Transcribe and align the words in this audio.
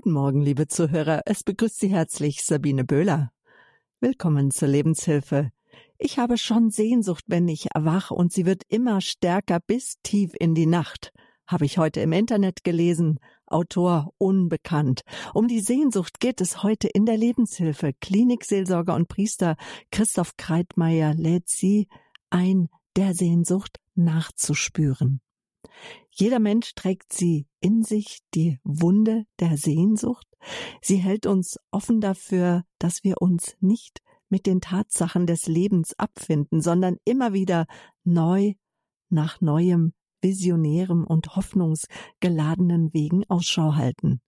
Guten 0.00 0.12
Morgen, 0.12 0.42
liebe 0.42 0.68
Zuhörer. 0.68 1.22
Es 1.26 1.42
begrüßt 1.42 1.80
Sie 1.80 1.88
herzlich 1.88 2.44
Sabine 2.44 2.84
Böhler. 2.84 3.32
Willkommen 3.98 4.52
zur 4.52 4.68
Lebenshilfe. 4.68 5.50
Ich 5.98 6.20
habe 6.20 6.38
schon 6.38 6.70
Sehnsucht, 6.70 7.24
wenn 7.26 7.48
ich 7.48 7.74
erwache, 7.74 8.14
und 8.14 8.32
sie 8.32 8.46
wird 8.46 8.62
immer 8.68 9.00
stärker 9.00 9.58
bis 9.58 9.96
tief 10.04 10.34
in 10.38 10.54
die 10.54 10.66
Nacht. 10.66 11.12
Habe 11.48 11.64
ich 11.64 11.78
heute 11.78 11.98
im 11.98 12.12
Internet 12.12 12.62
gelesen. 12.62 13.18
Autor 13.44 14.12
unbekannt. 14.18 15.00
Um 15.34 15.48
die 15.48 15.58
Sehnsucht 15.58 16.20
geht 16.20 16.40
es 16.40 16.62
heute 16.62 16.86
in 16.86 17.04
der 17.04 17.16
Lebenshilfe. 17.16 17.92
Klinikseelsorger 18.00 18.94
und 18.94 19.08
Priester 19.08 19.56
Christoph 19.90 20.36
Kreitmeier 20.36 21.12
lädt 21.14 21.48
Sie 21.48 21.88
ein, 22.30 22.68
der 22.94 23.14
Sehnsucht 23.14 23.80
nachzuspüren. 23.96 25.20
Jeder 26.10 26.38
Mensch 26.38 26.74
trägt 26.74 27.12
sie 27.12 27.46
in 27.60 27.82
sich, 27.82 28.20
die 28.34 28.58
Wunde 28.64 29.24
der 29.40 29.56
Sehnsucht. 29.56 30.26
Sie 30.82 30.96
hält 30.96 31.26
uns 31.26 31.58
offen 31.70 32.00
dafür, 32.00 32.64
dass 32.78 33.04
wir 33.04 33.20
uns 33.20 33.56
nicht 33.60 34.00
mit 34.28 34.46
den 34.46 34.60
Tatsachen 34.60 35.26
des 35.26 35.46
Lebens 35.46 35.98
abfinden, 35.98 36.60
sondern 36.60 36.96
immer 37.04 37.32
wieder 37.32 37.66
neu 38.04 38.54
nach 39.08 39.40
neuem, 39.40 39.92
visionärem 40.20 41.04
und 41.04 41.36
hoffnungsgeladenen 41.36 42.92
Wegen 42.92 43.24
Ausschau 43.28 43.74
halten. 43.74 44.20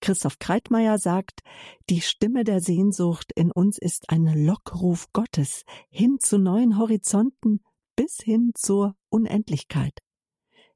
Christoph 0.00 0.38
Kreitmeier 0.38 0.98
sagt, 0.98 1.40
die 1.88 2.00
Stimme 2.00 2.44
der 2.44 2.60
Sehnsucht 2.60 3.32
in 3.34 3.50
uns 3.50 3.78
ist 3.78 4.10
ein 4.10 4.26
Lockruf 4.26 5.06
Gottes 5.12 5.64
hin 5.88 6.18
zu 6.20 6.38
neuen 6.38 6.78
Horizonten 6.78 7.60
bis 7.96 8.18
hin 8.22 8.52
zur 8.54 8.94
Unendlichkeit. 9.08 9.98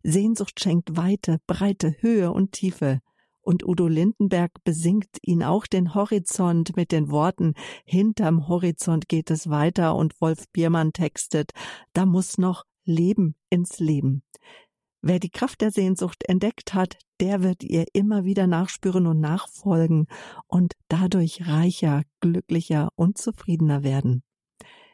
Sehnsucht 0.02 0.60
schenkt 0.60 0.96
Weite, 0.96 1.38
Breite, 1.46 1.94
Höhe 2.00 2.32
und 2.32 2.52
Tiefe. 2.52 3.00
Und 3.42 3.66
Udo 3.66 3.88
Lindenberg 3.88 4.52
besingt 4.64 5.08
ihn 5.22 5.42
auch 5.42 5.66
den 5.66 5.94
Horizont 5.94 6.76
mit 6.76 6.92
den 6.92 7.10
Worten 7.10 7.54
Hinterm 7.84 8.48
Horizont 8.48 9.08
geht 9.08 9.30
es 9.30 9.48
weiter 9.48 9.96
und 9.96 10.20
Wolf 10.20 10.44
Biermann 10.52 10.92
textet 10.92 11.52
Da 11.92 12.06
muss 12.06 12.38
noch 12.38 12.64
Leben 12.84 13.34
ins 13.48 13.78
Leben. 13.78 14.22
Wer 15.02 15.18
die 15.18 15.30
Kraft 15.30 15.62
der 15.62 15.70
Sehnsucht 15.70 16.24
entdeckt 16.28 16.74
hat, 16.74 16.98
der 17.20 17.42
wird 17.42 17.62
ihr 17.62 17.86
immer 17.94 18.24
wieder 18.24 18.46
nachspüren 18.46 19.06
und 19.06 19.20
nachfolgen 19.20 20.06
und 20.46 20.74
dadurch 20.88 21.46
reicher, 21.46 22.02
glücklicher 22.20 22.90
und 22.96 23.16
zufriedener 23.16 23.82
werden. 23.82 24.22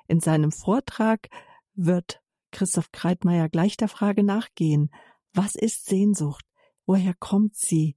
In 0.07 0.20
seinem 0.20 0.53
Vortrag 0.53 1.29
wird 1.75 2.20
Christoph 2.57 2.91
Kreitmeier 2.91 3.51
gleich 3.51 3.77
der 3.77 3.89
Frage 3.89 4.23
nachgehen, 4.23 4.89
was 5.35 5.57
ist 5.57 5.85
Sehnsucht? 5.85 6.47
Woher 6.87 7.13
kommt 7.13 7.55
sie? 7.55 7.97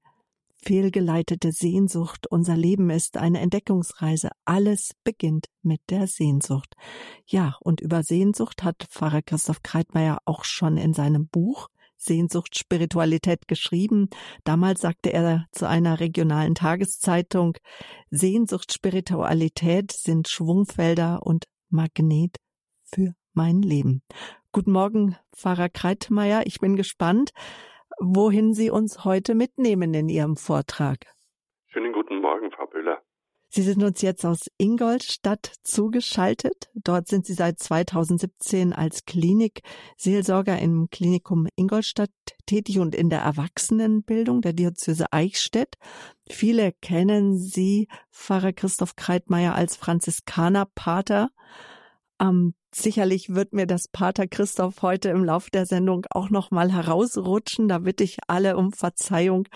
Fehlgeleitete 0.62 1.54
Sehnsucht, 1.54 2.28
unser 2.28 2.58
Leben 2.58 2.90
ist 2.90 3.16
eine 3.16 3.40
Entdeckungsreise. 3.40 4.32
Alles 4.44 4.92
beginnt 5.06 5.46
mit 5.62 5.80
der 5.90 6.08
Sehnsucht. 6.08 6.76
Ja, 7.26 7.56
und 7.62 7.80
über 7.80 8.04
Sehnsucht 8.04 8.62
hat 8.62 8.86
Pfarrer 8.90 9.22
Christoph 9.22 9.64
Kreitmeier 9.64 10.18
auch 10.26 10.44
schon 10.44 10.76
in 10.76 10.94
seinem 10.94 11.30
Buch 11.30 11.70
Sehnsucht, 11.96 12.60
Spiritualität 12.60 13.48
geschrieben. 13.48 14.10
Damals 14.44 14.82
sagte 14.82 15.14
er 15.14 15.46
zu 15.54 15.70
einer 15.70 16.02
regionalen 16.02 16.56
Tageszeitung, 16.56 17.58
Sehnsucht, 18.12 18.74
Spiritualität 18.74 19.94
sind 19.94 20.28
Schwungfelder 20.28 21.26
und 21.26 21.46
Magnet 21.70 22.36
für 22.84 23.14
mein 23.34 23.62
Leben. 23.62 24.02
Guten 24.52 24.72
Morgen, 24.72 25.16
Pfarrer 25.32 25.70
Kreitmeier. 25.70 26.42
Ich 26.48 26.60
bin 26.60 26.76
gespannt, 26.76 27.34
wohin 28.00 28.56
Sie 28.56 28.72
uns 28.72 29.06
heute 29.06 29.36
mitnehmen 29.36 29.94
in 29.94 30.10
Ihrem 30.10 30.38
Vortrag. 30.38 31.06
Schönen 31.68 31.94
guten 31.94 32.20
Morgen, 32.20 32.50
Frau 32.50 32.66
Böhler. 32.66 32.98
Sie 33.50 33.62
sind 33.62 33.84
uns 33.84 34.02
jetzt 34.02 34.26
aus 34.26 34.50
Ingolstadt 34.58 35.54
zugeschaltet. 35.62 36.72
Dort 36.74 37.08
sind 37.08 37.28
Sie 37.28 37.36
seit 37.36 37.60
2017 37.60 38.74
als 38.74 39.06
Klinikseelsorger 39.06 40.58
im 40.58 40.90
Klinikum 40.90 41.48
Ingolstadt 41.56 42.10
tätig 42.48 42.80
und 42.80 42.96
in 42.96 43.12
der 43.12 43.20
Erwachsenenbildung 43.20 44.42
der 44.42 44.54
Diözese 44.54 45.14
Eichstätt. 45.14 45.76
Viele 46.28 46.72
kennen 46.82 47.38
Sie, 47.38 47.88
Pfarrer 48.12 48.54
Christoph 48.54 48.96
Kreitmeier, 48.96 49.54
als 49.54 49.76
Franziskanerpater. 49.76 51.30
Am 52.18 52.56
Sicherlich 52.72 53.34
wird 53.34 53.52
mir 53.52 53.66
das 53.66 53.88
Pater 53.88 54.28
Christoph 54.28 54.84
heute 54.84 55.10
im 55.10 55.24
Lauf 55.24 55.50
der 55.50 55.66
Sendung 55.66 56.06
auch 56.12 56.30
noch 56.30 56.52
mal 56.52 56.72
herausrutschen. 56.72 57.68
Da 57.68 57.80
bitte 57.80 58.04
ich 58.04 58.18
alle 58.28 58.58
um 58.58 58.72
Verzeihung, 58.74 59.48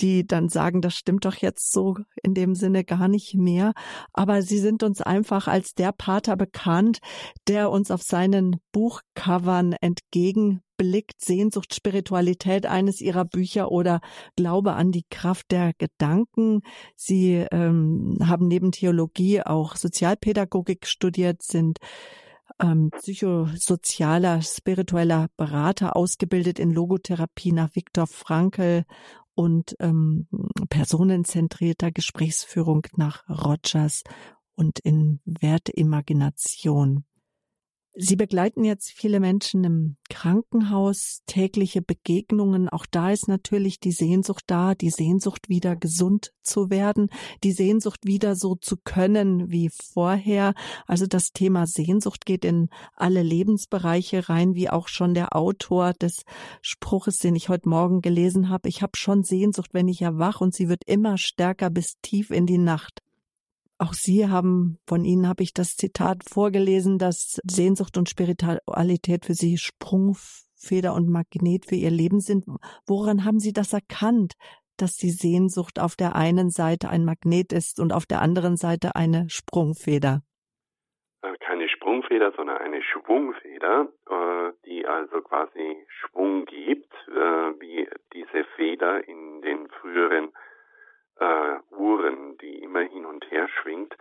die 0.00 0.26
dann 0.26 0.48
sagen, 0.48 0.80
das 0.80 0.96
stimmt 0.96 1.26
doch 1.26 1.36
jetzt 1.36 1.70
so 1.70 1.96
in 2.24 2.34
dem 2.34 2.56
Sinne 2.56 2.82
gar 2.82 3.06
nicht 3.06 3.34
mehr. 3.34 3.72
Aber 4.12 4.42
sie 4.42 4.58
sind 4.58 4.82
uns 4.82 5.00
einfach 5.00 5.46
als 5.46 5.74
der 5.74 5.92
Pater 5.92 6.36
bekannt, 6.36 6.98
der 7.46 7.70
uns 7.70 7.92
auf 7.92 8.02
seinen 8.02 8.56
Buchcovern 8.72 9.74
entgegenblickt. 9.80 11.20
Sehnsucht, 11.20 11.72
Spiritualität, 11.72 12.66
eines 12.66 13.00
ihrer 13.00 13.24
Bücher 13.24 13.70
oder 13.70 14.00
Glaube 14.34 14.72
an 14.72 14.90
die 14.90 15.04
Kraft 15.08 15.52
der 15.52 15.72
Gedanken. 15.78 16.62
Sie 16.96 17.46
ähm, 17.52 18.18
haben 18.26 18.48
neben 18.48 18.72
Theologie 18.72 19.40
auch 19.42 19.76
Sozialpädagogik 19.76 20.88
studiert, 20.88 21.40
sind 21.40 21.78
ähm, 22.60 22.90
psychosozialer, 22.90 24.42
spiritueller 24.42 25.28
Berater, 25.36 25.96
ausgebildet 25.96 26.58
in 26.58 26.70
Logotherapie 26.70 27.52
nach 27.52 27.74
Viktor 27.74 28.06
Frankl 28.06 28.84
und 29.34 29.76
ähm, 29.80 30.28
personenzentrierter 30.70 31.90
Gesprächsführung 31.90 32.86
nach 32.96 33.28
Rogers 33.28 34.02
und 34.54 34.78
in 34.78 35.20
Werteimagination. 35.24 37.04
Sie 37.96 38.16
begleiten 38.16 38.64
jetzt 38.64 38.90
viele 38.90 39.20
Menschen 39.20 39.62
im 39.62 39.96
Krankenhaus, 40.10 41.20
tägliche 41.26 41.80
Begegnungen. 41.80 42.68
Auch 42.68 42.86
da 42.90 43.12
ist 43.12 43.28
natürlich 43.28 43.78
die 43.78 43.92
Sehnsucht 43.92 44.42
da, 44.48 44.74
die 44.74 44.90
Sehnsucht 44.90 45.48
wieder 45.48 45.76
gesund 45.76 46.32
zu 46.42 46.70
werden, 46.70 47.08
die 47.44 47.52
Sehnsucht 47.52 48.00
wieder 48.04 48.34
so 48.34 48.56
zu 48.56 48.76
können 48.82 49.48
wie 49.48 49.70
vorher. 49.70 50.54
Also 50.88 51.06
das 51.06 51.30
Thema 51.30 51.68
Sehnsucht 51.68 52.26
geht 52.26 52.44
in 52.44 52.68
alle 52.96 53.22
Lebensbereiche 53.22 54.28
rein, 54.28 54.56
wie 54.56 54.68
auch 54.68 54.88
schon 54.88 55.14
der 55.14 55.36
Autor 55.36 55.92
des 55.92 56.24
Spruches, 56.62 57.18
den 57.18 57.36
ich 57.36 57.48
heute 57.48 57.68
Morgen 57.68 58.00
gelesen 58.00 58.48
habe. 58.48 58.68
Ich 58.68 58.82
habe 58.82 58.96
schon 58.96 59.22
Sehnsucht, 59.22 59.70
wenn 59.72 59.86
ich 59.86 60.02
erwach 60.02 60.40
und 60.40 60.52
sie 60.52 60.68
wird 60.68 60.82
immer 60.86 61.16
stärker 61.16 61.70
bis 61.70 61.94
tief 62.02 62.30
in 62.30 62.46
die 62.46 62.58
Nacht. 62.58 63.04
Auch 63.78 63.92
Sie 63.92 64.28
haben, 64.28 64.78
von 64.86 65.04
Ihnen 65.04 65.28
habe 65.28 65.42
ich 65.42 65.52
das 65.52 65.76
Zitat 65.76 66.22
vorgelesen, 66.28 66.98
dass 66.98 67.40
Sehnsucht 67.44 67.98
und 67.98 68.08
Spiritualität 68.08 69.24
für 69.24 69.34
Sie 69.34 69.58
Sprungfeder 69.58 70.94
und 70.94 71.10
Magnet 71.10 71.66
für 71.66 71.74
Ihr 71.74 71.90
Leben 71.90 72.20
sind. 72.20 72.44
Woran 72.86 73.24
haben 73.24 73.40
Sie 73.40 73.52
das 73.52 73.72
erkannt, 73.72 74.34
dass 74.76 74.96
die 74.96 75.10
Sehnsucht 75.10 75.80
auf 75.80 75.96
der 75.96 76.14
einen 76.14 76.50
Seite 76.50 76.88
ein 76.88 77.04
Magnet 77.04 77.52
ist 77.52 77.80
und 77.80 77.92
auf 77.92 78.06
der 78.06 78.20
anderen 78.20 78.56
Seite 78.56 78.94
eine 78.94 79.28
Sprungfeder? 79.28 80.22
Äh, 81.22 81.34
keine 81.40 81.68
Sprungfeder, 81.68 82.32
sondern 82.36 82.58
eine 82.58 82.82
Schwungfeder, 82.82 83.88
äh, 84.08 84.52
die 84.66 84.86
also 84.86 85.20
quasi 85.20 85.84
Schwung 85.88 86.44
gibt, 86.44 86.92
äh, 87.08 87.60
wie 87.60 87.88
diese 88.12 88.44
Feder 88.56 89.06
in 89.08 89.42
den 89.42 89.68
früheren 89.68 90.32
äh, 91.20 91.56
Uhren, 91.70 92.38
die 92.38 92.62
immer 92.62 92.80
hin 92.80 93.06
und 93.06 93.30
her 93.30 93.48
schwingt 93.48 93.96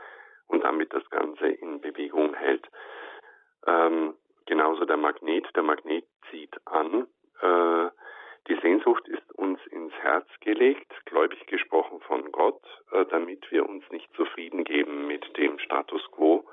und 0.48 0.64
damit 0.64 0.94
das 0.94 1.08
Ganze 1.10 1.48
in 1.48 1.82
Bewegung 1.82 2.34
hält. 2.36 2.68
Ähm, 3.66 4.16
genauso 4.46 4.86
der 4.86 4.98
Magnet. 4.98 5.48
Der 5.56 5.64
Magnet 5.64 6.06
zieht 6.30 6.56
an. 6.66 7.08
Äh, 7.42 7.90
die 8.50 8.60
Sehnsucht 8.62 9.08
ist 9.08 9.32
uns 9.36 9.60
ins 9.68 9.94
Herz 10.02 10.28
gelegt, 10.42 10.92
gläubig 11.06 11.46
gesprochen 11.48 12.02
von 12.02 12.32
Gott, 12.32 12.62
äh, 12.92 13.06
damit 13.06 13.50
wir 13.52 13.68
uns 13.68 13.90
nicht 13.90 14.14
zufrieden 14.16 14.64
geben 14.66 15.08
mit 15.08 15.38
dem 15.38 15.60
Status 15.60 16.02
quo. 16.12 16.44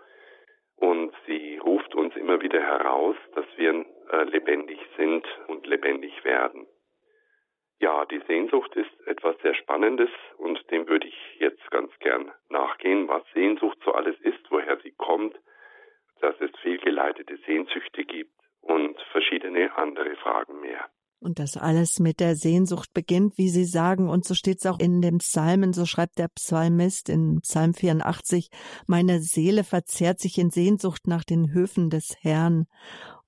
Und 0.76 1.12
sie 1.26 1.58
ruft 1.58 1.94
uns 1.94 2.14
immer 2.16 2.40
wieder 2.40 2.60
heraus, 2.60 3.16
dass 3.34 3.44
wir 3.56 3.84
äh, 4.12 4.24
lebendig 4.24 4.78
sind 4.96 5.26
und 5.48 5.66
lebendig 5.66 6.24
werden. 6.24 6.66
Ja, 7.80 8.04
die 8.04 8.20
Sehnsucht 8.26 8.76
ist 8.76 8.90
etwas 9.06 9.36
sehr 9.42 9.54
Spannendes 9.54 10.10
und 10.36 10.58
dem 10.70 10.86
würde 10.86 11.08
ich 11.08 11.16
jetzt 11.38 11.70
ganz 11.70 11.90
gern 11.98 12.30
nachgehen, 12.50 13.08
was 13.08 13.22
Sehnsucht 13.32 13.78
so 13.84 13.92
alles 13.92 14.20
ist, 14.20 14.50
woher 14.50 14.78
sie 14.82 14.92
kommt, 14.92 15.34
dass 16.20 16.34
es 16.40 16.50
fehlgeleitete 16.60 17.38
Sehnsüchte 17.46 18.04
gibt 18.04 18.34
und 18.60 19.00
verschiedene 19.12 19.74
andere 19.76 20.14
Fragen 20.16 20.60
mehr. 20.60 20.90
Und 21.22 21.38
das 21.38 21.56
alles 21.56 22.00
mit 22.00 22.20
der 22.20 22.34
Sehnsucht 22.34 22.94
beginnt, 22.94 23.36
wie 23.36 23.48
Sie 23.48 23.64
sagen, 23.64 24.08
und 24.08 24.24
so 24.24 24.34
steht 24.34 24.58
es 24.58 24.66
auch 24.66 24.78
in 24.78 25.02
dem 25.02 25.18
Psalmen, 25.18 25.74
so 25.74 25.84
schreibt 25.84 26.18
der 26.18 26.28
Psalmist 26.28 27.10
in 27.10 27.40
Psalm 27.42 27.74
84, 27.74 28.48
meine 28.86 29.20
Seele 29.20 29.64
verzehrt 29.64 30.18
sich 30.18 30.38
in 30.38 30.50
Sehnsucht 30.50 31.06
nach 31.06 31.24
den 31.24 31.52
Höfen 31.52 31.90
des 31.90 32.16
Herrn. 32.22 32.66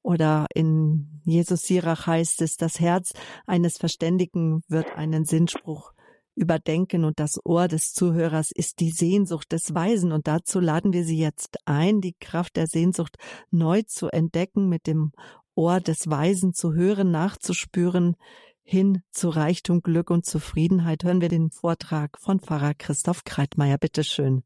Oder 0.02 0.46
in 0.54 1.20
Jesus 1.24 1.62
Sirach 1.62 2.06
heißt 2.06 2.42
es, 2.42 2.56
das 2.56 2.80
Herz 2.80 3.12
eines 3.46 3.78
Verständigen 3.78 4.62
wird 4.68 4.96
einen 4.96 5.24
Sinnspruch 5.24 5.92
überdenken 6.34 7.04
und 7.04 7.20
das 7.20 7.38
Ohr 7.44 7.68
des 7.68 7.92
Zuhörers 7.92 8.50
ist 8.52 8.80
die 8.80 8.90
Sehnsucht 8.90 9.52
des 9.52 9.74
Weisen 9.74 10.12
und 10.12 10.26
dazu 10.26 10.60
laden 10.60 10.92
wir 10.92 11.04
Sie 11.04 11.18
jetzt 11.18 11.58
ein, 11.66 12.00
die 12.00 12.14
Kraft 12.18 12.56
der 12.56 12.66
Sehnsucht 12.66 13.16
neu 13.50 13.82
zu 13.82 14.08
entdecken, 14.08 14.68
mit 14.68 14.86
dem 14.86 15.12
Ohr 15.54 15.80
des 15.80 16.08
Weisen 16.08 16.54
zu 16.54 16.72
hören, 16.72 17.10
nachzuspüren, 17.10 18.16
hin 18.62 19.02
zu 19.10 19.28
Reichtum, 19.28 19.82
Glück 19.82 20.10
und 20.10 20.24
Zufriedenheit. 20.24 21.04
Hören 21.04 21.20
wir 21.20 21.28
den 21.28 21.50
Vortrag 21.50 22.18
von 22.18 22.40
Pfarrer 22.40 22.74
Christoph 22.74 23.24
Kreitmeier. 23.24 23.76
Bitte 23.76 24.02
schön. 24.02 24.42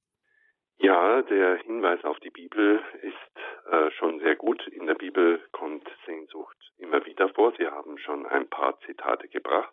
Ja, 0.78 1.22
der 1.22 1.56
Hinweis 1.56 2.04
auf 2.04 2.20
die 2.20 2.30
Bibel 2.30 2.82
ist 3.00 3.70
äh, 3.72 3.90
schon 3.92 4.20
sehr 4.20 4.36
gut. 4.36 4.66
In 4.68 4.86
der 4.86 4.94
Bibel 4.94 5.40
kommt 5.52 5.88
Sehnsucht 6.04 6.56
immer 6.78 7.04
wieder 7.06 7.30
vor. 7.30 7.54
Sie 7.56 7.66
haben 7.66 7.98
schon 7.98 8.26
ein 8.26 8.48
paar 8.48 8.78
Zitate 8.80 9.28
gebracht. 9.28 9.72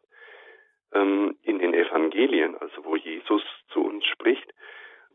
Ähm, 0.94 1.38
in 1.42 1.60
den 1.60 1.74
Evangelien, 1.74 2.58
also 2.58 2.86
wo 2.86 2.96
Jesus 2.96 3.44
zu 3.70 3.84
uns 3.84 4.06
spricht, 4.06 4.54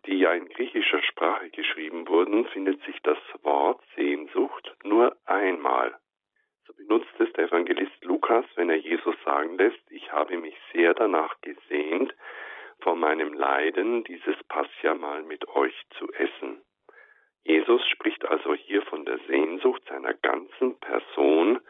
die 0.06 0.18
ja 0.18 0.32
in 0.32 0.48
griechischer 0.48 1.02
Sprache 1.02 1.50
geschrieben 1.50 2.06
wurden, 2.06 2.46
findet 2.46 2.82
sich 2.84 3.00
das 3.02 3.18
Wort 3.42 3.80
Sehnsucht 3.96 4.76
nur 4.84 5.16
einmal. 5.24 5.96
So 6.66 6.74
benutzt 6.74 7.08
es 7.18 7.32
der 7.32 7.46
Evangelist 7.46 8.04
Lukas, 8.04 8.44
wenn 8.56 8.68
er 8.68 8.76
Jesus 8.76 9.16
sagen 9.24 9.56
lässt, 9.56 9.80
ich 9.90 10.12
habe 10.12 10.36
mich 10.36 10.54
sehr 10.72 10.92
danach 10.92 11.40
gesehnt, 11.40 12.14
vor 12.88 12.96
meinem 12.96 13.34
Leiden 13.34 14.02
dieses 14.04 14.42
Passjamal 14.44 15.22
mit 15.22 15.46
euch 15.48 15.74
zu 15.98 16.10
essen. 16.14 16.62
Jesus 17.44 17.86
spricht 17.86 18.24
also 18.24 18.54
hier 18.54 18.80
von 18.80 19.04
der 19.04 19.18
Sehnsucht 19.26 19.82
seiner 19.90 20.14
ganzen 20.14 20.80
Person, 20.80 21.60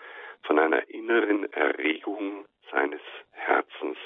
von 0.45 0.61
einer 0.61 0.89
inneren 0.89 1.53
Erregung 1.53 2.47
seines 2.71 3.01
Herzens. 3.33 3.99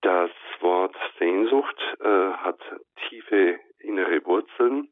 Das 0.00 0.30
Wort 0.60 0.96
Sehnsucht 1.18 1.78
äh, 2.00 2.04
hat 2.06 2.60
tiefe 3.10 3.60
innere 3.80 4.24
Wurzeln. 4.24 4.88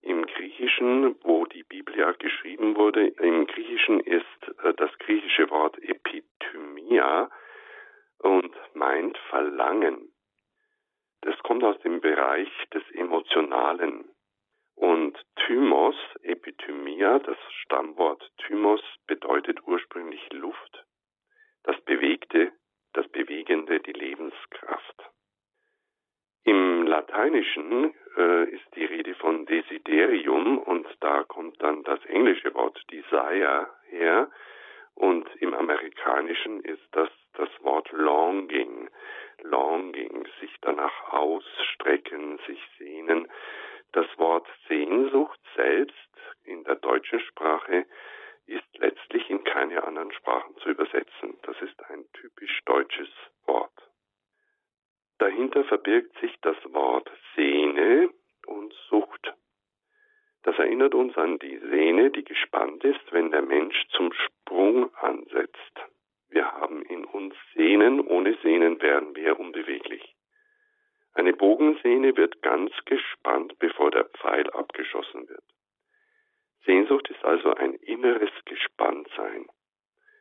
Im 0.00 0.26
Griechischen, 0.26 1.14
wo 1.22 1.46
die 1.46 1.62
Bibel 1.62 1.96
ja 1.96 2.10
geschrieben 2.10 2.74
wurde, 2.74 3.06
im 3.06 3.46
Griechischen 3.46 4.00
ist 4.00 4.58
äh, 4.64 4.74
das 4.74 4.90
griechische 4.98 5.48
Wort 5.50 5.78
Epithymia 5.80 7.30
und 8.18 8.52
meint 8.74 9.16
Verlangen. 9.30 10.11
Das 11.22 11.38
kommt 11.44 11.64
aus 11.64 11.78
dem 11.80 12.00
Bereich 12.00 12.50
des 12.74 12.82
Emotionalen. 12.92 14.04
Und 14.74 15.18
Thymos, 15.36 15.96
Epithymia, 16.22 17.20
das 17.20 17.38
Stammwort 17.62 18.30
Thymos 18.38 18.80
bedeutet 19.06 19.60
ursprünglich 19.66 20.32
Luft. 20.32 20.84
Das 21.62 21.80
Bewegte, 21.82 22.52
das 22.92 23.06
Bewegende, 23.08 23.80
die 23.80 23.92
Lebenskraft. 23.92 25.10
Im 26.44 26.82
Lateinischen 26.82 27.94
äh, 28.16 28.50
ist 28.50 28.74
die 28.74 28.84
Rede 28.84 29.14
von 29.14 29.46
Desiderium 29.46 30.58
und 30.58 30.88
da 31.00 31.22
kommt 31.22 31.62
dann 31.62 31.84
das 31.84 32.04
englische 32.06 32.52
Wort 32.54 32.82
Desire 32.90 33.68
her 33.90 34.28
und 34.94 35.28
im 35.36 35.54
Amerikanischen 35.54 36.60
ist 36.64 36.82
das 36.90 37.08
das 37.34 37.48
Wort 37.62 37.90
Longing. 37.92 38.90
Longing, 39.42 40.26
sich 40.40 40.54
danach 40.60 41.12
ausstrecken, 41.12 42.38
sich 42.46 42.60
sehnen. 42.78 43.28
Das 43.92 44.06
Wort 44.18 44.46
Sehnsucht 44.68 45.40
selbst 45.54 45.96
in 46.44 46.64
der 46.64 46.76
deutschen 46.76 47.20
Sprache 47.20 47.86
ist 48.46 48.78
letztlich 48.78 49.28
in 49.30 49.44
keine 49.44 49.84
anderen 49.84 50.12
Sprachen 50.12 50.56
zu 50.58 50.70
übersetzen. 50.70 51.38
Das 51.42 51.60
ist 51.60 51.78
ein 51.90 52.04
typisch 52.12 52.60
deutsches 52.64 53.08
Wort. 53.46 53.72
Dahinter 55.18 55.64
verbirgt 55.64 56.18
sich 56.18 56.34
das 56.40 56.56
Wort 56.72 57.10
Sehne 57.36 58.10
und 58.46 58.74
Sucht. 58.88 59.34
Das 60.42 60.58
erinnert 60.58 60.94
uns 60.94 61.16
an 61.16 61.38
die 61.38 61.58
Sehne, 61.58 62.10
die 62.10 62.24
gespannt 62.24 62.82
ist, 62.82 63.12
wenn 63.12 63.30
der 63.30 63.42
Mensch 63.42 63.86
zum 63.90 64.12
Sprung 64.12 64.92
ansetzt. 64.96 65.80
Wir 66.32 66.50
haben 66.50 66.82
in 66.86 67.04
uns 67.04 67.34
Sehnen, 67.54 68.00
ohne 68.00 68.34
Sehnen 68.42 68.80
wären 68.80 69.14
wir 69.14 69.38
unbeweglich. 69.38 70.16
Eine 71.12 71.34
Bogensehne 71.34 72.16
wird 72.16 72.40
ganz 72.40 72.72
gespannt, 72.86 73.58
bevor 73.58 73.90
der 73.90 74.06
Pfeil 74.06 74.48
abgeschossen 74.50 75.28
wird. 75.28 75.44
Sehnsucht 76.64 77.10
ist 77.10 77.22
also 77.22 77.52
ein 77.52 77.74
inneres 77.74 78.30
Gespanntsein. 78.46 79.46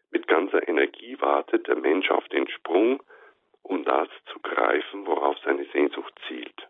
Mit 0.09 0.27
ganzer 0.27 0.67
Energie 0.67 1.15
wartet 1.21 1.67
der 1.67 1.77
Mensch 1.77 2.11
auf 2.11 2.27
den 2.27 2.49
Sprung, 2.49 3.01
um 3.61 3.85
das 3.85 4.09
zu 4.33 4.39
greifen, 4.39 5.07
worauf 5.07 5.37
seine 5.45 5.63
Sehnsucht 5.71 6.13
zielt. 6.27 6.67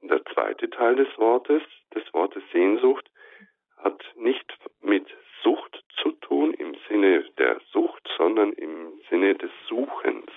Und 0.00 0.12
der 0.12 0.24
zweite 0.26 0.70
Teil 0.70 0.94
des 0.94 1.18
Wortes, 1.18 1.62
des 1.96 2.04
Wortes 2.14 2.44
Sehnsucht, 2.52 3.10
hat 3.78 4.04
nicht 4.14 4.46
mit 4.82 5.08
Sucht 5.42 5.81
zu 6.00 6.12
tun 6.12 6.54
im 6.54 6.76
Sinne 6.88 7.24
der 7.38 7.60
Sucht, 7.72 8.08
sondern 8.16 8.52
im 8.52 9.00
Sinne 9.08 9.34
des 9.34 9.50
Suchens. 9.68 10.30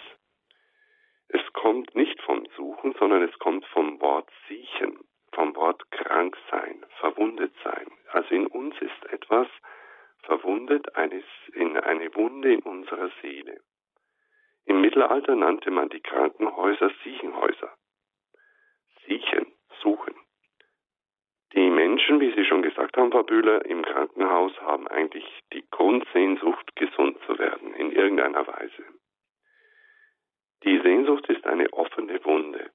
Es 1.28 1.42
kommt 1.54 1.96
nicht 1.96 2.22
vom 2.22 2.46
Suchen, 2.56 2.94
sondern 3.00 3.24
es 3.24 3.38
kommt 3.40 3.66
vom 3.68 4.00
Wort 4.02 4.30
siechen, 4.48 5.00
vom 5.32 5.56
Wort 5.56 5.90
krank 5.92 6.38
sein, 6.52 6.86
verwundet 7.00 7.54
sein. 7.64 7.88
Also 8.12 8.34
in 8.36 8.48
uns 8.48 8.76
ist 8.80 9.06
etwas 9.12 9.48
verwundet, 10.24 10.88
in 11.54 11.78
eine 11.78 12.16
Wunde 12.16 12.54
in 12.54 12.62
unserer 12.62 13.10
Seele. 13.22 13.60
Im 14.66 14.82
Mittelalter 14.82 15.36
nannte 15.36 15.70
man 15.72 15.90
die 15.90 16.02
Krankenhäuser 16.02 16.92
Siechenhäuser. 17.04 17.72
Siechen, 19.06 19.54
suchen. 19.82 20.16
Die 21.56 21.70
Menschen, 21.70 22.20
wie 22.20 22.34
Sie 22.34 22.44
schon 22.44 22.64
gesagt 22.64 22.98
haben, 22.98 23.12
Frau 23.12 23.24
Bühler, 23.24 23.64
im 23.66 23.82
Krankenhaus 23.82 24.52
haben 24.60 24.90
eigentlich 24.90 25.26
die 25.54 25.64
Grundsehnsucht, 25.72 26.76
gesund 26.76 27.18
zu 27.26 27.40
werden, 27.40 27.74
in 27.76 27.94
irgendeiner 27.94 28.46
Weise. 28.46 28.84
Die 30.64 30.80
Sehnsucht 30.82 31.30
ist 31.30 31.46
eine 31.46 31.72
offene 31.72 32.24
Wunde. 32.26 32.72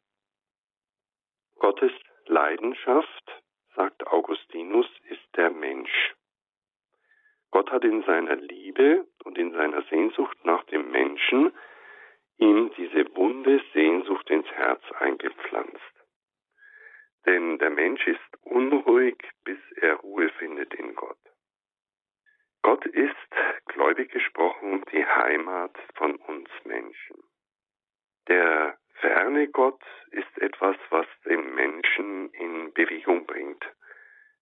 Gottes 1.57 1.93
Leidenschaft, 2.25 3.43
sagt 3.75 4.07
Augustinus, 4.07 4.87
ist 5.11 5.37
der 5.37 5.51
Mensch. 5.51 6.15
Gott 7.51 7.71
hat 7.71 7.85
in 7.85 8.03
seiner 8.05 8.37
Liebe 8.37 9.07
und 9.25 9.37
in 9.37 9.53
seiner 9.53 9.83
Sehnsucht 9.91 10.39
nach 10.45 10.65
dem 10.65 10.91
Menschen 10.91 11.53
ihm 12.39 12.71
diese 12.79 13.15
wunde 13.15 13.63
Sehnsucht 13.75 14.31
ins 14.31 14.51
Herz 14.53 14.83
eingepflanzt. 14.93 15.77
Denn 17.27 17.59
der 17.59 17.71
Mensch 17.71 18.07
ist 18.07 18.30
unruhig, 18.51 19.17
bis 19.45 19.59
er 19.77 19.95
Ruhe 19.97 20.29
findet 20.39 20.75
in 20.75 20.95
Gott. 20.95 21.19
Gott 22.63 22.85
ist, 22.87 23.17
gläubig 23.67 24.11
gesprochen, 24.11 24.85
die 24.93 25.05
Heimat 25.05 25.77
von 25.95 26.17
uns 26.17 26.49
Menschen. 26.65 27.17
Der 28.29 28.77
ferne 29.01 29.49
Gott 29.49 29.83
ist 30.11 30.39
etwas, 30.39 30.77
was 30.91 31.07
den 31.25 31.55
Menschen 31.55 32.31
in 32.31 32.73
Bewegung 32.75 33.27
bringt. 33.27 33.65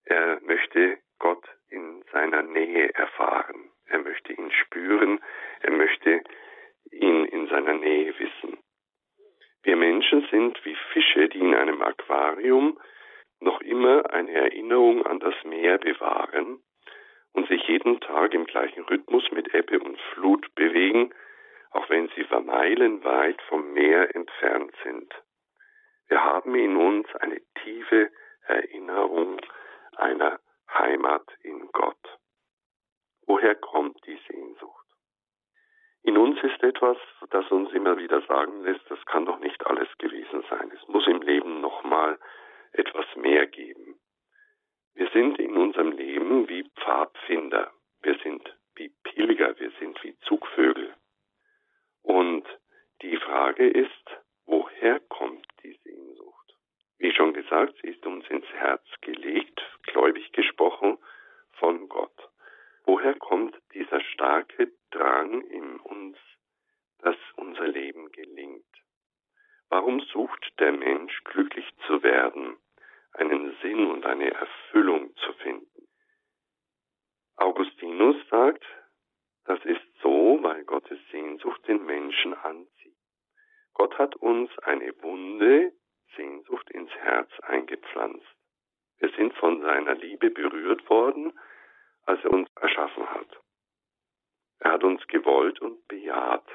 Er 0.05 0.39
möchte 0.41 0.99
Gott 1.19 1.45
in 1.69 2.03
seiner 2.11 2.43
Nähe 2.43 2.93
erfahren. 2.93 3.71
Er 3.85 3.99
möchte 3.99 4.33
ihn 4.33 4.51
spüren. 4.51 5.19
Er 5.61 5.71
möchte 5.71 6.21
ihn 6.91 7.25
in 7.25 7.47
seiner 7.47 7.73
Nähe 7.73 8.17
wissen. 8.19 8.57
Wir 9.63 9.75
Menschen 9.75 10.27
sind 10.31 10.63
wie 10.65 10.75
Fische, 10.93 11.29
die 11.29 11.39
in 11.39 11.53
einem 11.53 11.81
Aquarium 11.81 12.79
noch 13.39 13.61
immer 13.61 14.11
eine 14.11 14.31
Erinnerung 14.33 15.05
an 15.05 15.19
das 15.19 15.35
Meer 15.43 15.77
bewahren 15.77 16.61
und 17.33 17.47
sich 17.47 17.67
jeden 17.67 17.99
Tag 18.01 18.33
im 18.33 18.45
gleichen 18.45 18.83
Rhythmus 18.85 19.29
mit 19.31 19.53
Ebbe 19.53 19.79
und 19.79 19.99
Flut 20.13 20.53
bewegen, 20.55 21.13
auch 21.71 21.89
wenn 21.89 22.09
sie 22.15 22.25
meilenweit 22.43 23.41
vom 23.43 23.73
Meer 23.73 24.13
entfernt 24.15 24.73
sind. 24.83 25.13
Wir 26.07 26.23
haben 26.23 26.55
in 26.55 26.75
uns 26.75 27.07
eine 27.17 27.39
tiefe 27.63 28.09
Erinnerung 28.47 29.39
einer 29.95 30.39
Heimat 30.73 31.25
in 31.43 31.67
Gott. 31.71 31.97
Woher 33.27 33.55
kommt 33.55 34.03
die 34.07 34.19
Sehnsucht? 34.27 34.85
In 36.01 36.17
uns 36.17 36.41
ist 36.41 36.63
etwas, 36.63 36.97
das 37.29 37.49
uns 37.51 37.71
immer 37.73 37.97
wieder 37.97 38.21
sagen 38.21 38.63
lässt, 38.63 38.89
das 38.89 39.03
kann 39.05 39.25
doch 39.25 39.39
nicht 39.39 39.65
alles 39.67 39.87
gewesen 39.99 40.43
sein. 40.49 40.71
Es 40.73 40.87
muss 40.87 41.05
im 41.05 41.21
Leben 41.21 41.61
nochmal 41.61 42.17
etwas 42.73 43.05
mehr 43.15 43.47
geben. 43.47 43.99
Wir 44.95 45.09
sind 45.11 45.39
in 45.39 45.55
unserem 45.55 45.91
Leben 45.91 46.47
wie 46.49 46.63
Pfadfinder. 46.75 47.71
Wir 48.01 48.17
sind 48.19 48.43
wie 48.75 48.89
Pilger. 49.03 49.57
Wir 49.59 49.71
sind 49.79 50.01
wie 50.03 50.17
Zugvögel. 50.19 50.93
Und 52.01 52.45
die 53.01 53.17
Frage 53.17 53.67
ist, 53.67 54.05
woher 54.45 54.99
kommt 55.01 55.45
die 55.63 55.73
Sehnsucht? 55.83 56.55
Wie 56.97 57.11
schon 57.13 57.33
gesagt, 57.33 57.75
sie 57.81 57.89
ist 57.89 58.05
uns 58.05 58.27
ins 58.29 58.47
Herz 58.47 58.85
gelegt, 59.01 59.61
gläubig 59.83 60.31
gesprochen, 60.33 60.97
von 61.53 61.87
Gott. 61.87 62.29
Woher 62.85 63.15
kommt 63.15 63.55
dieser 63.73 64.01
starke 64.01 64.71
Drang 64.91 65.41
in 65.47 65.79
uns, 65.79 66.17
dass 66.99 67.15
unser 67.35 67.67
Leben 67.67 68.11
gelingt? 68.11 68.65
Warum 69.69 69.99
sucht 70.01 70.53
der 70.59 70.71
Mensch 70.71 71.23
glücklich 71.25 71.67
zu 71.85 72.01
werden, 72.01 72.57
einen 73.13 73.55
Sinn 73.61 73.87
und 73.91 74.05
eine 74.05 74.31
Erfüllung 74.31 75.15
zu 75.17 75.33
finden? 75.33 75.87
Augustinus 77.35 78.15
sagt, 78.29 78.65
das 79.45 79.63
ist 79.65 79.81
so, 80.01 80.39
weil 80.41 80.63
Gottes 80.65 80.99
Sehnsucht 81.11 81.67
den 81.67 81.85
Menschen 81.85 82.33
anzieht. 82.33 82.97
Gott 83.73 83.97
hat 83.97 84.15
uns 84.17 84.49
eine 84.59 84.91
Wunde, 85.01 85.71
Sehnsucht 86.15 86.69
ins 86.71 86.91
Herz 86.91 87.31
eingepflanzt. 87.41 88.25
Wir 88.97 89.09
sind 89.11 89.33
von 89.35 89.61
seiner 89.61 89.95
Liebe 89.95 90.31
berührt 90.31 90.89
worden, 90.89 91.31
als 92.05 92.23
er 92.23 92.31
uns 92.31 92.49
erschaffen 92.55 93.09
hat. 93.09 93.39
Er 94.59 94.73
hat 94.73 94.83
uns 94.83 95.05
gewollt 95.07 95.61
und 95.61 95.87
bejaht. 95.87 96.45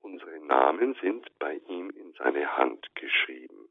Unsere 0.00 0.40
Namen 0.40 0.94
sind 1.00 1.30
bei 1.38 1.54
ihm 1.68 1.90
in 1.90 2.12
seine 2.14 2.56
Hand 2.56 2.94
geschrieben. 2.94 3.68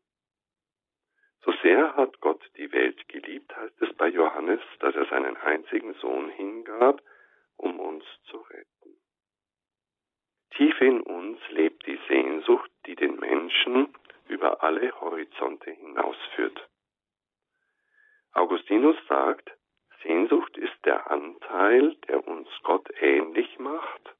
So 1.41 1.51
sehr 1.63 1.95
hat 1.95 2.19
Gott 2.19 2.41
die 2.57 2.71
Welt 2.71 3.07
geliebt, 3.07 3.55
heißt 3.55 3.81
es 3.81 3.93
bei 3.95 4.07
Johannes, 4.07 4.61
dass 4.79 4.95
er 4.95 5.05
seinen 5.05 5.37
einzigen 5.37 5.93
Sohn 5.95 6.29
hingab, 6.29 7.01
um 7.57 7.79
uns 7.79 8.03
zu 8.25 8.37
retten. 8.37 8.97
Tief 10.51 10.81
in 10.81 11.01
uns 11.01 11.39
lebt 11.49 11.85
die 11.85 11.99
Sehnsucht, 12.07 12.71
die 12.85 12.95
den 12.95 13.15
Menschen 13.19 13.93
über 14.27 14.61
alle 14.63 14.91
Horizonte 14.99 15.71
hinausführt. 15.71 16.69
Augustinus 18.33 18.97
sagt, 19.07 19.51
Sehnsucht 20.03 20.57
ist 20.57 20.77
der 20.85 21.09
Anteil, 21.09 21.95
der 22.07 22.25
uns 22.27 22.47
Gott 22.63 22.89
ähnlich 22.99 23.57
macht, 23.59 24.15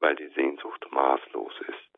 weil 0.00 0.16
die 0.16 0.28
Sehnsucht 0.28 0.90
maßlos 0.90 1.52
ist. 1.68 1.90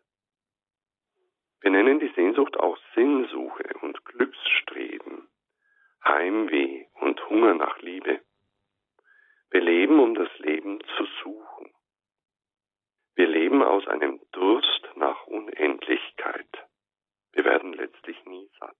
Wir 1.60 1.70
nennen 1.70 2.00
die 2.00 2.12
Sehnsucht 2.14 2.58
auch 2.58 2.76
Sinnsuche 2.94 3.64
und 3.80 4.04
Glücksstreben, 4.04 5.28
Heimweh 6.04 6.86
und 7.00 7.28
Hunger 7.30 7.54
nach 7.54 7.78
Liebe. 7.80 8.20
Wir 9.50 9.60
leben, 9.60 10.00
um 10.00 10.14
das 10.14 10.30
Leben 10.38 10.80
zu 10.96 11.06
suchen. 11.22 11.72
Wir 13.14 13.28
leben 13.28 13.62
aus 13.62 13.86
einem 13.86 14.20
Durst 14.32 14.88
nach 14.96 15.26
Unendlichkeit. 15.26 16.48
Wir 17.32 17.44
werden 17.44 17.72
letztlich 17.74 18.24
nie 18.24 18.50
satt. 18.58 18.76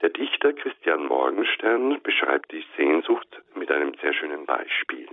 Der 0.00 0.10
Dichter 0.10 0.54
Christian 0.54 1.06
Morgenstern 1.06 2.02
beschreibt 2.02 2.50
die 2.52 2.64
Sehnsucht 2.76 3.42
mit 3.54 3.70
einem 3.70 3.94
sehr 4.00 4.14
schönen 4.14 4.46
Beispiel. 4.46 5.08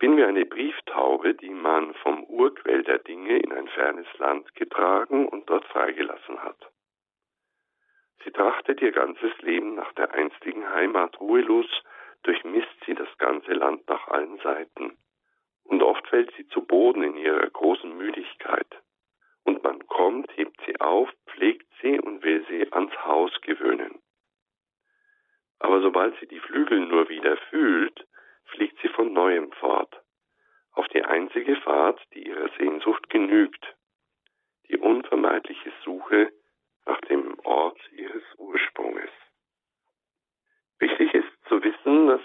Bin 0.00 0.16
wie 0.16 0.24
eine 0.24 0.46
Brieftaube, 0.46 1.34
die 1.34 1.50
man 1.50 1.92
vom 1.96 2.24
Urquell 2.24 2.82
der 2.84 3.00
Dinge 3.00 3.36
in 3.36 3.52
ein 3.52 3.68
fernes 3.68 4.06
Land 4.16 4.54
getragen 4.54 5.28
und 5.28 5.50
dort 5.50 5.66
freigelassen 5.66 6.42
hat. 6.42 6.56
Sie 8.24 8.30
trachtet 8.30 8.80
ihr 8.80 8.92
ganzes 8.92 9.30
Leben 9.42 9.74
nach 9.74 9.92
der 9.92 10.10
einstigen 10.14 10.66
Heimat 10.70 11.20
ruhelos, 11.20 11.66
durchmisst 12.22 12.74
sie 12.86 12.94
das 12.94 13.08
ganze 13.18 13.52
Land 13.52 13.86
nach 13.88 14.08
allen 14.08 14.38
Seiten. 14.38 14.96
Und 15.64 15.82
oft 15.82 16.06
fällt 16.08 16.32
sie 16.34 16.48
zu 16.48 16.62
Boden 16.64 17.02
in 17.02 17.18
ihrer 17.18 17.50
großen 17.50 17.94
Müdigkeit. 17.94 18.82
Und 19.44 19.62
man 19.62 19.86
kommt, 19.86 20.34
hebt 20.34 20.58
sie 20.64 20.80
auf, 20.80 21.10
pflegt 21.26 21.66
sie 21.82 22.00
und 22.00 22.22
will 22.22 22.42
sie 22.48 22.72
ans 22.72 22.96
Haus 23.04 23.38
gewöhnen. 23.42 24.00
Aber 25.58 25.82
sobald 25.82 26.18
sie 26.20 26.26
die 26.26 26.40
Flügel 26.40 26.80
nur 26.80 27.10
wieder 27.10 27.36
fühlt, 27.50 28.06
fliegt 28.50 28.78
sie 28.82 28.88
von 28.88 29.12
neuem 29.12 29.52
fort, 29.52 29.94
auf 30.72 30.86
die 30.88 31.04
einzige 31.04 31.56
Fahrt, 31.56 32.00
die 32.14 32.28
ihrer 32.28 32.48
Sehnsucht 32.58 33.08
genügt, 33.10 33.76
die 34.68 34.76
unvermeidliche 34.76 35.72
Suche 35.84 36.32
nach 36.86 37.00
dem 37.02 37.38
Ort 37.40 37.78
ihres 37.92 38.22
Ursprunges. 38.38 39.10
Wichtig 40.78 41.12
ist 41.14 41.48
zu 41.48 41.62
wissen, 41.62 42.06
dass 42.06 42.22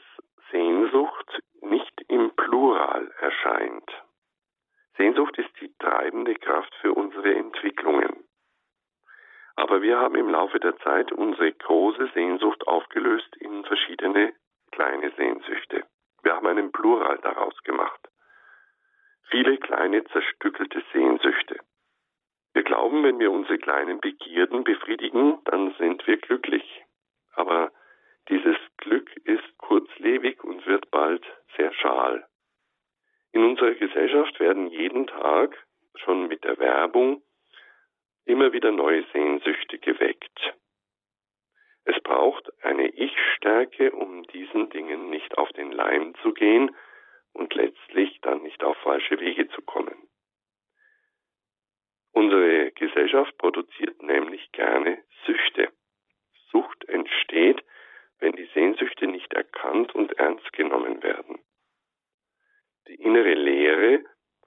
Sehnsucht 0.52 1.40
nicht 1.62 2.02
im 2.08 2.32
Plural 2.36 3.12
erscheint. 3.20 3.92
Sehnsucht 4.98 5.38
ist 5.38 5.50
die 5.60 5.74
treibende 5.78 6.36
Kraft 6.36 6.74
für 6.76 6.94
unsere 6.94 7.36
Entwicklungen. 7.36 8.24
Aber 9.58 9.82
wir 9.82 9.98
haben 9.98 10.16
im 10.16 10.30
Laufe 10.30 10.60
der 10.60 10.78
Zeit 10.78 11.12
unsere 11.12 11.52
große 11.52 12.12
Sehnsucht 12.14 12.68
aufgelöst 12.68 13.36
in 13.38 13.66
verschiedene 13.66 14.34
kleine 14.72 15.12
Sehnsüchte. 15.12 15.86
Wir 16.26 16.36
haben 16.36 16.48
einen 16.48 16.72
Plural 16.72 17.20
daraus 17.22 17.56
gemacht. 17.64 18.02
Viele 19.30 19.58
kleine 19.60 20.04
zerstückelte 20.06 20.84
Sehnsüchte. 20.92 21.60
Wir 22.54 22.64
glauben, 22.64 23.04
wenn 23.04 23.20
wir 23.20 23.32
unsere 23.32 23.60
kleinen 23.60 24.00
Begierden 24.02 24.64
befriedigen, 24.64 25.38
dann 25.46 25.76
sind 25.78 26.06
wir 26.08 26.18
glücklich. 26.18 26.84
Aber 27.36 27.72
dieses 28.28 28.58
Glück 28.78 29.16
ist 29.26 29.58
kurzlebig 29.60 30.44
und 30.44 30.66
wird 30.66 30.90
bald 30.90 31.24
sehr 31.58 31.72
schal. 31.74 32.26
In 33.32 33.44
unserer 33.44 33.76
Gesellschaft 33.76 34.40
werden 34.40 34.66
jeden 34.66 35.06
Tag 35.06 35.56
schon 35.94 36.28
mit 36.28 36.44
der 36.44 36.58
Werbung 36.58 37.22
immer 38.26 38.52
wieder 38.52 38.72
neue 38.72 39.06
Sehnsüchte 39.14 39.78
geweckt. 39.78 40.56
Es 41.86 42.00
braucht 42.02 42.52
eine 42.64 42.88
Ich-Stärke, 42.90 43.92
um 43.92 44.24
diesen 44.28 44.70
Dingen 44.70 45.10
nicht 45.10 45.38
auf 45.38 45.52
den 45.54 45.72
Leim 45.72 46.16
zu 46.24 46.34
gehen 46.34 46.76
und 47.34 47.54
letztlich 47.54 48.20
dann 48.22 48.42
nicht 48.42 48.64
auf 48.64 48.76
falsche 48.78 49.20
Wege 49.20 49.48
zu 49.50 49.62
kommen. 49.62 49.96
Unsere 52.12 52.72
Gesellschaft 52.72 53.38
produziert 53.38 54.02
nämlich 54.02 54.52
gerne 54.52 55.04
Süchte. 55.26 55.70
Sucht 56.50 56.86
entsteht, 56.86 57.64
wenn 58.20 58.32
die 58.32 58.50
Sehnsüchte 58.54 59.06
nicht 59.06 59.34
erkannt 59.34 59.94
und 59.94 60.14
ernst 60.14 60.52
genommen 60.54 61.04
werden. 61.04 61.40
Die 62.88 62.96
innere 62.96 63.34
Leere 63.34 64.04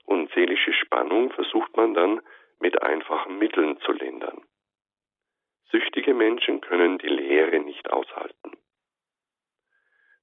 und 0.06 0.32
seelische 0.32 0.72
Spannung 0.72 1.30
versucht 1.32 1.76
man 1.76 1.94
dann 1.94 2.20
mit 2.58 2.82
einfachen 2.82 3.38
Mitteln 3.38 3.78
zu 3.80 3.92
lindern. 3.92 4.42
Süchtige 5.70 6.14
Menschen 6.14 6.60
können 6.60 6.98
die 6.98 7.08
Leere 7.08 7.60
nicht 7.60 7.90
aushalten. 7.90 8.56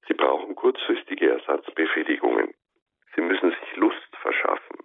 Sie 0.08 0.14
brauchen 0.14 0.54
kurzfristige 0.56 1.30
Ersatzbefriedigungen. 1.30 2.52
Sie 3.14 3.20
müssen 3.20 3.50
sich 3.50 3.76
Lust 3.76 4.16
verschaffen, 4.20 4.78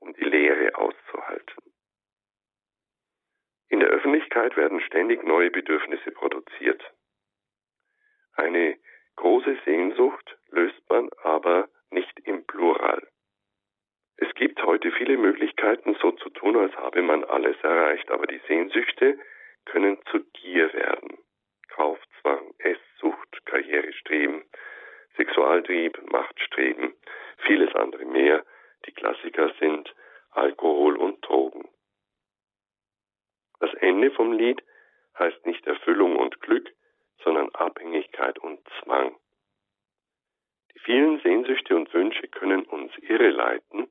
um 0.00 0.12
die 0.14 0.24
Leere 0.24 0.74
auszuhalten. 0.76 1.72
In 3.68 3.80
der 3.80 3.90
Öffentlichkeit 3.90 4.56
werden 4.56 4.80
ständig 4.80 5.22
neue 5.22 5.50
Bedürfnisse 5.50 6.10
produziert. 6.10 6.82
Eine 8.34 8.78
große 9.16 9.58
Sehnsucht 9.64 10.36
löst 10.50 10.82
man 10.88 11.10
aber 11.22 11.68
nicht 11.90 12.18
im 12.24 12.44
Plural. 12.46 13.06
Es 14.16 14.34
gibt 14.34 14.62
heute 14.64 14.90
viele 14.92 15.16
Möglichkeiten, 15.16 15.94
so 16.00 16.12
zu 16.12 16.28
tun, 16.30 16.56
als 16.56 16.74
habe 16.76 17.02
man 17.02 17.24
alles 17.24 17.56
erreicht, 17.62 18.10
aber 18.10 18.26
die 18.26 18.40
Sehnsüchte 18.46 19.18
können 19.64 19.98
zu 20.10 20.24
Gier 20.32 20.72
werden. 20.72 21.18
Kaufzwang, 21.68 22.54
Esssucht, 22.58 23.46
Karrierestreben, 23.46 24.44
Sexualtrieb, 25.16 26.10
Machtstreben, 26.10 26.94
vieles 27.46 27.74
andere 27.74 28.04
mehr. 28.04 28.44
Die 28.86 28.92
Klassiker 28.92 29.52
sind 29.58 29.94
Alkohol 30.32 30.96
und 30.96 31.26
Drogen. 31.26 31.68
Das 33.60 33.72
Ende 33.74 34.10
vom 34.10 34.32
Lied 34.32 34.62
heißt 35.18 35.46
nicht 35.46 35.66
Erfüllung 35.66 36.16
und 36.16 36.40
Glück, 36.40 36.68
sondern 37.22 37.48
Abhängigkeit 37.54 38.38
und 38.38 38.60
Zwang. 38.82 39.16
Die 40.74 40.78
vielen 40.80 41.20
Sehnsüchte 41.20 41.76
und 41.76 41.92
Wünsche 41.94 42.26
können 42.28 42.64
uns 42.64 42.92
irreleiten, 42.98 43.90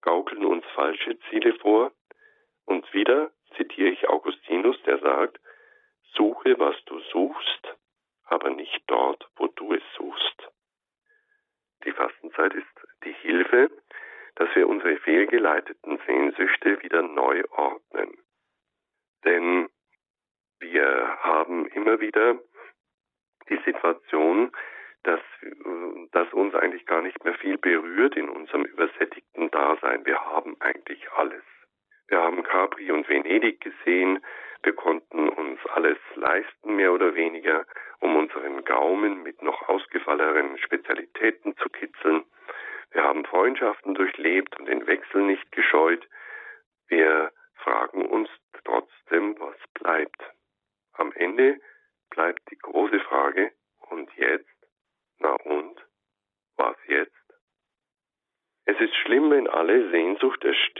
gaukeln 0.00 0.44
uns 0.44 0.64
falsche 0.74 1.18
Ziele 1.28 1.54
vor, 1.54 1.92
und 2.64 2.90
wieder 2.94 3.32
zitiere 3.56 3.90
ich 3.90 4.08
Augustinus, 4.08 4.80
der 4.82 4.98
sagt, 4.98 5.38
suche, 6.14 6.58
was 6.58 6.76
du 6.86 6.98
suchst, 7.00 7.76
aber 8.24 8.50
nicht 8.50 8.82
dort, 8.86 9.28
wo 9.36 9.46
du 9.48 9.74
es 9.74 9.82
suchst. 9.96 10.48
Die 11.84 11.92
Fastenzeit 11.92 12.54
ist 12.54 12.66
die 13.04 13.12
Hilfe, 13.12 13.70
dass 14.36 14.54
wir 14.54 14.68
unsere 14.68 14.96
fehlgeleiteten 14.98 15.98
Sehnsüchte 16.06 16.82
wieder 16.82 17.02
neu 17.02 17.42
ordnen. 17.50 18.16
Denn 19.24 19.68
wir 20.60 21.18
haben 21.20 21.66
immer 21.66 22.00
wieder 22.00 22.38
die 23.48 23.60
Situation, 23.64 24.52
dass, 25.02 25.20
dass 26.12 26.32
uns 26.32 26.54
eigentlich 26.54 26.86
gar 26.86 27.02
nicht 27.02 27.22
mehr 27.24 27.34
viel 27.34 27.58
berührt 27.58 28.16
in 28.16 28.28
unserem 28.28 28.64
übersättigten 28.64 29.50
Dasein. 29.50 30.06
Wir 30.06 30.24
haben 30.24 30.56
eigentlich 30.60 31.10
alles. 31.12 31.42
Wir 32.08 32.18
haben 32.18 32.42
Capri 32.42 32.90
und 32.90 33.08
Venedig 33.08 33.60
gesehen. 33.60 34.24
Wir 34.62 34.74
konnten 34.74 35.28
uns 35.28 35.58
alles 35.74 35.98
leisten, 36.14 36.76
mehr 36.76 36.92
oder 36.92 37.14
weniger, 37.14 37.64
um 38.00 38.16
unseren 38.16 38.64
Gaumen 38.64 39.22
mit 39.22 39.42
noch 39.42 39.68
ausgefalleneren 39.68 40.58
Spezialitäten 40.58 41.56
zu 41.56 41.68
kitzeln. 41.68 42.24
Wir 42.92 43.04
haben 43.04 43.24
Freundschaften 43.24 43.94
durchlebt 43.94 44.58
und 44.58 44.66
den 44.66 44.86
Wechsel 44.86 45.22
nicht 45.22 45.50
gescheut. 45.52 46.06
Wir 46.88 47.32
fragen 47.56 48.06
uns 48.06 48.28
trotzdem, 48.64 49.38
was 49.40 49.56
bleibt. 49.74 50.22
Am 50.94 51.12
Ende 51.12 51.58
bleibt 52.10 52.42
die 52.50 52.58
große 52.58 53.00
Frage, 53.00 53.52
und 53.92 54.12
jetzt? 54.16 54.48
Na 55.18 55.34
und? 55.44 55.78
Was 56.56 56.76
jetzt? 56.86 57.12
Es 58.64 58.78
ist 58.80 58.94
schlimm, 58.96 59.30
wenn 59.30 59.48
alle 59.48 59.90
Sehnsucht 59.90 60.44
erstickt 60.44 60.71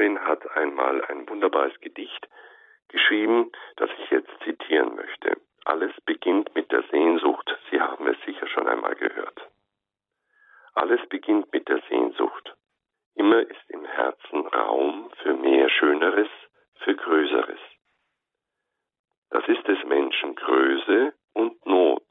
Schriftstellerin, 0.00 0.20
hat 0.24 0.56
einmal 0.56 1.04
ein 1.06 1.28
wunderbares 1.28 1.78
Gedicht 1.80 2.28
geschrieben, 2.88 3.52
das 3.76 3.90
ich 3.98 4.10
jetzt 4.10 4.30
zitieren 4.44 4.94
möchte. 4.96 5.36
Alles 5.64 5.92
beginnt 6.06 6.54
mit 6.54 6.72
der 6.72 6.82
Sehnsucht. 6.90 7.48
Sie 7.70 7.80
haben 7.80 8.06
es 8.06 8.16
sicher 8.24 8.46
schon 8.48 8.66
einmal 8.66 8.94
gehört. 8.94 9.40
Alles 10.74 11.00
beginnt 11.08 11.52
mit 11.52 11.68
der 11.68 11.82
Sehnsucht. 11.88 12.56
Immer 13.14 13.40
ist 13.40 13.68
im 13.68 13.84
Herzen 13.84 14.46
Raum 14.46 15.10
für 15.22 15.34
mehr 15.34 15.68
Schöneres, 15.68 16.28
für 16.82 16.94
Größeres. 16.94 17.60
Das 19.30 19.46
ist 19.48 19.66
des 19.68 19.84
Menschen 19.84 20.34
Größe 20.34 21.12
und 21.34 21.64
Not. 21.66 22.02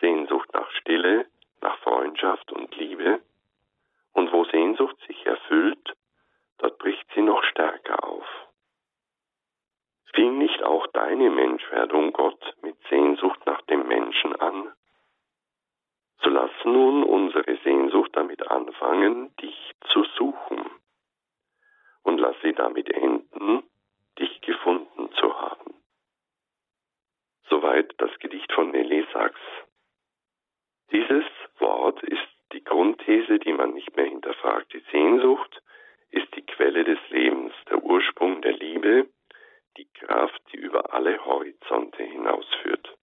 Sehnsucht 0.00 0.52
nach 0.52 0.70
Stille, 0.72 1.26
nach 1.60 1.78
Freundschaft 1.78 2.50
und 2.52 2.74
Liebe. 2.76 3.20
Und 4.12 4.32
wo 4.32 4.44
Sehnsucht 4.46 4.96
sich 5.06 5.24
erfüllt, 5.24 5.94
dort 6.60 6.78
bricht 6.78 7.06
sie 7.14 7.22
noch 7.22 7.42
stärker 7.44 8.04
auf. 8.04 8.26
Fing 10.14 10.38
nicht 10.38 10.62
auch 10.62 10.86
deine 10.88 11.30
Menschwerdung, 11.30 12.12
Gott, 12.12 12.54
mit 12.62 12.76
Sehnsucht 12.88 13.40
nach 13.46 13.62
dem 13.62 13.86
Menschen 13.86 14.34
an? 14.36 14.72
So 16.22 16.28
lass 16.28 16.50
nun 16.64 17.04
unsere 17.04 17.56
Sehnsucht 17.64 18.10
damit 18.14 18.46
anfangen, 18.50 19.34
dich 19.36 19.72
zu 19.92 20.04
suchen. 20.16 20.68
Und 22.02 22.18
lass 22.18 22.36
sie 22.42 22.52
damit 22.52 22.90
enden, 22.90 23.62
dich 24.18 24.40
gefunden 24.42 25.10
zu 25.12 25.40
haben. 25.40 25.74
Soweit 27.48 27.94
das 27.98 28.10
Gedicht 28.18 28.52
von 28.52 28.70
Nelly 28.70 29.06
Sachs. 29.12 29.40
Dieses 30.92 31.24
Wort 31.58 32.02
ist 32.02 32.28
die 32.52 32.64
Grundthese, 32.64 33.38
die 33.38 33.52
man 33.52 33.72
nicht 33.72 33.94
mehr 33.96 34.06
hinterfragt. 34.06 34.72
Die 34.72 34.84
Sehnsucht 34.90 35.62
ist 36.10 36.34
die 36.34 36.44
Quelle 36.44 36.84
des 36.84 36.98
Lebens, 37.10 37.52
der 37.68 37.82
Ursprung 37.82 38.42
der 38.42 38.52
Liebe, 38.52 39.08
die 39.76 39.88
Kraft, 39.92 40.40
die 40.52 40.56
über 40.56 40.92
alle 40.92 41.24
Horizonte 41.24 42.02
hinausführt. 42.02 42.96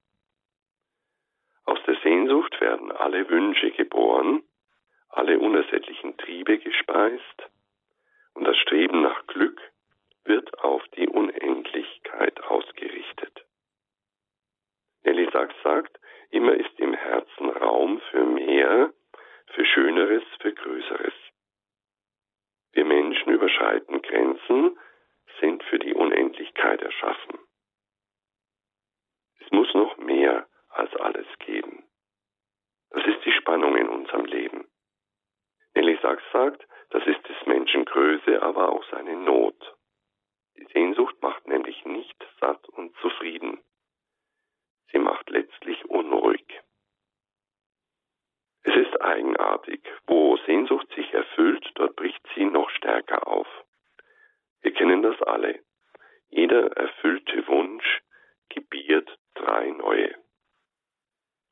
Aus 1.65 1.79
der 1.85 1.95
Sehnsucht 2.03 2.59
werden 2.61 2.91
alle 2.91 3.29
Wünsche 3.29 3.71
geboren, 3.71 4.43
alle 5.09 5.39
unersättlichen 5.39 6.17
Triebe 6.17 6.59
gespeist 6.59 7.49
und 8.33 8.45
das 8.45 8.57
Streben 8.57 9.01
nach 9.01 9.25
Glück 9.27 9.59
wird 10.25 10.59
auf 10.59 10.83
die 10.95 11.07
Unendlichkeit 11.07 12.41
ausgerichtet. 12.43 13.45
Nelly 15.03 15.29
Sachs 15.31 15.55
sagt, 15.63 15.99
immer 16.29 16.53
ist 16.53 16.79
im 16.79 16.93
Herzen 16.93 17.49
Raum 17.49 17.99
für 18.11 18.23
mehr, 18.23 18.93
für 19.47 19.65
Schöneres, 19.65 20.23
für 20.39 20.53
Größeres. 20.53 21.13
Wir 22.77 22.85
Menschen 22.85 23.33
überschreiten 23.33 24.03
Grenzen, 24.03 24.77
sind 25.39 25.63
für 25.63 25.79
die 25.79 25.95
Unendlichkeit 25.95 26.79
erschaffen. 26.79 27.39
Es 29.39 29.49
muss 29.49 29.73
noch 29.73 29.97
mehr 29.97 30.47
als 30.69 30.95
alles 30.97 31.25
geben. 31.39 31.89
Das 32.91 33.03
ist 33.07 33.25
die 33.25 33.31
Spannung 33.31 33.75
in 33.77 33.89
unserem 33.89 34.25
Leben. 34.25 34.67
Nelly 35.73 35.97
Sachs 36.03 36.21
sagt, 36.31 36.67
das 36.91 37.03
ist 37.07 37.27
des 37.27 37.47
Menschen 37.47 37.83
Größe, 37.83 38.43
aber 38.43 38.71
auch 38.71 38.83
seine 38.91 39.15
Not. 39.15 39.75
Die 40.57 40.67
Sehnsucht 40.71 41.19
macht 41.23 41.47
nämlich 41.47 41.83
nicht 41.83 42.27
satt 42.39 42.69
und 42.69 42.95
zufrieden. 42.97 43.59
Sie 44.91 44.99
macht 44.99 45.27
letztlich 45.31 45.83
unruhig. 45.85 46.45
Es 48.61 48.75
ist 48.75 49.01
eigenartig. 49.17 49.81
Wo 50.05 50.37
Sehnsucht 50.45 50.87
sich 50.95 51.11
erfüllt, 51.13 51.69
dort 51.75 51.95
bricht 51.95 52.21
sie 52.35 52.45
noch 52.45 52.69
stärker 52.69 53.27
auf. 53.27 53.47
Wir 54.61 54.73
kennen 54.73 55.01
das 55.01 55.19
alle. 55.23 55.59
Jeder 56.29 56.71
erfüllte 56.77 57.47
Wunsch 57.47 58.01
gebiert 58.49 59.09
drei 59.33 59.71
neue. 59.71 60.15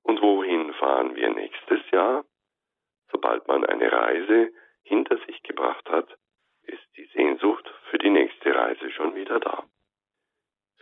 Und 0.04 0.21
wohin 0.21 0.73
fahren 0.73 1.15
wir 1.15 1.30
nächstes 1.30 1.80
Jahr? 1.91 2.25
Sobald 3.12 3.47
man 3.47 3.65
eine 3.65 3.91
Reise 3.91 4.51
hinter 4.84 5.17
sich 5.25 5.41
gebracht 5.43 5.89
hat, 5.89 6.08
ist 6.63 6.88
die 6.97 7.06
Sehnsucht 7.13 7.67
für 7.89 7.97
die 7.97 8.10
nächste 8.10 8.54
Reise 8.54 8.91
schon 8.91 9.15
wieder 9.15 9.39
da. 9.39 9.63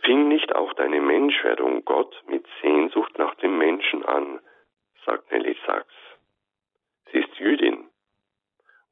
Fing 0.02 0.28
nicht 0.28 0.54
auch 0.54 0.74
deine 0.74 1.00
Menschwerdung 1.00 1.84
Gott 1.84 2.14
mit 2.26 2.46
Sehnsucht 2.60 3.16
nach 3.18 3.34
dem 3.36 3.56
Menschen 3.56 4.04
an, 4.04 4.40
sagt 5.06 5.30
Nelly 5.32 5.56
Sachs. 5.66 5.94
Sie 7.10 7.18
ist 7.18 7.34
Jüdin 7.38 7.90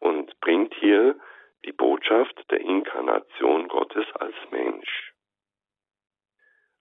und 0.01 0.39
bringt 0.41 0.75
hier 0.75 1.19
die 1.65 1.73
Botschaft 1.73 2.51
der 2.51 2.61
Inkarnation 2.61 3.69
Gottes 3.69 4.07
als 4.17 4.35
Mensch. 4.51 5.15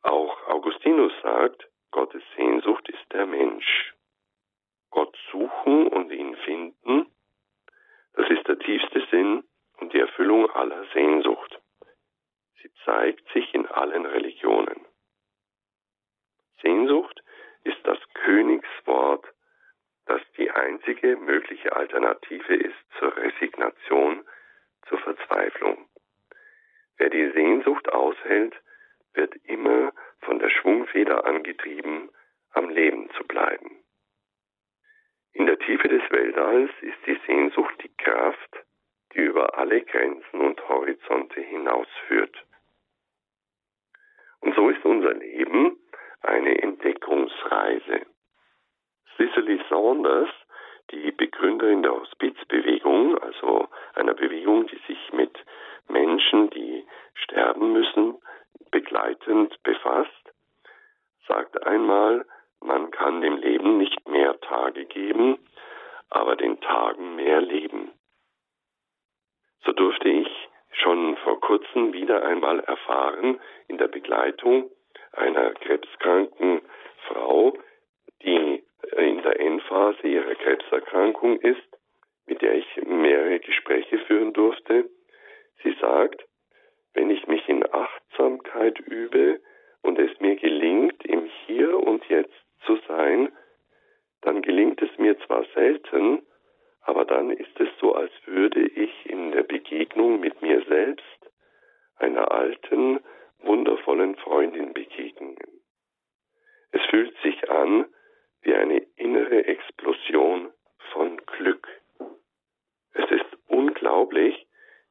Auch 0.01 0.47
Augustinus 0.47 1.13
sagt, 1.21 1.67
Gottes 1.91 2.23
Sehnsucht 2.35 2.89
ist 2.89 3.13
der 3.13 3.25
Mensch. 3.25 3.93
Gott 4.89 5.15
suchen 5.31 5.87
und 5.87 6.11
ihn 6.11 6.35
finden, 6.37 7.05
das 8.13 8.29
ist 8.29 8.47
der 8.47 8.59
tiefste 8.59 9.05
Sinn 9.09 9.43
und 9.79 9.93
die 9.93 9.99
Erfüllung 9.99 10.49
aller 10.51 10.85
Sehnsucht. 10.93 11.59
Sie 12.61 12.71
zeigt 12.85 13.27
sich 13.33 13.53
in 13.53 13.67
allen 13.67 14.05
Religionen. 14.05 14.85
Sehnsucht 16.61 17.23
ist 17.63 17.79
das 17.83 17.97
Königswort, 18.13 19.25
das 20.11 20.21
die 20.37 20.51
einzige 20.51 21.15
mögliche 21.15 21.73
Alternative 21.73 22.53
ist 22.53 22.75
zur 22.99 23.15
Resignation, 23.15 24.25
zur 24.89 24.99
Verzweiflung. 24.99 25.87
Wer 26.97 27.09
die 27.09 27.31
Sehnsucht 27.31 27.87
aushält, 27.93 28.53
wird 29.13 29.33
immer 29.45 29.93
von 30.19 30.39
der 30.39 30.49
Schwungfeder 30.49 31.25
angetrieben, 31.25 32.09
am 32.51 32.69
Leben 32.69 33.09
zu 33.11 33.23
bleiben. 33.23 33.71
In 35.31 35.45
der 35.45 35.57
Tiefe 35.59 35.87
des 35.87 36.03
Weltalls 36.11 36.71
ist 36.81 36.97
die 37.05 37.17
Sehnsucht 37.25 37.75
die 37.81 37.95
Kraft, 37.95 38.65
die 39.13 39.19
über 39.19 39.57
alle 39.57 39.81
Grenzen 39.81 40.41
und 40.41 40.67
Horizonte 40.67 41.39
hinausführt. 41.39 42.35
Und 44.41 44.55
so 44.55 44.69
ist 44.69 44.83
unser 44.83 45.13
Leben 45.13 45.77
eine 46.21 46.61
Entdeckungsreise. 46.61 48.10
Cicely 49.21 49.61
Saunders, 49.69 50.29
die 50.89 51.11
Begründerin 51.11 51.83
der 51.83 51.93
Hospizbewegung, 51.93 53.19
also 53.19 53.67
einer 53.93 54.15
Bewegung, 54.15 54.65
die 54.65 54.79
sich 54.87 55.13
mit 55.13 55.37
Menschen, 55.87 56.49
die 56.49 56.87
sterben 57.13 57.71
müssen, 57.71 58.15
begleitend 58.71 59.61
befasst, 59.61 60.33
sagt 61.27 61.67
einmal, 61.67 62.25
man 62.61 62.89
kann 62.89 63.21
dem 63.21 63.37
Leben 63.37 63.77
nicht 63.77 64.09
mehr 64.09 64.39
Tage 64.41 64.85
geben, 64.85 65.37
aber 66.09 66.35
den 66.35 66.59
Tagen 66.59 67.15
mehr 67.15 67.41
Leben. 67.41 67.91
So 69.65 69.71
durfte 69.71 70.09
ich 70.09 70.49
schon 70.71 71.15
vor 71.17 71.39
kurzem 71.41 71.93
wieder 71.93 72.23
einmal 72.23 72.59
erfahren 72.61 73.39
in 73.67 73.77
der 73.77 73.87
Begleitung 73.87 74.71
einer 75.11 75.51
krebskranken 75.51 76.61
Frau, 77.07 77.53
der 79.21 79.39
Endphase 79.39 80.07
ihrer 80.07 80.35
Krebserkrankung 80.35 81.39
ist, 81.39 81.77
mit 82.25 82.41
der 82.41 82.55
ich 82.55 82.77
mehrere 82.85 83.39
Gespräche 83.39 83.97
führen 83.99 84.33
durfte. 84.33 84.89
Sie 85.63 85.75
sagt, 85.79 86.23
wenn 86.93 87.09
ich 87.09 87.27
mich 87.27 87.47
in 87.47 87.63
Achtsamkeit 87.73 88.79
übe 88.79 89.39
und 89.81 89.99
es 89.99 90.19
mir 90.19 90.35
gelingt, 90.35 91.03
im 91.05 91.29
Hier 91.45 91.77
und 91.77 92.05
Jetzt 92.09 92.33
zu 92.65 92.77
sein, 92.87 93.31
dann 94.21 94.41
gelingt 94.41 94.81
es 94.81 94.95
mir 94.97 95.17
zwar 95.19 95.45
selten, 95.55 96.21
aber 96.81 97.05
dann 97.05 97.31
ist 97.31 97.59
es 97.59 97.69
so, 97.79 97.93
als 97.93 98.11
würde 98.25 98.61
ich 98.61 99.05
in 99.05 99.31
der 99.31 99.43
Begegnung 99.43 100.19
mit 100.19 100.41
mir 100.41 100.63
selbst 100.67 101.31
einer 101.97 102.31
alten, 102.31 102.99
wundervollen 103.39 104.15
Freundin 104.17 104.73
begegnen. 104.73 105.35
Es 106.71 106.81
fühlt 106.89 107.15
sich 107.21 107.49
an 107.49 107.85
wie 108.41 108.53
eine 108.53 108.80
innere 109.31 109.45
Explosion 109.47 110.51
von 110.91 111.17
Glück. 111.25 111.67
Es 112.93 113.09
ist 113.09 113.37
unglaublich, 113.47 114.45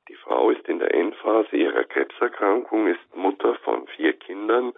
die 0.09 0.15
Frau 0.15 0.51
ist 0.51 0.67
in 0.67 0.79
der 0.79 0.93
Endphase 0.95 1.57
ihrer 1.57 1.85
Krebserkrankung, 1.85 2.89
ist 2.89 3.15
Mutter 3.15 3.55
von 3.57 3.87
vier 3.89 4.15
Kindern, 4.15 4.73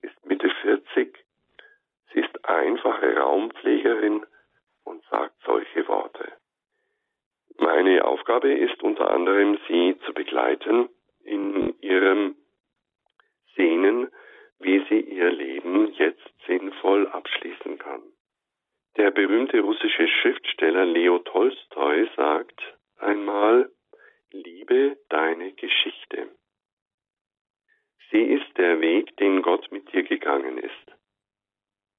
ist 0.00 0.24
Mitte 0.24 0.50
40, 0.62 1.14
sie 2.12 2.20
ist 2.20 2.48
einfache 2.48 3.16
Raumpflegerin 3.16 4.24
und 4.84 5.04
sagt 5.10 5.34
solche 5.44 5.86
Worte. 5.86 6.32
Meine 7.58 8.04
Aufgabe 8.04 8.52
ist 8.52 8.82
unter 8.82 9.10
anderem, 9.10 9.58
sie 9.68 9.96
zu 10.06 10.14
begleiten 10.14 10.88
in 11.24 11.78
ihrem 11.80 12.36
Sehnen, 13.54 14.10
wie 14.58 14.84
sie 14.88 15.00
ihr 15.00 15.30
Leben 15.30 15.92
jetzt 15.92 16.32
sinnvoll 16.46 17.06
abschließen 17.08 17.78
kann. 17.78 18.13
Der 19.04 19.10
berühmte 19.10 19.60
russische 19.60 20.08
Schriftsteller 20.08 20.86
Leo 20.86 21.18
Tolstoi 21.18 22.08
sagt 22.16 22.58
einmal, 22.96 23.70
liebe 24.32 24.96
deine 25.10 25.52
Geschichte. 25.52 26.30
Sie 28.10 28.22
ist 28.22 28.56
der 28.56 28.80
Weg, 28.80 29.14
den 29.18 29.42
Gott 29.42 29.70
mit 29.70 29.92
dir 29.92 30.04
gegangen 30.04 30.56
ist. 30.56 30.96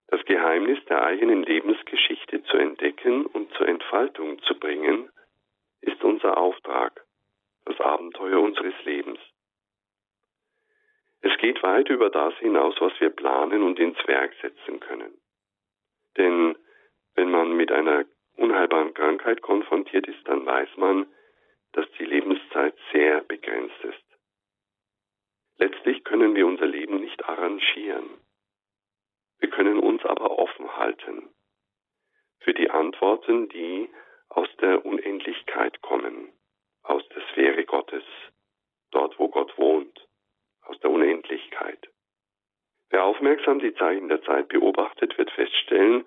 Das 0.08 0.26
Geheimnis 0.26 0.84
der 0.86 1.04
eigenen 1.04 1.44
Lebensgeschichte 1.44 2.42
zu 2.46 2.58
entdecken 2.58 3.28
und 3.28 3.54
zur 3.54 3.68
Entfaltung 3.68 4.42
zu 4.42 4.58
bringen, 4.58 5.08
ist 5.82 6.04
unser 6.04 6.40
Auftrag, 6.40 7.06
das 7.66 7.80
Abenteuer 7.82 8.42
unseres 8.42 8.84
Lebens. 8.84 9.20
Es 11.22 11.38
geht 11.38 11.62
weit 11.62 11.88
über 11.90 12.10
das 12.10 12.36
hinaus, 12.40 12.74
was 12.80 13.00
wir 13.00 13.12
planen 13.12 13.62
und 13.62 13.78
ins 13.78 14.08
Werk 14.08 14.34
setzen 14.42 14.80
können. 14.80 15.14
Denn 16.18 16.55
einer 17.76 18.06
unheilbaren 18.38 18.94
Krankheit 18.94 19.42
konfrontiert 19.42 20.08
ist, 20.08 20.28
dann 20.28 20.46
weiß 20.46 20.70
man, 20.78 21.08
dass 21.74 21.86
die 22.00 22.06
Lebenszeit 22.06 22.76
sehr 22.92 23.22
begrenzt 23.22 23.84
ist. 23.84 24.04
Letztlich 25.58 26.04
können 26.04 26.36
wir 26.36 26.48
unser 26.48 26.66
Leben 26.66 27.00
nicht 27.00 27.24
arrangieren. 27.26 28.10
Wir 29.40 29.50
können 29.50 29.80
uns 29.80 30.04
aber 30.06 30.38
offen 30.40 30.76
halten 30.78 31.30
für 32.40 32.54
die 32.54 32.70
Antworten, 32.70 33.50
die 33.50 33.90
aus 34.30 34.48
der 34.62 34.86
Unendlichkeit 34.86 35.82
kommen, 35.82 36.32
aus 36.84 37.08
der 37.10 37.22
Sphäre 37.32 37.66
Gottes, 37.66 38.04
dort 38.92 39.18
wo 39.20 39.30
Gott 39.30 39.58
wohnt, 39.58 40.08
aus 40.62 40.80
der 40.80 40.92
Unendlichkeit. 40.92 41.90
Wer 42.90 43.04
aufmerksam 43.04 43.60
die 43.60 43.74
Zeichen 43.74 44.10
der 44.10 44.22
Zeit 44.24 44.48
beobachtet, 44.50 45.18
wird 45.18 45.32
feststellen, 45.32 46.06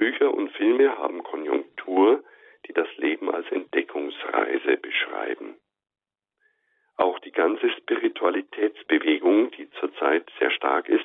Bücher 0.00 0.32
und 0.32 0.50
Filme 0.52 0.96
haben 0.96 1.22
Konjunktur, 1.22 2.24
die 2.66 2.72
das 2.72 2.88
Leben 2.96 3.30
als 3.30 3.46
Entdeckungsreise 3.52 4.78
beschreiben. 4.78 5.56
Auch 6.96 7.18
die 7.18 7.32
ganze 7.32 7.68
Spiritualitätsbewegung, 7.68 9.50
die 9.50 9.68
zurzeit 9.72 10.26
sehr 10.38 10.50
stark 10.52 10.88
ist, 10.88 11.04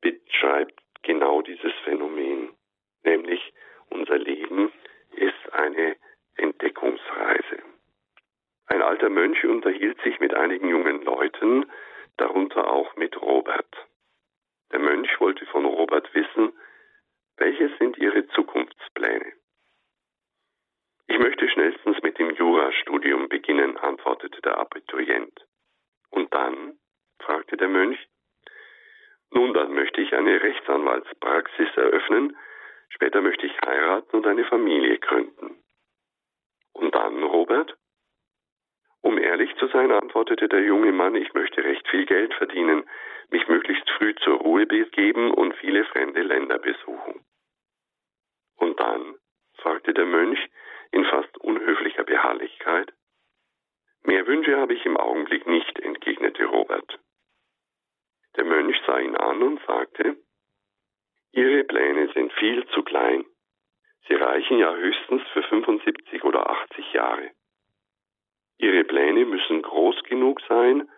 beschreibt 0.00 0.80
genau 1.02 1.42
dieses 1.42 1.74
Phänomen, 1.84 2.48
nämlich 3.04 3.52
unser 3.90 4.16
Leben 4.16 4.72
ist 5.16 5.52
eine 5.52 5.96
Entdeckungsreise. 6.36 7.58
Ein 8.66 8.80
alter 8.80 9.10
Mönch 9.10 9.44
unterhielt 9.44 10.00
sich 10.00 10.18
mit 10.20 10.32
einigen 10.32 10.70
jungen 10.70 11.02
Leuten, 11.02 11.70
darunter 12.16 12.66
auch 12.72 12.96
mit 12.96 13.20
Robert. 13.20 13.74
Der 14.72 14.78
Mönch 14.78 15.20
wollte 15.20 15.44
von 15.46 15.66
Robert 15.66 16.14
wissen, 16.14 16.54
welche 17.40 17.76
sind 17.78 17.98
ihre 17.98 18.26
Zukunftspläne? 18.28 19.32
Ich 21.08 21.18
möchte 21.18 21.48
schnellstens 21.48 22.00
mit 22.02 22.18
dem 22.18 22.30
Jurastudium 22.36 23.28
beginnen, 23.28 23.76
antwortete 23.78 24.40
der 24.42 24.58
Abiturient. 24.58 25.44
Und 26.10 26.32
dann? 26.32 26.78
fragte 27.20 27.56
der 27.56 27.68
Mönch. 27.68 27.98
Nun, 29.32 29.52
dann 29.54 29.74
möchte 29.74 30.00
ich 30.00 30.14
eine 30.14 30.40
Rechtsanwaltspraxis 30.42 31.76
eröffnen, 31.76 32.36
Später 32.90 33.22
möchte 33.22 33.46
ich 33.46 33.52
heiraten 33.64 34.16
und 34.16 34.26
eine 34.26 34.44
Familie 34.44 34.98
gründen. 34.98 35.62
Und 36.72 36.94
dann, 36.94 37.22
Robert? 37.22 37.76
Um 39.00 39.16
ehrlich 39.16 39.54
zu 39.56 39.68
sein, 39.68 39.90
antwortete 39.92 40.48
der 40.48 40.62
junge 40.62 40.92
Mann, 40.92 41.14
ich 41.14 41.32
möchte 41.32 41.64
recht 41.64 41.86
viel 41.88 42.04
Geld 42.04 42.34
verdienen, 42.34 42.84
mich 43.30 43.48
möglichst 43.48 43.88
früh 43.92 44.14
zur 44.16 44.38
Ruhe 44.38 44.66
begeben 44.66 45.32
und 45.32 45.54
viele 45.54 45.84
fremde 45.84 46.22
Länder 46.22 46.58
besuchen. 46.58 47.24
Und 48.60 48.78
dann? 48.78 49.16
fragte 49.56 49.92
der 49.92 50.06
Mönch 50.06 50.38
in 50.92 51.04
fast 51.06 51.36
unhöflicher 51.38 52.04
Beharrlichkeit. 52.04 52.92
Mehr 54.02 54.26
Wünsche 54.26 54.56
habe 54.56 54.74
ich 54.74 54.84
im 54.86 54.96
Augenblick 54.96 55.46
nicht, 55.46 55.78
entgegnete 55.78 56.44
Robert. 56.44 56.98
Der 58.36 58.44
Mönch 58.44 58.76
sah 58.86 58.98
ihn 58.98 59.16
an 59.16 59.42
und 59.42 59.60
sagte, 59.66 60.16
Ihre 61.32 61.64
Pläne 61.64 62.12
sind 62.12 62.32
viel 62.34 62.66
zu 62.68 62.82
klein. 62.82 63.24
Sie 64.08 64.14
reichen 64.14 64.58
ja 64.58 64.74
höchstens 64.74 65.22
für 65.32 65.42
75 65.42 66.24
oder 66.24 66.48
80 66.50 66.92
Jahre. 66.92 67.30
Ihre 68.58 68.84
Pläne 68.84 69.24
müssen 69.24 69.62
groß 69.62 70.02
genug 70.04 70.40
sein, 70.48 70.88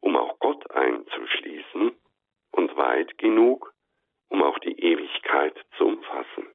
um 0.00 0.16
auch 0.16 0.38
Gott 0.38 0.70
einzuschließen 0.70 1.92
und 2.52 2.76
weit 2.76 3.16
genug, 3.18 3.72
um 4.28 4.42
auch 4.42 4.58
die 4.58 4.78
Ewigkeit 4.78 5.56
zu 5.76 5.86
umfassen. 5.86 6.48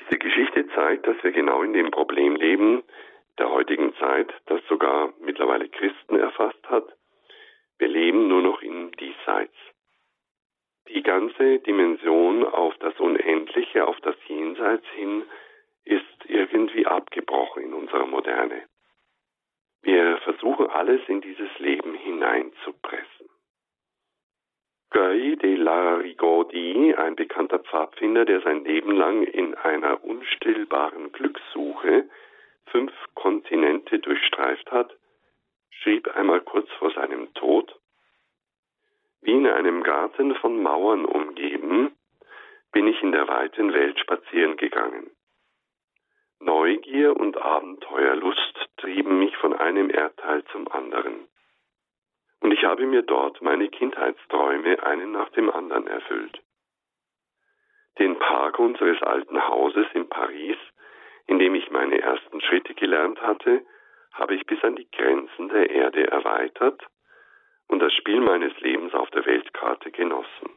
Diese 0.00 0.18
Geschichte 0.18 0.66
zeigt, 0.74 1.06
dass 1.06 1.22
wir 1.22 1.32
genau 1.32 1.62
in 1.62 1.72
dem 1.72 1.90
Problem 1.90 2.36
leben 2.36 2.82
der 3.38 3.50
heutigen 3.50 3.94
Zeit, 3.96 4.32
das 4.46 4.60
sogar 4.68 5.12
mittlerweile 5.20 5.68
Christen 5.68 6.16
erfasst 6.16 6.68
hat. 6.68 6.84
Wir 7.78 7.88
leben 7.88 8.28
nur 8.28 8.42
noch 8.42 8.62
im 8.62 8.92
Diesseits 8.92 9.54
die 10.88 11.02
ganze 11.02 11.60
Dimension 11.60 12.44
auf 12.44 12.76
das 12.78 12.98
Unendliche, 12.98 13.86
auf 13.86 13.98
das 14.00 14.16
Jenseits 14.26 14.86
hin, 14.94 15.24
ist 15.84 16.04
irgendwie 16.26 16.86
abgebrochen 16.86 17.64
in 17.64 17.72
unserer 17.72 18.06
Moderne. 18.06 18.62
Wir 19.82 20.18
versuchen 20.18 20.68
alles 20.68 21.00
in 21.08 21.20
dieses 21.20 21.50
Leben 21.58 21.94
hineinzupressen. 21.94 23.28
Guy 24.92 25.36
de 25.36 25.56
la 25.56 25.94
Rigaudy, 25.94 26.94
ein 26.94 27.16
bekannter 27.16 27.60
Pfadfinder, 27.60 28.26
der 28.26 28.42
sein 28.42 28.62
Leben 28.62 28.94
lang 28.94 29.22
in 29.22 29.54
einer 29.54 30.04
unstillbaren 30.04 31.12
Glückssuche 31.12 32.10
fünf 32.66 32.92
Kontinente 33.14 33.98
durchstreift 34.00 34.70
hat, 34.70 34.94
schrieb 35.70 36.14
einmal 36.14 36.42
kurz 36.42 36.70
vor 36.72 36.90
seinem 36.90 37.32
Tod, 37.32 37.74
wie 39.22 39.32
in 39.32 39.46
einem 39.46 39.82
Garten 39.82 40.34
von 40.34 40.62
Mauern 40.62 41.06
umgeben, 41.06 41.96
bin 42.72 42.86
ich 42.86 43.02
in 43.02 43.12
der 43.12 43.26
weiten 43.28 43.72
Welt 43.72 43.98
spazieren 43.98 44.58
gegangen. 44.58 45.10
Neugier 46.38 47.16
und 47.16 47.38
Abenteuerlust 47.40 48.68
trieben 48.76 49.20
mich 49.20 49.36
von 49.38 49.54
einem 49.54 49.88
Erdteil 49.88 50.44
zum 50.52 50.68
anderen. 50.68 51.28
Und 52.42 52.52
ich 52.52 52.64
habe 52.64 52.86
mir 52.86 53.02
dort 53.02 53.40
meine 53.40 53.68
Kindheitsträume 53.68 54.82
einen 54.82 55.12
nach 55.12 55.30
dem 55.30 55.50
anderen 55.50 55.86
erfüllt. 55.86 56.40
Den 57.98 58.18
Park 58.18 58.58
unseres 58.58 59.00
alten 59.02 59.48
Hauses 59.48 59.86
in 59.94 60.08
Paris 60.08 60.58
indem 61.26 61.54
ich 61.54 61.70
meine 61.70 62.00
ersten 62.00 62.40
Schritte 62.40 62.74
gelernt 62.74 63.20
hatte, 63.22 63.64
habe 64.12 64.34
ich 64.34 64.44
bis 64.46 64.62
an 64.62 64.76
die 64.76 64.90
Grenzen 64.90 65.48
der 65.48 65.70
Erde 65.70 66.06
erweitert 66.10 66.84
und 67.68 67.80
das 67.80 67.92
Spiel 67.94 68.20
meines 68.20 68.58
Lebens 68.60 68.92
auf 68.94 69.10
der 69.10 69.24
Weltkarte 69.24 69.90
genossen. 69.90 70.50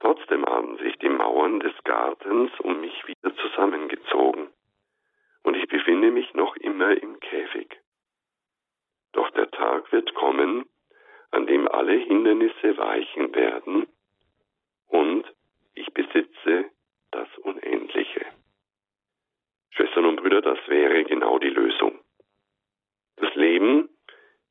Trotzdem 0.00 0.46
haben 0.46 0.78
sich 0.78 0.96
die 0.98 1.08
Mauern 1.08 1.58
des 1.58 1.72
Gartens 1.82 2.52
um 2.60 2.80
mich 2.80 3.06
wieder 3.06 3.34
zusammengezogen 3.34 4.48
und 5.42 5.56
ich 5.56 5.66
befinde 5.66 6.12
mich 6.12 6.32
noch 6.34 6.54
immer 6.56 6.90
im 7.02 7.18
Käfig. 7.18 7.80
Doch 9.12 9.30
der 9.30 9.50
Tag 9.50 9.90
wird 9.92 10.14
kommen, 10.14 10.64
an 11.30 11.46
dem 11.46 11.68
alle 11.68 11.94
Hindernisse 11.94 12.76
weichen 12.76 13.34
werden 13.34 13.86
und 14.88 15.24
ich 15.74 15.92
besitze 15.92 16.70
das 17.10 17.28
Unendliche. 17.38 18.24
Schwestern 19.70 20.06
und 20.06 20.16
Brüder, 20.16 20.42
das 20.42 20.58
wäre 20.66 21.04
genau 21.04 21.38
die 21.38 21.50
Lösung. 21.50 21.98
Das 23.16 23.34
Leben 23.34 23.88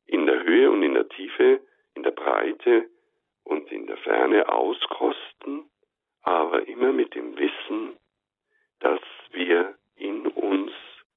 in 0.05 0.25
der 0.25 0.43
Höhe 0.43 0.71
und 0.71 0.83
in 0.83 0.93
der 0.93 1.09
Tiefe, 1.09 1.59
in 1.95 2.03
der 2.03 2.11
Breite 2.11 2.89
und 3.43 3.71
in 3.71 3.87
der 3.87 3.97
Ferne 3.97 4.47
auskosten, 4.49 5.69
aber 6.21 6.67
immer 6.67 6.91
mit 6.91 7.15
dem 7.15 7.37
Wissen, 7.37 7.97
dass 8.79 9.01
wir 9.31 9.75
in 9.95 10.27
uns, 10.27 10.71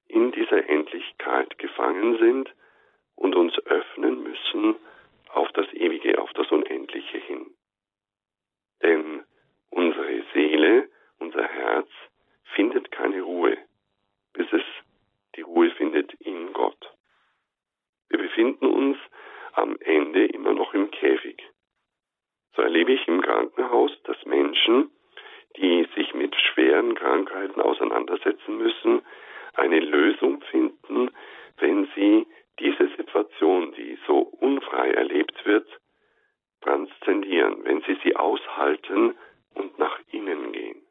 in 0.07 0.31
dieser 0.31 0.67
Endlichkeit 0.67 1.57
gefangen 1.57 2.17
sind 2.19 2.53
und 3.21 3.35
uns 3.35 3.57
öffnen 3.65 4.23
müssen 4.23 4.75
auf 5.29 5.51
das 5.51 5.71
Ewige, 5.73 6.19
auf 6.19 6.33
das 6.33 6.51
Unendliche 6.51 7.19
hin. 7.19 7.53
Denn 8.81 9.23
unsere 9.69 10.23
Seele, 10.33 10.89
unser 11.19 11.47
Herz 11.47 11.87
findet 12.55 12.91
keine 12.91 13.21
Ruhe, 13.21 13.57
bis 14.33 14.51
es 14.51 14.63
die 15.35 15.41
Ruhe 15.41 15.69
findet 15.71 16.13
in 16.15 16.51
Gott. 16.51 16.93
Wir 18.09 18.17
befinden 18.17 18.65
uns 18.65 18.97
am 19.53 19.77
Ende 19.79 20.25
immer 20.25 20.53
noch 20.53 20.73
im 20.73 20.89
Käfig. 20.89 21.43
So 22.55 22.63
erlebe 22.63 22.91
ich 22.91 23.07
im 23.07 23.21
Krankenhaus, 23.21 23.91
dass 24.03 24.17
Menschen, 24.25 24.89
die 25.57 25.87
sich 25.95 26.13
mit 26.15 26.35
schweren 26.35 26.95
Krankheiten 26.95 27.61
auseinandersetzen 27.61 28.57
müssen, 28.57 29.03
eine 29.53 29.79
Lösung 29.79 30.41
finden, 30.49 31.11
wenn 31.57 31.87
sie 31.95 32.25
diese 32.61 32.89
Situation, 32.95 33.73
die 33.73 33.97
so 34.07 34.19
unfrei 34.19 34.91
erlebt 34.91 35.45
wird, 35.45 35.67
transzendieren, 36.61 37.63
wenn 37.63 37.81
sie 37.81 37.97
sie 38.03 38.15
aushalten 38.15 39.17
und 39.55 39.77
nach 39.79 39.99
innen 40.11 40.51
gehen. 40.51 40.81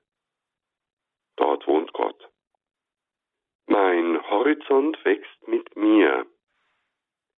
Dort 1.36 1.66
wohnt 1.66 1.92
Gott. 1.92 2.28
Mein 3.66 4.20
Horizont 4.28 5.02
wächst 5.04 5.48
mit 5.48 5.76
mir. 5.76 6.26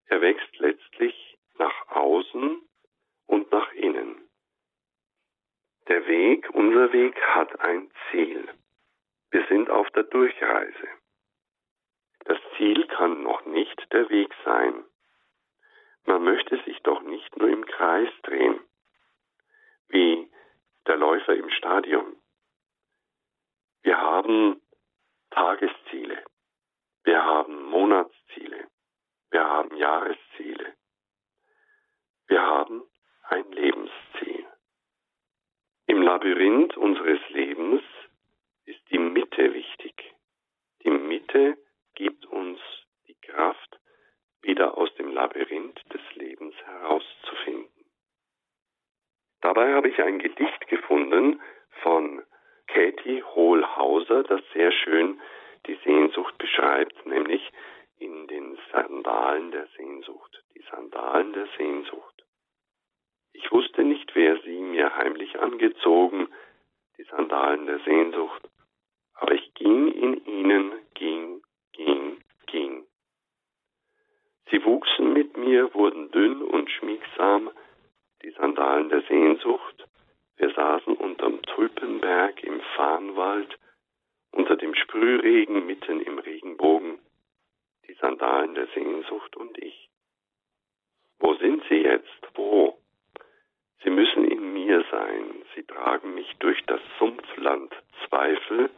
Er 0.07 0.21
wächst 0.21 0.59
letztlich 0.59 1.39
nach 1.59 1.89
außen 1.89 2.63
und 3.27 3.53
nach 3.53 3.73
innen. 3.75 4.29
Der 5.89 6.07
Weg, 6.07 6.49
unser 6.55 6.93
Weg 6.93 7.21
hat 7.21 7.61
ein 7.61 7.91
Ziel. 8.11 8.49
Wir 9.31 9.47
sind 9.49 9.69
auf 9.69 9.91
der 9.91 10.05
Durchreise. 10.05 10.89
Das 12.25 12.39
Ziel 12.57 12.87
kann 12.87 13.23
noch 13.23 13.45
nicht 13.47 13.93
der 13.93 14.09
Weg 14.11 14.33
sein. 14.45 14.85
Man 16.05 16.23
möchte 16.25 16.63
sich 16.65 16.81
doch 16.83 17.03
nicht 17.03 17.37
nur 17.37 17.49
im 17.49 17.67
Kreis 17.67 18.09
drehen, 18.23 18.61
wie 19.89 20.31
der 20.87 20.97
Läufer 20.97 21.35
im 21.35 21.51
Stadion. 21.51 22.17
Wir 23.83 23.99
haben 23.99 24.61
Tagesziele, 25.31 26.23
wir 27.05 27.25
haben 27.25 27.65
Monatsziele, 27.65 28.69
wir 29.31 29.45
haben 29.45 29.77
Jahresziele, 29.77 30.75
wir 32.29 32.43
haben 32.43 32.83
ein 33.25 33.51
Lebensziel. 33.51 34.47
Im 35.87 36.03
Labyrinth 36.03 36.77
unseres 36.77 37.21
Lebens 37.31 37.83
ist 38.67 38.81
die 38.91 38.99
Mitte 38.99 39.53
wichtig. 39.55 40.15
Die 40.85 40.91
Mitte 40.91 41.57
gibt 41.95 42.27
uns 42.27 42.61
die 43.07 43.17
Kraft, 43.21 43.79
wieder 44.43 44.77
aus 44.77 44.93
dem 44.97 45.13
Labyrinth 45.13 45.81
des 45.93 46.01
Lebens 46.15 46.55
herauszufinden. 46.65 47.85
Dabei 49.41 49.75
habe 49.75 49.89
ich 49.89 50.01
ein 50.03 50.19
Gedicht 50.19 50.67
gefunden 50.69 51.41
von 51.83 52.23
Katie 52.67 53.23
Hohlhauser, 53.23 54.23
das 54.25 54.41
sehr 54.53 54.73
schön 54.73 55.21
die 55.67 55.79
Sehnsucht 55.85 56.37
beschreibt, 56.39 57.07
nämlich 57.07 57.43
in 57.99 58.27
den 58.27 58.59
Sandalen 58.73 59.53
der 59.53 59.67
Sehnsucht. 59.77 60.43
Die 60.55 60.65
Sandalen 60.71 61.33
der 61.33 61.47
Sehnsucht. 61.57 62.25
Ich 63.33 63.51
wusste 63.53 63.85
nicht, 63.85 64.15
wer 64.15 64.41
sie 64.41 64.59
mir 64.59 64.97
heimlich 64.97 65.39
angezogen, 65.39 66.29
die 66.99 67.05
Der 67.73 67.81
Sehnsucht, 67.85 68.51
aber 69.15 69.33
ich 69.33 69.55
ging 69.55 69.89
in 69.89 70.27
ihnen, 70.27 70.73
ging, 70.93 71.41
ging, 71.73 72.19
ging. 72.45 72.85
Sie 74.51 74.63
wuchsen 74.63 75.15
mit 75.15 75.39
mir, 75.39 75.73
wurden 75.73 76.11
dünn 76.11 76.43
und 76.43 76.71
schmiegsam, 76.71 77.51
die 78.23 78.31
Sandalen 78.33 78.91
der 78.91 79.01
Sehnsucht. 79.05 79.89
Wir 80.37 80.53
saßen 80.53 80.97
unterm 80.97 81.41
Tulpenberg 81.41 82.45
im 82.45 82.61
Farnwald, 82.77 83.59
unter 84.33 84.57
dem 84.57 84.75
Sprühregen 84.75 85.65
mitten 85.65 86.03
im 86.03 86.19
Regenbogen, 86.19 86.99
die 87.89 87.95
Sandalen 87.95 88.55
der 88.55 88.67
Sehnsucht 88.75 89.35
und 89.35 89.57
ich. 89.57 89.89
Wo 91.21 91.33
sind 91.37 91.65
sie 91.71 91.81
jetzt? 91.85 92.21
Wo? 92.35 92.77
Sie 93.83 93.89
müssen 93.89 94.27
in 94.27 94.53
mir 94.53 94.85
sein. 94.91 95.42
Sie 95.55 95.65
tragen 95.65 96.15
mich 96.15 96.35
durch 96.39 96.63
das 96.67 96.81
Sumpfland 96.99 97.75
Zweifel 98.07 98.71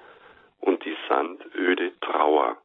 und 0.60 0.84
die 0.84 0.96
Sandöde 1.08 1.98
Trauer. 2.00 2.60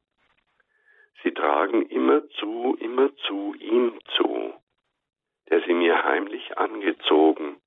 Sie 1.24 1.34
tragen 1.34 1.86
immer 1.88 2.28
zu, 2.30 2.78
immer 2.80 3.16
zu 3.28 3.54
ihm 3.60 4.00
zu, 4.16 4.54
der 5.50 5.62
sie 5.62 5.74
mir 5.74 6.04
heimlich 6.04 6.58
angezogen, 6.58 7.62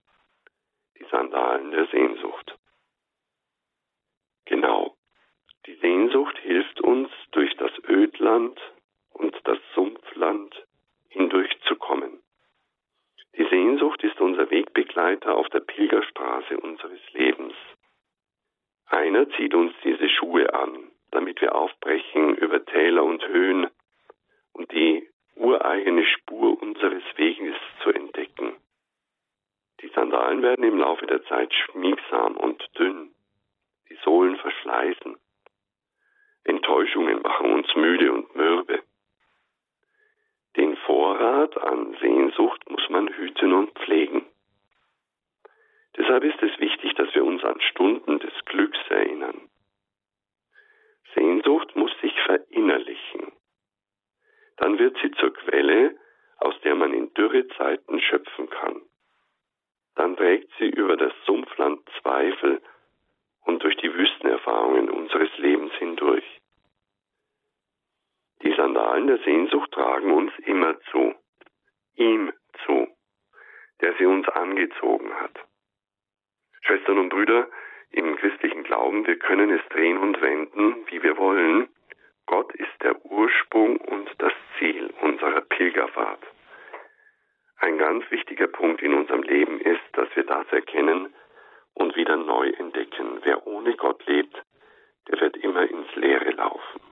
die 0.99 1.05
Sandalen 1.11 1.71
der 1.71 1.87
Sehnsucht. 1.89 2.59
Genau, 4.47 4.97
die 5.67 5.75
Sehnsucht 5.77 6.39
hilft 6.39 6.81
uns, 6.81 7.11
durch 7.33 7.55
das 7.57 7.73
Ödland 7.89 8.61
und 9.11 9.37
das 9.45 9.59
Sumpfland 9.75 10.67
hindurchzukommen. 11.09 12.22
Die 13.37 13.49
Sehnsucht 13.49 14.03
ist 14.05 14.21
unser 14.21 14.51
Wegbegleiter 14.51 15.35
auf 15.35 15.49
der 15.49 15.61
Pilgerstraße 15.61 16.59
unseres 16.59 17.01
Lebens. 17.13 17.55
Einer 18.87 19.29
zieht 19.31 19.55
uns 19.55 19.73
diese 19.83 20.09
Schuhe 20.11 20.53
an, 20.53 20.91
damit 21.11 21.41
wir 21.41 21.55
aufbrechen 21.55 22.37
über 22.37 22.65
Täler 22.65 23.05
und 23.05 23.27
Höhen 23.27 23.69
und 24.53 24.71
die 24.73 25.09
ureigene 25.35 26.05
Spur 26.05 26.61
unseres 26.61 27.03
Weges 27.17 27.57
zu 27.83 27.91
entdecken. 27.91 28.55
Die 29.81 29.89
Sandalen 29.89 30.43
werden 30.43 30.65
im 30.65 30.79
Laufe 30.79 31.07
der 31.07 31.25
Zeit 31.25 31.53
schmiegsam 31.55 32.37
und 32.37 32.63
dünn, 32.79 33.15
die 33.89 33.99
Sohlen 34.05 34.37
verschleißen. 34.37 35.17
Enttäuschungen 36.45 37.23
machen 37.23 37.53
uns 37.53 37.75
müde 37.75 38.13
und 38.13 38.35
mürbe. 38.37 38.82
Den 40.57 40.77
Vorrat 40.77 41.57
an 41.57 41.97
Sehnsucht 42.01 42.69
muss 42.69 42.89
man 42.91 43.09
hüten 43.09 43.53
und 43.55 43.71
pflegen. 43.79 44.27
Deshalb 45.97 46.25
ist 46.25 46.43
es 46.43 46.59
wichtig, 46.59 46.95
dass 46.95 47.15
wir 47.15 47.25
uns 47.25 47.43
an 47.45 47.61
Stunden 47.61 48.19
des 48.19 48.33
Glücks 48.47 48.79
erinnern. 48.89 49.49
Sehnsucht 51.15 51.75
muss 51.77 51.93
sich 52.01 52.13
verinnerlichen. 52.23 53.33
Dann 54.57 54.79
wird 54.79 54.97
sie 55.03 55.11
zur 55.13 55.33
Quelle, 55.33 55.97
aus 56.39 56.55
der 56.63 56.75
man 56.75 56.93
in 56.93 57.13
Dürrezeiten 57.15 58.01
schöpfen 58.01 58.49
kann. 58.51 58.83
Dann 59.95 60.17
trägt 60.17 60.51
sie 60.59 60.69
über 60.69 60.97
das 60.97 61.13
Sumpfland 61.27 61.81
Zweifel 62.01 62.63
und 63.45 63.63
durch 63.63 63.77
die 63.77 63.93
Wüstenerfahrungen 63.93 64.91
unseres 64.91 65.31
Lebens 65.39 65.73
hindurch. 65.75 66.42
Die 68.43 68.53
Sandalen 68.55 69.07
der 69.07 69.19
Sehnsucht 69.19 69.71
tragen 69.73 70.13
uns 70.13 70.33
immer 70.41 70.79
zu, 70.91 71.15
ihm 71.95 72.33
zu, 72.65 72.89
der 73.81 73.95
sie 73.95 74.07
uns 74.07 74.29
angezogen 74.29 75.15
hat. 75.21 75.39
Schwestern 76.63 76.99
und 76.99 77.09
Brüder, 77.11 77.49
im 77.91 78.17
christlichen 78.17 78.63
Glauben, 78.65 79.07
wir 79.07 79.19
können 79.19 79.51
es 79.51 79.61
drehen 79.69 79.99
und 79.99 80.21
wenden, 80.21 80.87
wie 80.89 81.03
wir 81.03 81.17
wollen. 81.19 81.69
Gott 82.27 82.53
ist 82.55 82.83
der 82.83 83.05
Ursprung 83.05 83.77
und 83.77 84.11
das 84.19 84.33
Ziel 84.59 84.93
unserer 85.01 85.43
Pilgerfahrt. 85.43 86.23
Ein 87.59 87.79
ganz 87.79 88.11
wichtiger 88.11 88.49
Punkt 88.49 88.83
in 88.83 88.95
unserem 88.95 89.23
Leben 89.23 89.61
ist, 89.61 89.83
dass 89.93 90.09
wir 90.17 90.25
das 90.25 90.47
erkennen 90.51 91.15
und 91.75 91.95
wieder 91.95 92.17
neu 92.17 92.49
entdecken. 92.49 93.21
Wer 93.23 93.47
ohne 93.47 93.77
Gott 93.77 94.05
lebt, 94.07 94.35
der 95.09 95.21
wird 95.21 95.37
immer 95.37 95.69
ins 95.69 95.95
Leere 95.95 96.31
laufen. 96.31 96.92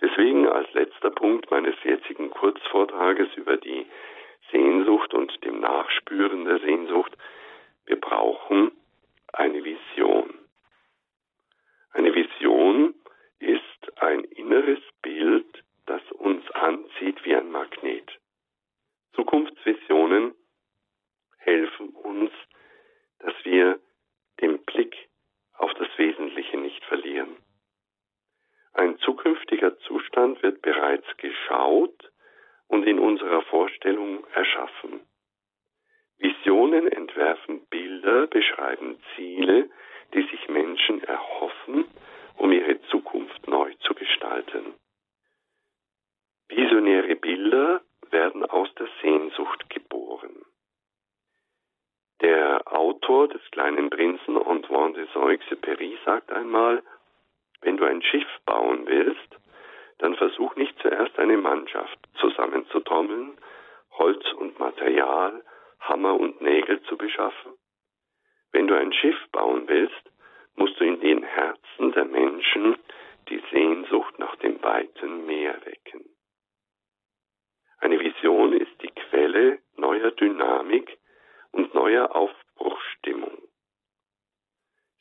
Deswegen 0.00 0.46
als 0.46 0.72
letzter 0.74 1.10
Punkt 1.10 1.50
meines 1.50 1.74
jetzigen 1.82 2.30
Kurzvortrages 2.30 3.28
über 3.36 3.56
die 3.56 3.86
Sehnsucht 4.50 5.14
und 5.14 5.32
dem 5.44 5.60
Nachspüren 5.60 6.44
der 6.44 6.58
Sehnsucht, 6.60 7.16
wir 7.86 8.00
brauchen 8.00 8.72
eine 9.32 9.64
Vision. 9.64 10.34
Eine 11.92 12.14
Vision 12.14 12.94
ist 13.38 14.00
ein 14.02 14.24
inneres 14.24 14.80
Bild, 15.02 15.46
das 15.86 16.02
uns 16.12 16.48
anzieht 16.52 17.24
wie 17.24 17.34
ein 17.34 17.50
Magnet. 17.50 18.10
Zukunftsvisionen 19.14 20.34
helfen 21.38 21.88
uns, 21.90 22.30
dass 23.20 23.34
wir 23.44 23.80
den 24.40 24.62
Blick 24.64 24.94
auf 25.54 25.72
das 25.74 25.88
Wesentliche 25.96 26.58
nicht 26.58 26.84
verlieren. 26.84 27.36
Ein 28.76 28.98
zukünftiger 28.98 29.78
Zustand 29.78 30.42
wird 30.42 30.60
bereits 30.60 31.06
geschaut 31.16 32.12
und 32.68 32.86
in 32.86 32.98
unserer 32.98 33.40
Vorstellung 33.42 34.26
erschaffen. 34.34 35.00
Visionen 36.18 36.86
entwerfen 36.86 37.64
Bilder, 37.70 38.26
beschreiben 38.26 38.98
Ziele, 39.14 39.70
die 40.12 40.22
sich 40.28 40.48
Menschen 40.48 41.02
erhoffen, 41.04 41.86
um 42.36 42.52
ihre 42.52 42.78
Zukunft 42.90 43.48
neu 43.48 43.72
zu 43.80 43.94
gestalten. 43.94 44.74
Visionäre 46.48 47.16
Bilder 47.16 47.80
werden 48.10 48.44
aus 48.44 48.68
der 48.74 48.88
Sehnsucht 49.00 49.70
geboren. 49.70 50.44
Der 52.20 52.60
Autor 52.70 53.28
des 53.28 53.40
kleinen 53.52 53.88
Prinzen 53.88 54.36
Antoine 54.36 54.92
de 54.92 55.06
Saint-Exupéry 55.14 55.96
sagt 56.04 56.30
einmal, 56.30 56.82
wenn 57.60 57.76
du 57.76 57.84
ein 57.84 58.02
Schiff 58.02 58.28
bauen 58.44 58.86
willst, 58.86 59.36
dann 59.98 60.14
versuch 60.16 60.56
nicht 60.56 60.78
zuerst 60.80 61.18
eine 61.18 61.36
Mannschaft 61.36 61.98
zusammenzutrommeln, 62.20 63.38
Holz 63.92 64.24
und 64.34 64.58
Material, 64.58 65.42
Hammer 65.80 66.14
und 66.18 66.40
Nägel 66.40 66.82
zu 66.82 66.96
beschaffen. 66.96 67.52
Wenn 68.52 68.66
du 68.66 68.74
ein 68.74 68.92
Schiff 68.92 69.18
bauen 69.32 69.68
willst, 69.68 70.10
musst 70.56 70.78
du 70.80 70.84
in 70.84 71.00
den 71.00 71.22
Herzen 71.22 71.92
der 71.92 72.04
Menschen 72.04 72.76
die 73.28 73.42
Sehnsucht 73.50 74.18
nach 74.18 74.36
dem 74.36 74.62
weiten 74.62 75.26
Meer 75.26 75.54
wecken. 75.64 76.04
Eine 77.78 78.00
Vision 78.00 78.52
ist 78.52 78.82
die 78.82 78.90
Quelle 78.90 79.58
neuer 79.76 80.10
Dynamik 80.12 80.98
und 81.52 81.74
neuer 81.74 82.14
Aufbruchstimmung. 82.14 83.42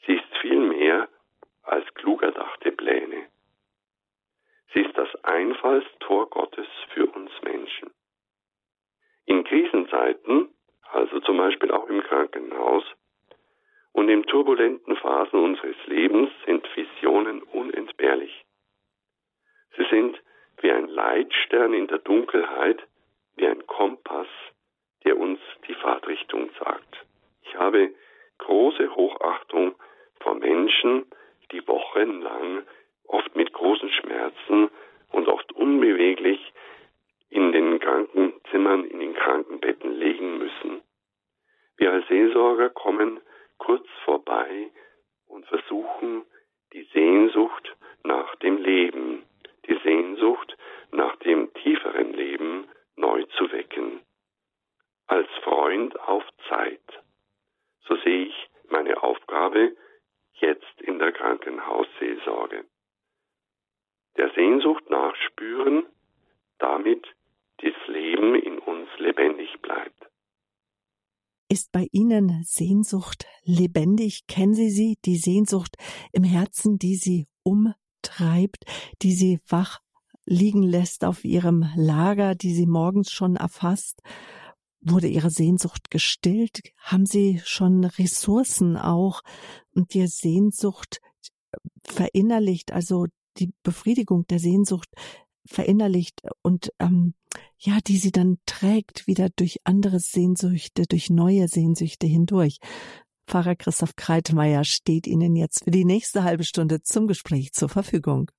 Sie 0.06 0.14
ist 0.14 0.38
viel 0.42 0.60
mehr 0.60 1.08
als 1.64 1.86
klug 1.96 2.22
erdachte 2.22 2.72
Pläne. 2.72 3.28
Sie 4.74 4.82
ist 4.82 4.98
das 4.98 5.10
Einfallstor 5.24 6.30
Gottes 6.30 6.68
für 6.94 7.08
uns 7.08 7.32
Menschen. 7.42 7.92
In 9.26 9.44
Krisenzeiten, 9.44 10.50
also 10.92 11.20
zum 11.22 11.38
Beispiel 11.38 11.72
auch 11.72 11.88
im 11.88 12.04
Krankenhaus, 12.04 12.84
und 13.96 14.10
in 14.10 14.24
turbulenten 14.24 14.98
Phasen 14.98 15.40
unseres 15.40 15.78
Lebens 15.86 16.30
sind 16.46 16.68
Visionen 16.76 17.42
unentbehrlich. 17.44 18.46
Sie 19.78 19.86
sind 19.90 20.22
wie 20.62 20.72
ein 20.72 20.88
Leitstern 20.90 21.74
in 21.74 21.88
der 21.88 22.00
Dunkelheit, 22.00 22.86
wie 23.38 23.48
ein 23.48 23.66
Kompass, 23.68 24.28
der 25.06 25.18
uns 25.18 25.40
die 25.68 25.74
Fahrtrichtung 25.76 26.50
sagt. 26.60 27.06
Ich 27.44 27.56
habe 27.56 27.94
große 28.38 28.94
Hochachtung 28.96 29.76
vor 30.20 30.36
Menschen, 30.36 31.06
die 31.52 31.66
wochenlang, 31.66 32.64
oft 33.08 33.34
mit 33.36 33.54
großen 33.54 33.90
Schmerzen 33.92 34.70
und 35.12 35.28
oft 35.30 35.52
unbeweglich 35.54 36.54
in 37.30 37.54
den 37.54 37.80
Krankenzimmern, 37.80 38.84
in 38.86 39.00
den 39.00 39.14
Krankenbetten 39.14 39.94
liegen 39.94 40.38
müssen. 40.38 40.82
Wir 41.78 41.94
als 41.94 42.08
Seelsorger 42.08 42.70
kommen 42.70 43.22
kurz 43.58 43.88
vorbei 44.04 44.72
und 45.28 45.46
versuchen, 45.46 46.26
die 46.74 46.84
Sehnsucht 46.94 47.76
nach 48.04 48.36
dem 48.38 48.58
Leben, 48.58 49.24
die 49.68 49.78
Sehnsucht 49.84 50.58
nach 50.92 51.16
dem 51.18 51.54
tieferen 51.56 52.14
Leben 52.14 52.68
neu 52.96 53.24
zu 53.38 53.52
wecken. 53.52 54.02
Als 55.08 55.30
Freund 55.44 56.00
auf 56.00 56.24
Zeit. 56.50 57.04
So 57.88 57.96
sehe 57.98 58.26
ich 58.26 58.50
meine 58.70 59.04
Aufgabe 59.04 59.76
jetzt 60.34 60.82
in 60.82 61.00
der 61.00 61.12
Krankenhausseelsorge. 61.12 62.66
Der 64.18 64.30
Sehnsucht 64.32 64.90
nachspüren, 64.90 65.86
damit 66.58 67.06
das 67.58 67.74
Leben 67.88 68.36
in 68.36 68.60
uns 68.60 68.90
lebendig 68.98 69.62
bleibt. 69.62 70.06
Ist 71.48 71.72
bei 71.72 71.88
Ihnen 71.92 72.44
Sehnsucht 72.86 73.26
lebendig? 73.44 74.28
Kennen 74.28 74.54
Sie 74.54 74.70
sie, 74.70 74.98
die 75.06 75.18
Sehnsucht 75.18 75.76
im 76.12 76.24
Herzen, 76.24 76.78
die 76.78 76.96
Sie 76.96 77.28
umtreibt, 77.42 78.66
die 79.02 79.14
Sie 79.14 79.40
wach 79.48 79.80
liegen 80.28 80.62
lässt 80.62 81.04
auf 81.04 81.26
Ihrem 81.26 81.68
Lager, 81.76 82.36
die 82.36 82.54
Sie 82.54 82.68
morgens 82.68 83.12
schon 83.12 83.38
erfasst? 83.38 84.02
Wurde 84.82 85.08
Ihre 85.08 85.32
Sehnsucht 85.32 85.90
gestillt? 85.90 86.62
Haben 86.78 87.08
Sie 87.08 87.42
schon 87.44 87.86
Ressourcen 87.86 88.78
auch 88.78 89.22
und 89.74 89.96
die 89.96 90.06
Sehnsucht 90.06 91.02
verinnerlicht, 91.84 92.72
also 92.72 93.08
die 93.38 93.52
Befriedigung 93.64 94.28
der 94.28 94.40
Sehnsucht 94.40 94.90
verinnerlicht 95.46 96.22
und 96.42 96.72
ähm, 96.80 97.14
ja, 97.58 97.80
die 97.86 97.98
sie 97.98 98.12
dann 98.12 98.38
trägt 98.46 99.08
wieder 99.08 99.30
durch 99.30 99.60
andere 99.64 100.00
Sehnsüchte, 100.00 100.84
durch 100.84 101.10
neue 101.10 101.48
Sehnsüchte 101.48 102.08
hindurch. 102.08 102.60
Pfarrer 103.28 103.56
Christoph 103.56 103.96
Kreitmeier 103.96 104.64
steht 104.64 105.08
Ihnen 105.08 105.36
jetzt 105.36 105.64
für 105.64 105.72
die 105.72 105.86
nächste 105.86 106.24
halbe 106.24 106.44
Stunde 106.44 106.82
zum 106.84 107.08
Gespräch 107.08 107.54
zur 107.54 107.70
Verfügung. 107.70 108.30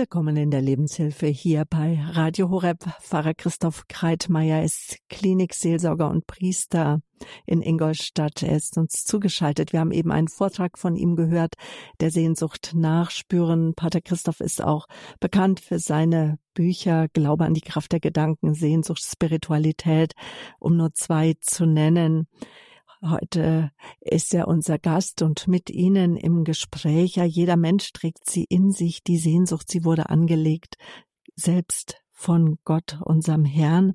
Willkommen 0.00 0.38
in 0.38 0.50
der 0.50 0.62
Lebenshilfe 0.62 1.26
hier 1.26 1.66
bei 1.68 2.02
Radio 2.12 2.48
Horeb. 2.48 2.78
Pfarrer 3.02 3.34
Christoph 3.34 3.86
Kreitmeier 3.86 4.64
ist 4.64 4.96
Klinikseelsorger 5.10 6.08
und 6.08 6.26
Priester 6.26 7.02
in 7.44 7.60
Ingolstadt. 7.60 8.42
Er 8.42 8.56
ist 8.56 8.78
uns 8.78 9.04
zugeschaltet. 9.04 9.74
Wir 9.74 9.80
haben 9.80 9.92
eben 9.92 10.10
einen 10.10 10.28
Vortrag 10.28 10.78
von 10.78 10.96
ihm 10.96 11.16
gehört, 11.16 11.52
der 12.00 12.10
Sehnsucht 12.10 12.72
nachspüren. 12.74 13.74
Pater 13.74 14.00
Christoph 14.00 14.40
ist 14.40 14.64
auch 14.64 14.86
bekannt 15.20 15.60
für 15.60 15.78
seine 15.78 16.38
Bücher 16.54 17.08
Glaube 17.08 17.44
an 17.44 17.52
die 17.52 17.60
Kraft 17.60 17.92
der 17.92 18.00
Gedanken, 18.00 18.54
Sehnsucht, 18.54 19.02
Spiritualität, 19.02 20.14
um 20.58 20.78
nur 20.78 20.94
zwei 20.94 21.34
zu 21.42 21.66
nennen. 21.66 22.26
Heute 23.02 23.70
ist 24.00 24.34
er 24.34 24.46
unser 24.46 24.78
Gast 24.78 25.22
und 25.22 25.48
mit 25.48 25.70
Ihnen 25.70 26.16
im 26.16 26.44
Gespräch. 26.44 27.16
Ja, 27.16 27.24
jeder 27.24 27.56
Mensch 27.56 27.92
trägt 27.92 28.28
sie 28.28 28.44
in 28.44 28.72
sich, 28.72 29.02
die 29.02 29.16
Sehnsucht, 29.16 29.70
sie 29.70 29.86
wurde 29.86 30.10
angelegt, 30.10 30.76
selbst 31.34 32.04
von 32.12 32.58
Gott, 32.64 32.98
unserem 33.02 33.46
Herrn. 33.46 33.94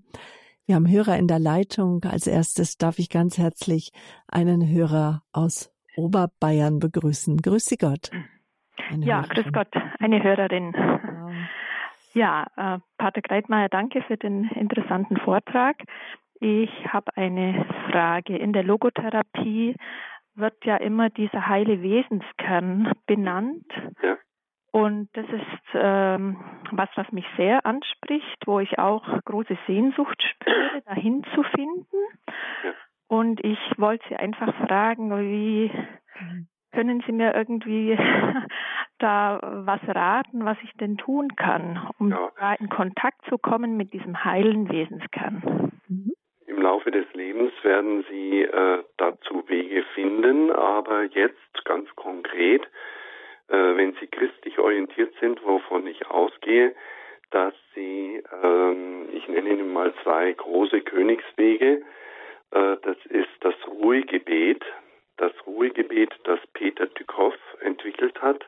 Wir 0.66 0.74
haben 0.74 0.90
Hörer 0.90 1.18
in 1.18 1.28
der 1.28 1.38
Leitung. 1.38 2.04
Als 2.04 2.26
erstes 2.26 2.78
darf 2.78 2.98
ich 2.98 3.10
ganz 3.10 3.38
herzlich 3.38 3.92
einen 4.28 4.68
Hörer 4.68 5.22
aus 5.32 5.72
Oberbayern 5.96 6.80
begrüßen. 6.80 7.38
Grüß 7.38 7.66
Sie 7.66 7.78
Gott. 7.78 8.10
Eine 8.90 9.06
ja, 9.06 9.18
Hörerin. 9.18 9.44
grüß 9.44 9.54
Gott, 9.54 9.68
eine 10.00 10.24
Hörerin. 10.24 10.74
Wow. 10.74 11.32
Ja, 12.14 12.48
äh, 12.56 12.80
Pater 12.98 13.22
Greitmeier, 13.22 13.70
danke 13.70 14.02
für 14.02 14.18
den 14.18 14.46
interessanten 14.46 15.18
Vortrag. 15.18 15.78
Ich 16.46 16.94
habe 16.94 17.10
eine 17.18 17.66
Frage. 17.90 18.38
In 18.38 18.54
der 18.54 18.62
Logotherapie 18.62 19.76
wird 20.36 20.54
ja 20.64 20.78
immer 20.78 21.10
dieser 21.10 21.48
heile 21.48 21.82
Wesenskern 21.82 22.92
benannt. 23.08 23.66
Ja. 24.04 24.16
Und 24.72 25.10
das 25.14 25.26
ist 25.26 25.64
ähm, 25.74 26.38
was, 26.70 26.90
was 26.94 27.12
mich 27.12 27.26
sehr 27.36 27.66
anspricht, 27.66 28.46
wo 28.46 28.60
ich 28.60 28.78
auch 28.78 29.04
große 29.26 29.58
Sehnsucht 29.66 30.22
spüre, 30.22 30.84
dahin 30.86 31.24
zu 31.34 31.42
finden. 31.42 31.98
Ja. 32.64 32.74
Und 33.08 33.44
ich 33.44 33.58
wollte 33.78 34.08
Sie 34.10 34.16
einfach 34.16 34.54
fragen, 34.68 35.18
wie 35.18 35.72
können 36.74 37.02
Sie 37.08 37.12
mir 37.12 37.34
irgendwie 37.34 37.98
da 39.00 39.40
was 39.42 39.82
raten, 39.88 40.46
was 40.46 40.58
ich 40.62 40.74
denn 40.74 40.98
tun 40.98 41.36
kann, 41.36 41.90
um 41.98 42.12
ja. 42.12 42.30
da 42.38 42.54
in 42.54 42.70
Kontakt 42.70 43.26
zu 43.30 43.40
kommen 43.40 43.78
mit 43.78 43.94
diesem 43.94 44.24
heilen 44.24 44.70
Wesenskern? 44.70 45.72
Mhm. 45.88 46.15
Im 46.66 46.72
Laufe 46.72 46.90
des 46.90 47.06
Lebens 47.14 47.54
werden 47.62 48.04
Sie 48.10 48.42
äh, 48.42 48.84
dazu 48.98 49.48
Wege 49.48 49.84
finden, 49.94 50.50
aber 50.50 51.04
jetzt 51.04 51.64
ganz 51.64 51.88
konkret. 51.96 52.64
Äh, 53.50 53.78
wenn 53.78 53.94
Sie 54.00 54.08
christlich 54.08 54.58
orientiert 54.58 55.14
sind, 55.20 55.46
wovon 55.46 55.86
ich 55.86 56.08
ausgehe, 56.08 56.74
dass 57.30 57.54
Sie, 57.76 58.20
ähm, 58.42 59.10
ich 59.14 59.28
nenne 59.28 59.52
Ihnen 59.52 59.74
mal 59.74 59.94
zwei 60.02 60.32
große 60.32 60.82
Königswege. 60.82 61.84
Äh, 62.50 62.78
das 62.82 62.98
ist 63.10 63.30
das 63.42 63.54
Ruhegebet, 63.68 64.66
das 65.18 65.34
Ruhegebet, 65.46 66.16
das 66.24 66.40
Peter 66.54 66.92
Tykhoff 66.96 67.38
entwickelt 67.60 68.20
hat. 68.24 68.44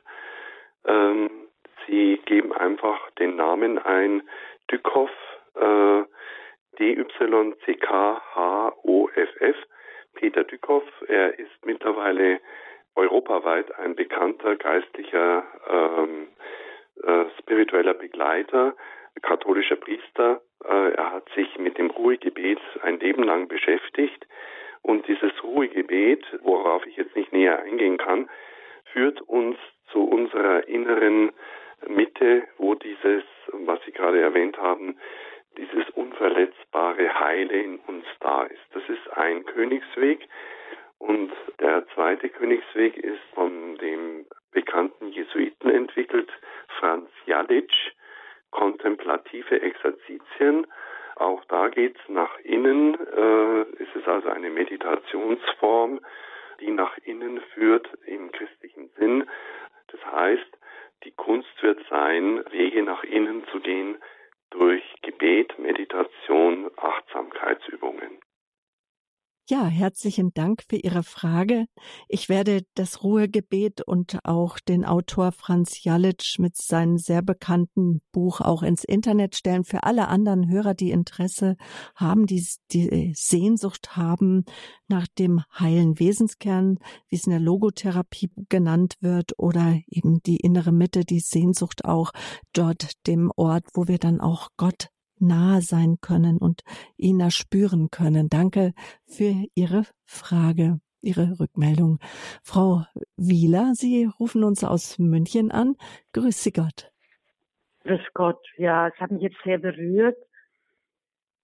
Ähm, 0.88 1.30
Sie 1.86 2.20
geben 2.26 2.52
einfach 2.52 3.12
den 3.12 3.36
Namen 3.36 3.78
ein, 3.78 4.28
Tykhoff, 4.70 5.12
äh, 5.54 6.04
D-Y-C-K-H-O-F-F. 6.80 7.56
Peter 10.14 10.46
Tykhoff, 10.48 10.84
er 11.08 11.38
ist 11.38 11.66
mittlerweile 11.66 12.40
europaweit 12.96 13.74
ein 13.78 13.96
bekannter 13.96 14.56
geistlicher 14.56 15.44
ähm, 15.70 16.28
äh, 17.04 17.26
spiritueller 17.40 17.94
Begleiter, 17.94 18.76
katholischer 19.22 19.76
Priester. 19.76 20.42
Äh, 20.64 20.94
er 20.94 21.12
hat 21.12 21.30
sich 21.36 21.60
mit 21.60 21.78
dem 21.78 21.92
Ruhegebet 21.92 22.60
ein 22.82 23.00
Leben 23.00 23.22
lang 23.24 23.48
beschäftigt. 23.48 24.26
Und 24.82 25.08
dieses 25.08 25.32
Ruhegebet, 25.44 26.26
worauf 26.42 26.84
ich 26.88 26.98
jetzt 26.98 27.16
nicht 27.16 27.32
näher 27.34 27.60
eingehen 27.62 27.98
kann, 27.98 28.28
führt 28.94 29.22
uns 29.22 29.58
zu 29.92 30.04
unserer 30.04 30.68
inneren 30.68 31.32
Mitte, 31.88 32.48
wo 32.58 32.74
dieses, 32.74 33.24
was 33.52 33.80
Sie 33.86 33.92
gerade 33.92 34.20
erwähnt 34.20 34.58
haben, 34.58 34.98
dieses 35.58 35.90
unverletzbare 35.92 37.20
Heile 37.20 37.62
in 37.62 37.80
uns 37.80 38.06
da 38.20 38.44
ist. 38.44 38.62
Das 38.74 38.84
ist 38.88 39.18
ein 39.18 39.46
Königsweg. 39.46 40.28
Und 41.00 41.32
der 41.60 41.86
zweite 41.94 42.30
Königsweg 42.30 42.98
ist 42.98 43.22
von 43.34 43.78
dem 43.78 44.26
bekannten 44.52 45.10
Jesuiten 45.10 45.70
entwickelt, 45.70 46.30
Franz 46.80 47.10
Jalitsch, 47.26 47.94
kontemplative 48.52 49.62
Exerzitien. 49.62 50.66
Auch 51.16 51.44
da 51.46 51.68
geht's 51.70 52.00
nach 52.08 52.40
innen. 52.40 52.96
Äh, 52.96 53.62
es 53.84 53.96
ist 53.96 54.08
also 54.08 54.30
eine 54.30 54.50
Meditationsform, 54.50 56.00
die 56.60 56.72
nach 56.72 56.98
innen 57.00 57.42
führt 57.54 57.88
im 58.06 58.32
christlichen 58.32 58.90
Sinn. 58.98 59.30
Das 59.88 60.04
heißt, 60.12 60.58
die 61.04 61.12
Kunst 61.12 61.62
wird 61.62 61.80
sein, 61.90 62.44
Wege 62.52 62.82
nach 62.82 63.04
innen 63.04 63.46
zu 63.52 63.60
gehen 63.60 63.98
durch 64.50 64.84
Gebet, 65.02 65.58
Meditation, 65.60 66.70
Achtsamkeitsübungen. 66.78 68.20
Ja, 69.50 69.68
herzlichen 69.98 70.32
Dank 70.36 70.62
für 70.70 70.76
Ihre 70.76 71.02
Frage. 71.02 71.66
Ich 72.08 72.30
werde 72.30 72.62
das 72.76 73.02
Ruhegebet 73.02 73.82
und 73.82 74.20
auch 74.26 74.60
den 74.60 74.86
Autor 74.86 75.32
Franz 75.32 75.84
Jalitsch 75.84 76.38
mit 76.38 76.56
seinem 76.56 77.00
sehr 77.00 77.24
bekannten 77.24 78.04
Buch 78.12 78.40
auch 78.40 78.62
ins 78.62 78.84
Internet 78.84 79.36
stellen. 79.36 79.64
Für 79.64 79.86
alle 79.86 80.08
anderen 80.08 80.52
Hörer, 80.52 80.76
die 80.76 80.92
Interesse 80.92 81.58
haben, 81.96 82.28
die, 82.28 82.46
die 82.72 83.12
Sehnsucht 83.16 83.98
haben 83.98 84.46
nach 84.88 85.08
dem 85.18 85.42
heilen 85.60 86.00
Wesenskern, 86.00 86.78
wie 87.10 87.16
es 87.16 87.26
in 87.26 87.32
der 87.32 87.40
Logotherapie 87.40 88.30
genannt 88.50 88.98
wird, 89.00 89.34
oder 89.40 89.80
eben 89.88 90.22
die 90.22 90.38
innere 90.38 90.72
Mitte, 90.72 91.06
die 91.06 91.22
Sehnsucht 91.22 91.86
auch 91.86 92.12
dort 92.54 93.08
dem 93.08 93.32
Ort, 93.36 93.66
wo 93.74 93.88
wir 93.88 93.98
dann 93.98 94.22
auch 94.22 94.50
Gott 94.58 94.90
nahe 95.20 95.62
sein 95.62 95.98
können 96.02 96.38
und 96.38 96.62
ihn 96.98 97.20
erspüren 97.20 97.90
können. 97.92 98.30
Danke 98.30 98.74
für 99.06 99.34
Ihre 99.56 99.84
Frage, 100.06 100.80
Ihre 101.02 101.40
Rückmeldung. 101.40 102.00
Frau 102.44 102.84
Wieler, 103.16 103.74
Sie 103.74 104.10
rufen 104.20 104.44
uns 104.44 104.64
aus 104.64 105.00
München 105.00 105.52
an. 105.52 105.76
Grüß 106.14 106.44
Sie 106.44 106.52
Gott. 106.52 106.92
Grüß 107.84 108.02
Gott. 108.14 108.46
Ja, 108.58 108.88
es 108.88 108.96
hat 109.00 109.12
mich 109.12 109.22
jetzt 109.22 109.42
sehr 109.44 109.60
berührt, 109.60 110.18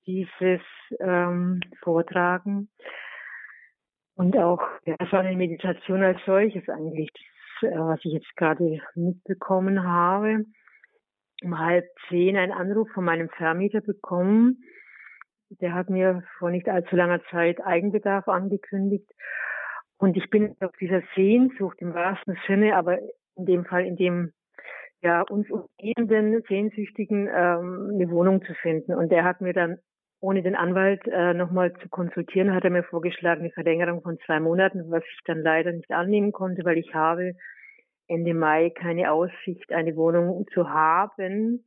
dieses 0.06 0.62
ähm, 1.00 1.62
Vortragen. 1.82 2.70
Und 4.16 4.38
auch, 4.38 4.62
ja, 4.86 4.96
war 5.12 5.22
eine 5.22 5.36
Meditation 5.36 6.04
als 6.04 6.20
solches 6.26 6.68
eigentlich, 6.70 7.10
das, 7.62 7.72
äh, 7.72 7.76
was 7.78 8.00
ich 8.04 8.14
jetzt 8.14 8.36
gerade 8.36 8.80
mitbekommen 8.96 9.84
habe 9.84 10.46
um 11.44 11.60
halb 11.60 11.86
zehn 12.10 12.38
einen 12.38 12.52
Anruf 12.52 12.90
von 12.94 13.06
meinem 13.06 13.30
Vermieter 13.30 13.82
bekommen. 13.82 14.64
Der 15.62 15.74
hat 15.74 15.90
mir 15.90 16.24
vor 16.40 16.50
nicht 16.50 16.68
allzu 16.68 16.96
langer 16.96 17.22
Zeit 17.30 17.64
Eigenbedarf 17.64 18.28
angekündigt. 18.28 19.10
Und 19.98 20.18
ich 20.18 20.30
bin 20.30 20.56
auf 20.60 20.72
dieser 20.80 21.02
Sehnsucht 21.16 21.78
im 21.80 21.94
wahrsten 21.94 22.38
Sinne, 22.48 22.76
aber 22.76 23.00
in 23.36 23.46
dem 23.46 23.66
Fall 23.66 23.86
in 23.86 23.96
dem 23.96 24.34
ja 25.02 25.22
uns 25.22 25.48
umgebenden 25.50 26.42
Sehnsüchtigen 26.48 27.28
ähm, 27.28 27.92
eine 27.94 28.10
Wohnung 28.10 28.44
zu 28.44 28.54
finden. 28.56 28.94
Und 28.94 29.12
der 29.12 29.24
hat 29.24 29.42
mir 29.42 29.54
dann 29.54 29.78
ohne 30.20 30.42
den 30.42 30.56
Anwalt 30.56 31.06
äh, 31.08 31.34
nochmal 31.34 31.74
zu 31.74 31.90
konsultieren, 31.90 32.54
hat 32.54 32.64
er 32.64 32.70
mir 32.70 32.84
vorgeschlagen, 32.84 33.42
eine 33.42 33.52
Verlängerung 33.52 34.02
von 34.02 34.18
zwei 34.26 34.40
Monaten, 34.40 34.90
was 34.90 35.04
ich 35.04 35.20
dann 35.26 35.42
leider 35.42 35.74
nicht 35.74 35.92
annehmen 35.92 36.32
konnte, 36.32 36.64
weil 36.64 36.78
ich 36.78 36.96
habe 36.96 37.34
Ende 38.14 38.34
Mai 38.34 38.70
keine 38.70 39.12
Aussicht, 39.12 39.72
eine 39.72 39.96
Wohnung 39.96 40.46
zu 40.54 40.70
haben. 40.70 41.66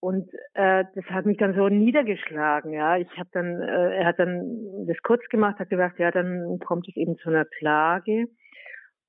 Und 0.00 0.32
äh, 0.54 0.84
das 0.94 1.04
hat 1.06 1.26
mich 1.26 1.38
dann 1.38 1.54
so 1.54 1.68
niedergeschlagen, 1.68 2.72
ja. 2.72 2.98
Ich 2.98 3.10
habe 3.18 3.28
dann, 3.32 3.60
äh, 3.60 3.96
er 3.96 4.06
hat 4.06 4.18
dann 4.18 4.86
das 4.86 4.96
kurz 5.02 5.24
gemacht, 5.28 5.58
hat 5.58 5.70
gesagt, 5.70 5.98
ja, 5.98 6.10
dann 6.10 6.60
kommt 6.60 6.88
es 6.88 6.96
eben 6.96 7.16
zu 7.18 7.30
einer 7.30 7.44
Klage. 7.44 8.28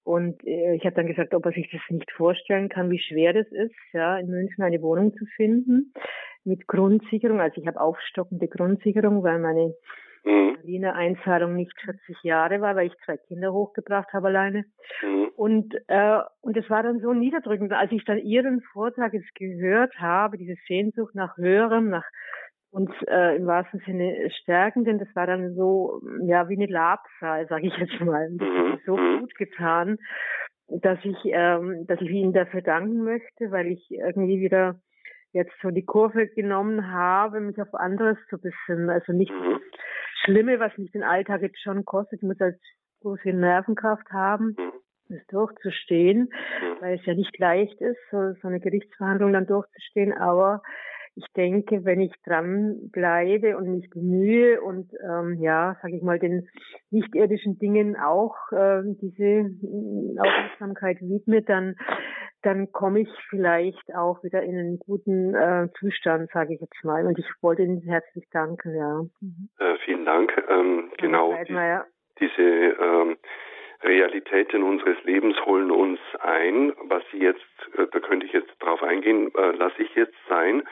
Und 0.04 0.44
äh, 0.48 0.74
ich 0.74 0.86
habe 0.86 0.96
dann 0.96 1.06
gesagt, 1.06 1.36
ob 1.36 1.46
er 1.46 1.52
sich 1.52 1.70
das 1.72 1.82
nicht 1.90 2.12
vorstellen 2.12 2.70
kann, 2.70 2.90
wie 2.90 3.00
schwer 3.00 3.34
das 3.34 3.48
ist, 3.52 3.76
ja, 3.94 4.18
in 4.18 4.28
München 4.28 4.64
eine 4.64 4.82
Wohnung 4.82 5.14
zu 5.16 5.26
finden 5.36 5.94
mit 6.44 6.66
Grundsicherung. 6.66 7.40
Also 7.40 7.62
ich 7.62 7.68
habe 7.68 7.80
aufstockende 7.80 8.48
Grundsicherung, 8.48 9.22
weil 9.22 9.38
meine 9.38 9.76
mhm. 10.24 10.56
Berliner 10.56 10.96
Einzahlung 10.96 11.56
nicht 11.56 11.74
40 11.82 12.24
Jahre 12.24 12.62
war, 12.62 12.76
weil 12.76 12.88
ich 12.88 12.98
zwei 13.06 13.18
Kinder 13.18 13.54
hochgebracht 13.54 14.12
habe 14.14 14.28
alleine. 14.28 14.66
Mhm. 15.02 15.30
Und 15.36 15.76
äh, 15.88 16.20
und 16.42 16.58
es 16.58 16.70
war 16.70 16.84
dann 16.84 17.00
so 17.00 17.14
niederdrückend, 17.14 17.72
als 17.74 17.92
ich 17.92 18.04
dann 18.06 18.18
Ihren 18.20 18.62
Vortrag 18.74 19.14
jetzt 19.14 19.34
gehört 19.36 19.94
habe, 20.00 20.38
diese 20.38 20.56
Sehnsucht 20.68 21.16
nach 21.16 21.38
Höherem, 21.38 21.90
nach 21.90 22.06
uns 22.72 22.92
äh, 23.08 23.36
im 23.36 23.48
wahrsten 23.48 23.82
Sinne 23.86 24.30
stärken, 24.42 24.86
denn 24.86 25.00
das 25.00 25.08
war 25.16 25.26
dann 25.26 25.56
so 25.56 26.02
ja 26.24 26.50
wie 26.50 26.56
eine 26.56 26.68
Labsal, 26.68 27.48
sage 27.48 27.68
ich 27.68 27.78
jetzt 27.78 28.00
mal. 28.02 28.30
Das 28.38 28.48
hat 28.48 28.66
mir 28.66 28.80
so 28.86 28.98
mhm. 28.98 29.20
gut 29.22 29.36
getan, 29.36 29.98
dass 30.68 31.00
ich 31.04 31.18
ähm, 31.26 31.86
dass 31.88 32.00
ich 32.02 32.10
Ihnen 32.10 32.34
dafür 32.34 32.62
danken 32.62 33.04
möchte, 33.04 33.52
weil 33.52 33.68
ich 33.68 33.90
irgendwie 33.90 34.40
wieder 34.40 34.80
jetzt 35.32 35.54
so 35.62 35.70
die 35.70 35.86
Kurve 35.86 36.28
genommen 36.28 36.92
habe, 36.92 37.40
mich 37.40 37.62
auf 37.62 37.74
anderes 37.74 38.18
zu 38.30 38.40
besinnen. 38.40 38.90
Also 38.90 39.14
nicht 39.14 39.32
mhm. 39.32 39.60
Schlimme, 40.30 40.60
was 40.60 40.78
mich 40.78 40.92
den 40.92 41.04
Alltag 41.04 41.42
jetzt 41.42 41.62
schon 41.62 41.86
kostet. 41.86 42.22
Ich 42.22 42.28
muss 42.28 42.40
halt 42.40 42.60
so 43.02 43.16
viel 43.16 43.34
Nervenkraft 43.34 44.10
haben, 44.12 44.56
mhm. 44.58 44.72
das 45.10 45.26
durchzustehen, 45.28 46.30
mhm. 46.30 46.82
weil 46.82 47.00
es 47.00 47.06
ja 47.06 47.16
nicht 47.16 47.38
leicht 47.40 47.80
ist, 47.82 48.00
so, 48.12 48.34
so 48.42 48.48
eine 48.48 48.60
Gerichtsverhandlung 48.60 49.34
dann 49.34 49.48
durchzustehen. 49.48 50.14
Aber 50.14 50.62
ich 51.16 51.26
denke, 51.36 51.84
wenn 51.84 52.00
ich 52.02 52.14
dran 52.26 52.90
bleibe 52.92 53.58
und 53.58 53.70
mich 53.76 53.90
bemühe 53.90 54.62
und 54.62 54.92
ähm, 55.04 55.38
ja, 55.42 55.76
sage 55.82 55.98
ich 55.98 56.04
mal, 56.04 56.20
den 56.20 56.48
nicht-irdischen 56.92 57.58
Dingen 57.58 57.98
auch 57.98 58.36
äh, 58.52 58.84
diese 59.02 59.50
Aufmerksamkeit 60.20 61.02
widme, 61.02 61.42
dann 61.42 61.76
dann 62.42 62.72
komme 62.72 63.02
ich 63.02 63.10
vielleicht 63.30 63.94
auch 63.96 64.24
wieder 64.24 64.42
in 64.44 64.58
einen 64.58 64.80
guten 64.80 65.36
äh, 65.36 65.68
Zustand, 65.78 66.30
sage 66.32 66.54
ich 66.54 66.62
jetzt 66.62 66.84
mal. 66.84 67.06
Und 67.06 67.20
ich 67.20 67.28
wollte 67.42 67.64
Ihnen 67.64 67.82
herzlich 67.82 68.26
danken, 68.32 68.76
ja. 68.76 69.02
Äh, 69.66 69.78
vielen 69.80 70.06
Dank. 70.06 70.32
Ähm, 70.50 70.92
genau, 70.98 71.38
die, 71.48 71.80
diese 72.20 72.42
ähm, 72.42 73.18
Realitäten 73.84 74.64
unseres 74.64 75.02
Lebens 75.04 75.38
holen 75.46 75.72
uns 75.72 76.00
ein. 76.20 76.74
Was 76.84 77.04
Sie 77.12 77.20
jetzt, 77.20 77.46
äh, 77.78 77.88
da 77.92 78.00
könnte 78.00 78.26
ich 78.26 78.34
jetzt 78.34 78.52
drauf 78.60 78.82
eingehen, 78.84 79.32
äh, 79.36 79.52
lasse 79.52 79.82
ich 79.82 79.94
jetzt 79.96 80.18
sein. 80.30 80.64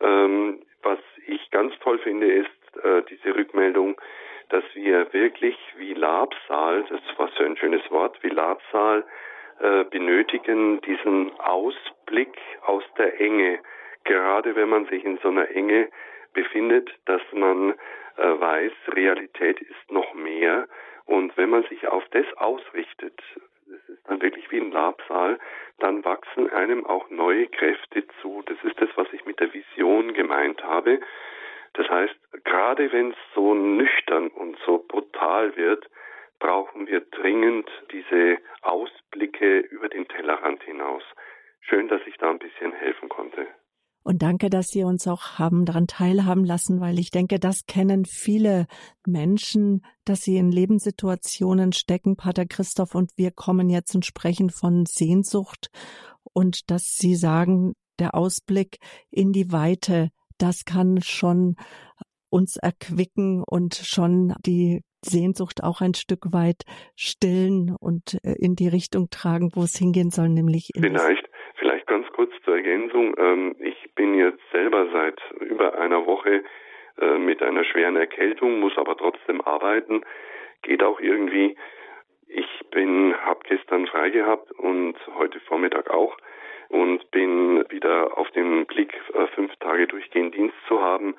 Ähm, 0.00 0.62
was 0.82 0.98
ich 1.26 1.50
ganz 1.50 1.78
toll 1.80 1.98
finde, 1.98 2.30
ist 2.30 2.84
äh, 2.84 3.02
diese 3.08 3.34
Rückmeldung, 3.36 4.00
dass 4.48 4.64
wir 4.74 5.12
wirklich 5.12 5.56
wie 5.76 5.94
Labsal, 5.94 6.84
das 6.88 7.00
was 7.16 7.32
für 7.34 7.44
ein 7.44 7.56
schönes 7.56 7.88
Wort, 7.90 8.22
wie 8.22 8.28
Labsal 8.28 9.04
benötigen 9.90 10.80
diesen 10.82 11.38
Ausblick 11.38 12.36
aus 12.62 12.84
der 12.98 13.20
Enge. 13.20 13.60
Gerade 14.04 14.56
wenn 14.56 14.68
man 14.68 14.86
sich 14.86 15.04
in 15.04 15.18
so 15.18 15.28
einer 15.28 15.48
Enge 15.50 15.88
befindet, 16.32 16.90
dass 17.04 17.22
man 17.32 17.74
äh, 18.16 18.40
weiß, 18.40 18.72
Realität 18.88 19.60
ist 19.60 19.90
noch 19.90 20.14
mehr. 20.14 20.66
Und 21.06 21.36
wenn 21.36 21.50
man 21.50 21.62
sich 21.64 21.86
auf 21.88 22.04
das 22.10 22.26
ausrichtet, 22.36 23.20
das 23.66 23.88
ist 23.88 24.08
dann 24.08 24.20
wirklich 24.20 24.50
wie 24.50 24.60
ein 24.60 24.70
Labsaal, 24.70 25.38
dann 25.78 26.04
wachsen 26.04 26.50
einem 26.50 26.86
auch 26.86 27.08
neue 27.10 27.46
Kräfte 27.48 28.04
zu. 28.20 28.42
Das 28.46 28.58
ist 28.62 28.80
das, 28.80 28.90
was 28.96 29.12
ich 29.12 29.24
mit 29.24 29.40
der 29.40 29.52
Vision 29.52 30.12
gemeint 30.12 30.62
habe. 30.62 31.00
Das 31.74 31.88
heißt, 31.88 32.14
gerade 32.44 32.92
wenn 32.92 33.10
es 33.10 33.16
so 33.34 33.54
nüchtern 33.54 34.28
und 34.28 34.58
so 34.66 34.84
brutal 34.86 35.56
wird, 35.56 35.88
brauchen 36.42 36.88
wir 36.88 37.00
dringend 37.00 37.70
diese 37.92 38.38
Ausblicke 38.62 39.60
über 39.60 39.88
den 39.88 40.08
Tellerrand 40.08 40.60
hinaus. 40.64 41.02
Schön, 41.60 41.86
dass 41.86 42.00
ich 42.08 42.16
da 42.16 42.30
ein 42.30 42.40
bisschen 42.40 42.72
helfen 42.72 43.08
konnte. 43.08 43.46
Und 44.02 44.22
danke, 44.22 44.50
dass 44.50 44.66
Sie 44.66 44.82
uns 44.82 45.06
auch 45.06 45.38
haben 45.38 45.64
daran 45.64 45.86
teilhaben 45.86 46.44
lassen, 46.44 46.80
weil 46.80 46.98
ich 46.98 47.12
denke, 47.12 47.38
das 47.38 47.66
kennen 47.66 48.04
viele 48.04 48.66
Menschen, 49.06 49.86
dass 50.04 50.22
sie 50.22 50.36
in 50.36 50.50
Lebenssituationen 50.50 51.72
stecken. 51.72 52.16
Pater 52.16 52.44
Christoph 52.44 52.96
und 52.96 53.12
wir 53.16 53.30
kommen 53.30 53.70
jetzt 53.70 53.94
und 53.94 54.04
sprechen 54.04 54.50
von 54.50 54.84
Sehnsucht 54.86 55.70
und 56.32 56.72
dass 56.72 56.96
Sie 56.96 57.14
sagen, 57.14 57.74
der 58.00 58.16
Ausblick 58.16 58.78
in 59.12 59.32
die 59.32 59.52
Weite, 59.52 60.08
das 60.38 60.64
kann 60.64 61.00
schon 61.00 61.54
uns 62.28 62.56
erquicken 62.56 63.44
und 63.46 63.76
schon 63.76 64.34
die 64.44 64.82
Sehnsucht 65.04 65.62
auch 65.62 65.80
ein 65.80 65.94
Stück 65.94 66.32
weit 66.32 66.64
stillen 66.96 67.76
und 67.78 68.14
äh, 68.24 68.34
in 68.38 68.54
die 68.56 68.68
Richtung 68.68 69.08
tragen, 69.10 69.50
wo 69.54 69.62
es 69.62 69.76
hingehen 69.76 70.10
soll, 70.10 70.28
nämlich 70.28 70.70
in 70.74 70.82
vielleicht, 70.82 71.28
vielleicht 71.56 71.86
ganz 71.86 72.06
kurz 72.12 72.32
zur 72.44 72.56
Ergänzung. 72.56 73.14
Ähm, 73.18 73.56
ich 73.58 73.94
bin 73.94 74.14
jetzt 74.14 74.42
selber 74.52 74.88
seit 74.92 75.20
über 75.40 75.78
einer 75.78 76.06
Woche 76.06 76.42
äh, 77.00 77.18
mit 77.18 77.42
einer 77.42 77.64
schweren 77.64 77.96
Erkältung, 77.96 78.60
muss 78.60 78.76
aber 78.76 78.96
trotzdem 78.96 79.40
arbeiten. 79.40 80.02
Geht 80.62 80.82
auch 80.82 81.00
irgendwie. 81.00 81.56
Ich 82.28 82.48
bin, 82.70 83.14
habe 83.14 83.40
gestern 83.48 83.86
frei 83.86 84.10
gehabt 84.10 84.52
und 84.52 84.94
heute 85.18 85.40
Vormittag 85.40 85.90
auch 85.90 86.16
und 86.68 87.10
bin 87.10 87.64
wieder 87.68 88.16
auf 88.16 88.30
dem 88.30 88.64
Blick, 88.66 88.94
äh, 89.14 89.26
fünf 89.34 89.54
Tage 89.56 89.86
durchgehend 89.86 90.34
Dienst 90.34 90.56
zu 90.66 90.80
haben. 90.80 91.14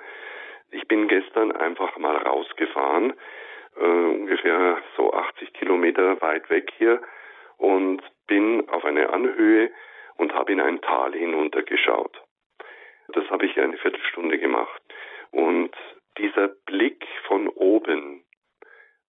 Ich 0.71 0.87
bin 0.87 1.07
gestern 1.07 1.51
einfach 1.51 1.97
mal 1.97 2.17
rausgefahren, 2.17 3.13
äh, 3.77 3.83
ungefähr 3.83 4.77
so 4.97 5.13
80 5.13 5.53
Kilometer 5.53 6.21
weit 6.21 6.49
weg 6.49 6.71
hier 6.77 7.01
und 7.57 8.01
bin 8.27 8.67
auf 8.69 8.85
eine 8.85 9.09
Anhöhe 9.09 9.71
und 10.17 10.33
habe 10.33 10.51
in 10.51 10.61
ein 10.61 10.81
Tal 10.81 11.13
hinuntergeschaut. 11.13 12.21
Das 13.09 13.29
habe 13.29 13.45
ich 13.45 13.59
eine 13.59 13.77
Viertelstunde 13.77 14.37
gemacht. 14.37 14.81
Und 15.31 15.71
dieser 16.17 16.49
Blick 16.65 17.05
von 17.27 17.47
oben 17.49 18.23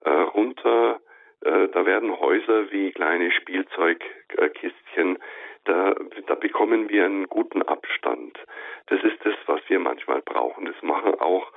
äh, 0.01 0.11
runter, 0.11 1.01
äh, 1.43 1.69
da 1.69 1.87
werden 1.87 2.19
Häuser 2.19 2.71
wie 2.73 2.93
kleine 2.93 3.31
Spielzeugkistchen 3.31 5.19
da, 5.65 5.95
da 6.27 6.35
bekommen 6.35 6.89
wir 6.89 7.05
einen 7.05 7.27
guten 7.29 7.63
Abstand. 7.63 8.39
Das 8.87 9.03
ist 9.03 9.25
das, 9.25 9.35
was 9.47 9.61
wir 9.69 9.79
manchmal 9.79 10.21
brauchen. 10.23 10.67
Das 10.67 10.81
machen 10.83 11.15
auch 11.21 11.51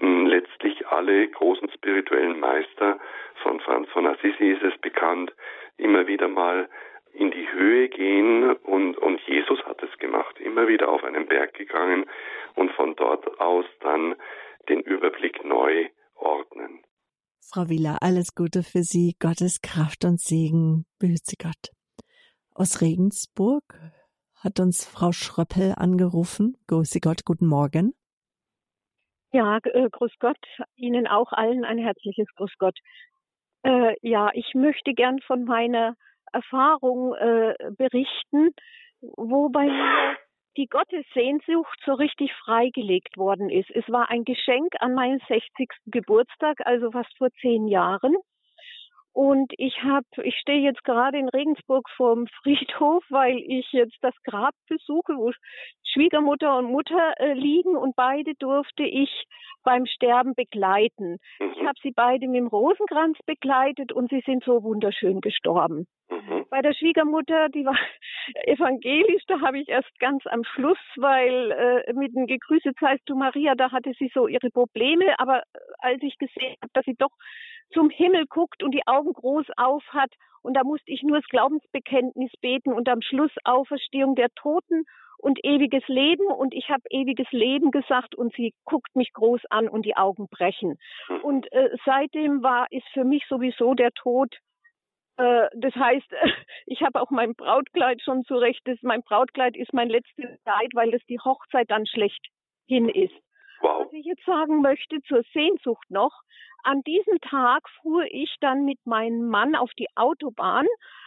letztlich 0.00 0.86
alle 0.88 1.28
großen 1.28 1.70
spirituellen 1.70 2.38
Meister. 2.40 2.98
Von 3.42 3.60
Franz 3.60 3.88
von 3.90 4.06
Assisi 4.06 4.52
ist 4.52 4.62
es 4.62 4.78
bekannt, 4.80 5.32
immer 5.76 6.06
wieder 6.06 6.28
mal 6.28 6.68
in 7.12 7.30
die 7.30 7.50
Höhe 7.52 7.88
gehen 7.88 8.52
und, 8.52 8.96
und 8.98 9.20
Jesus 9.22 9.60
hat 9.64 9.82
es 9.82 9.98
gemacht, 9.98 10.38
immer 10.38 10.68
wieder 10.68 10.88
auf 10.88 11.02
einen 11.02 11.26
Berg 11.26 11.54
gegangen 11.54 12.04
und 12.54 12.70
von 12.72 12.94
dort 12.96 13.40
aus 13.40 13.64
dann 13.80 14.14
den 14.68 14.80
Überblick 14.80 15.44
neu 15.44 15.88
ordnen. 16.14 16.80
Frau 17.40 17.68
Wieler, 17.68 17.98
alles 18.02 18.34
Gute 18.34 18.62
für 18.62 18.82
Sie, 18.82 19.16
Gottes 19.18 19.62
Kraft 19.62 20.04
und 20.04 20.20
Segen, 20.20 20.84
behüt 20.98 21.24
Sie 21.24 21.36
Gott. 21.42 21.72
Aus 22.54 22.82
Regensburg 22.82 23.64
hat 24.36 24.60
uns 24.60 24.84
Frau 24.84 25.12
Schröppel 25.12 25.74
angerufen. 25.76 26.56
Grüße 26.66 27.00
Gott, 27.00 27.24
guten 27.24 27.46
Morgen. 27.46 27.94
Ja, 29.32 29.58
äh, 29.62 29.88
grüß 29.90 30.12
Gott. 30.20 30.38
Ihnen 30.76 31.06
auch 31.06 31.32
allen 31.32 31.64
ein 31.64 31.78
herzliches 31.78 32.28
Grüß 32.36 32.52
Gott. 32.58 32.78
Äh, 33.62 33.94
ja, 34.02 34.30
ich 34.32 34.54
möchte 34.54 34.94
gern 34.94 35.20
von 35.20 35.44
meiner 35.44 35.94
Erfahrung 36.32 37.14
äh, 37.14 37.54
berichten, 37.76 38.54
wo 39.00 39.48
bei 39.50 39.64
mir 39.66 40.16
die 40.56 40.66
Gottessehnsucht 40.66 41.78
so 41.84 41.94
richtig 41.94 42.32
freigelegt 42.44 43.16
worden 43.16 43.50
ist. 43.50 43.70
Es 43.70 43.88
war 43.88 44.10
ein 44.10 44.24
Geschenk 44.24 44.74
an 44.80 44.94
meinen 44.94 45.20
60. 45.28 45.68
Geburtstag, 45.86 46.58
also 46.64 46.90
fast 46.90 47.16
vor 47.16 47.30
zehn 47.40 47.68
Jahren. 47.68 48.16
Und 49.12 49.52
ich 49.56 49.82
habe, 49.82 50.06
ich 50.22 50.36
stehe 50.38 50.60
jetzt 50.60 50.84
gerade 50.84 51.18
in 51.18 51.28
Regensburg 51.28 51.88
vorm 51.96 52.26
Friedhof, 52.42 53.04
weil 53.08 53.38
ich 53.38 53.66
jetzt 53.72 53.96
das 54.00 54.14
Grab 54.24 54.54
besuche, 54.68 55.16
wo 55.16 55.32
Schwiegermutter 55.92 56.58
und 56.58 56.70
Mutter 56.70 57.14
äh, 57.18 57.32
liegen 57.32 57.76
und 57.76 57.96
beide 57.96 58.34
durfte 58.34 58.84
ich 58.84 59.10
beim 59.64 59.86
Sterben 59.86 60.34
begleiten. 60.34 61.18
Ich 61.40 61.62
mhm. 61.62 61.66
habe 61.66 61.78
sie 61.82 61.90
beide 61.90 62.26
mit 62.26 62.36
dem 62.36 62.46
Rosenkranz 62.46 63.18
begleitet 63.26 63.92
und 63.92 64.10
sie 64.10 64.22
sind 64.24 64.44
so 64.44 64.62
wunderschön 64.62 65.20
gestorben. 65.20 65.86
Mhm. 66.10 66.46
Bei 66.50 66.62
der 66.62 66.72
Schwiegermutter, 66.74 67.48
die 67.50 67.64
war 67.64 67.76
evangelisch, 68.46 69.24
da 69.26 69.40
habe 69.40 69.58
ich 69.58 69.68
erst 69.68 69.98
ganz 69.98 70.26
am 70.26 70.44
Schluss, 70.44 70.78
weil 70.96 71.50
äh, 71.52 71.92
mit 71.92 72.14
dem 72.14 72.26
Gegrüßet 72.26 72.76
seist 72.80 73.02
du 73.06 73.16
Maria, 73.16 73.54
da 73.54 73.70
hatte 73.72 73.92
sie 73.98 74.10
so 74.14 74.26
ihre 74.26 74.50
Probleme, 74.50 75.18
aber 75.18 75.38
äh, 75.38 75.58
als 75.78 76.02
ich 76.02 76.16
gesehen 76.18 76.56
habe, 76.62 76.72
dass 76.72 76.84
sie 76.84 76.96
doch 76.96 77.12
zum 77.72 77.90
Himmel 77.90 78.26
guckt 78.26 78.62
und 78.62 78.72
die 78.72 78.86
Augen 78.86 79.12
groß 79.12 79.46
auf 79.56 79.84
hat. 79.90 80.12
Und 80.42 80.54
da 80.54 80.64
musste 80.64 80.90
ich 80.90 81.02
nur 81.02 81.18
das 81.18 81.28
Glaubensbekenntnis 81.28 82.32
beten 82.40 82.72
und 82.72 82.88
am 82.88 83.02
Schluss 83.02 83.32
Auferstehung 83.44 84.14
der 84.14 84.28
Toten 84.34 84.84
und 85.18 85.38
ewiges 85.44 85.86
Leben. 85.88 86.26
Und 86.26 86.54
ich 86.54 86.68
habe 86.68 86.82
ewiges 86.90 87.30
Leben 87.30 87.70
gesagt 87.70 88.14
und 88.14 88.34
sie 88.34 88.54
guckt 88.64 88.94
mich 88.94 89.12
groß 89.12 89.42
an 89.50 89.68
und 89.68 89.84
die 89.84 89.96
Augen 89.96 90.28
brechen. 90.28 90.78
Und 91.22 91.50
äh, 91.52 91.76
seitdem 91.84 92.42
war, 92.42 92.66
ist 92.70 92.86
für 92.92 93.04
mich 93.04 93.24
sowieso 93.28 93.74
der 93.74 93.92
Tod 93.92 94.34
äh, 95.18 95.48
das 95.54 95.74
heißt, 95.74 96.06
ich 96.66 96.82
habe 96.82 97.00
auch 97.00 97.10
mein 97.10 97.34
Brautkleid 97.34 98.00
schon 98.02 98.24
zurecht. 98.24 98.60
Das, 98.64 98.78
mein 98.82 99.02
Brautkleid 99.02 99.56
ist 99.56 99.74
mein 99.74 99.90
letztes 99.90 100.26
Kleid, 100.44 100.70
weil 100.72 100.90
das 100.90 101.04
die 101.08 101.18
Hochzeit 101.18 101.70
dann 101.70 101.86
schlecht 101.86 102.24
hin 102.66 102.88
ist. 102.88 103.14
Wow. 103.60 103.86
Was 103.86 103.92
ich 103.92 104.06
jetzt 104.06 104.24
sagen 104.24 104.62
möchte 104.62 105.02
zur 105.02 105.22
Sehnsucht 105.32 105.90
noch, 105.90 106.12
an 106.62 106.82
diesem 106.82 107.20
Tag 107.20 107.68
fuhr 107.82 108.04
ich 108.10 108.34
dann 108.40 108.64
mit 108.64 108.78
meinem 108.84 109.28
Mann 109.28 109.56
auf 109.56 109.70
die 109.78 109.88
Autobahn 109.96 110.66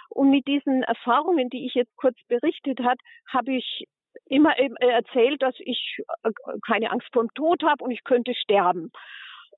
und 0.09 0.29
mit 0.29 0.47
diesen 0.47 0.83
Erfahrungen, 0.83 1.49
die 1.49 1.65
ich 1.65 1.73
jetzt 1.73 1.95
kurz 1.95 2.17
berichtet 2.27 2.81
hat, 2.81 2.99
habe 3.31 3.53
ich 3.53 3.85
immer 4.31 4.57
erzählt, 4.57 5.41
dass 5.41 5.55
ich 5.59 5.97
äh, 6.23 6.31
keine 6.65 6.91
Angst 6.91 7.07
vor 7.11 7.23
dem 7.23 7.33
Tod 7.33 7.63
habe 7.63 7.83
und 7.83 7.91
ich 7.91 8.03
könnte 8.03 8.33
sterben. 8.33 8.91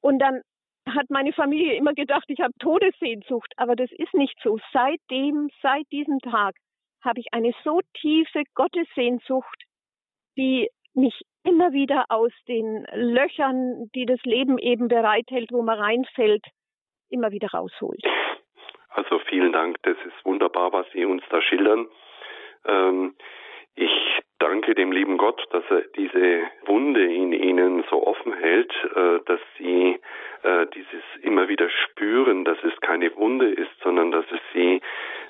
Und 0.01 0.19
dann 0.19 0.41
hat 0.89 1.09
meine 1.09 1.31
Familie 1.31 1.75
immer 1.75 1.93
gedacht, 1.93 2.25
ich 2.27 2.39
habe 2.39 2.53
Todessehnsucht, 2.59 3.53
aber 3.57 3.75
das 3.75 3.91
ist 3.91 4.13
nicht 4.13 4.35
so. 4.43 4.59
Seitdem, 4.73 5.49
seit 5.61 5.89
diesem 5.91 6.19
Tag 6.19 6.55
habe 7.03 7.19
ich 7.19 7.27
eine 7.31 7.53
so 7.63 7.81
tiefe 8.01 8.43
Gottessehnsucht, 8.55 9.63
die 10.37 10.69
mich 10.95 11.21
immer 11.43 11.71
wieder 11.71 12.05
aus 12.09 12.31
den 12.47 12.85
Löchern, 12.93 13.89
die 13.93 14.05
das 14.05 14.21
Leben 14.23 14.57
eben 14.57 14.87
bereithält, 14.87 15.51
wo 15.51 15.61
man 15.61 15.77
reinfällt, 15.77 16.45
immer 17.09 17.31
wieder 17.31 17.49
rausholt. 17.49 18.03
Also 18.89 19.19
vielen 19.29 19.53
Dank, 19.53 19.77
das 19.83 19.97
ist 20.05 20.25
wunderbar, 20.25 20.71
was 20.73 20.87
Sie 20.93 21.05
uns 21.05 21.23
da 21.29 21.41
schildern. 21.41 21.87
Ähm, 22.65 23.15
ich 23.75 24.12
danke 24.43 24.75
dem 24.75 24.91
lieben 24.91 25.17
Gott, 25.17 25.41
dass 25.51 25.63
er 25.69 25.83
diese 25.95 26.41
Wunde 26.65 27.01
in 27.01 27.31
Ihnen 27.31 27.83
so 27.89 28.05
offen 28.05 28.33
hält, 28.33 28.73
äh, 28.93 29.19
dass 29.25 29.39
Sie 29.57 29.97
äh, 30.43 30.67
dieses 30.75 31.03
immer 31.21 31.47
wieder 31.47 31.69
spüren, 31.69 32.43
dass 32.43 32.57
es 32.63 32.77
keine 32.81 33.15
Wunde 33.15 33.49
ist, 33.49 33.71
sondern 33.81 34.11
dass 34.11 34.25
es 34.31 34.41
Sie 34.53 34.81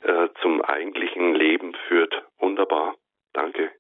äh, 0.02 0.30
zum 0.42 0.64
eigentlichen 0.64 1.36
Leben 1.36 1.76
führt. 1.88 2.24
Wunderbar. 2.40 2.96
Danke. 3.34 3.72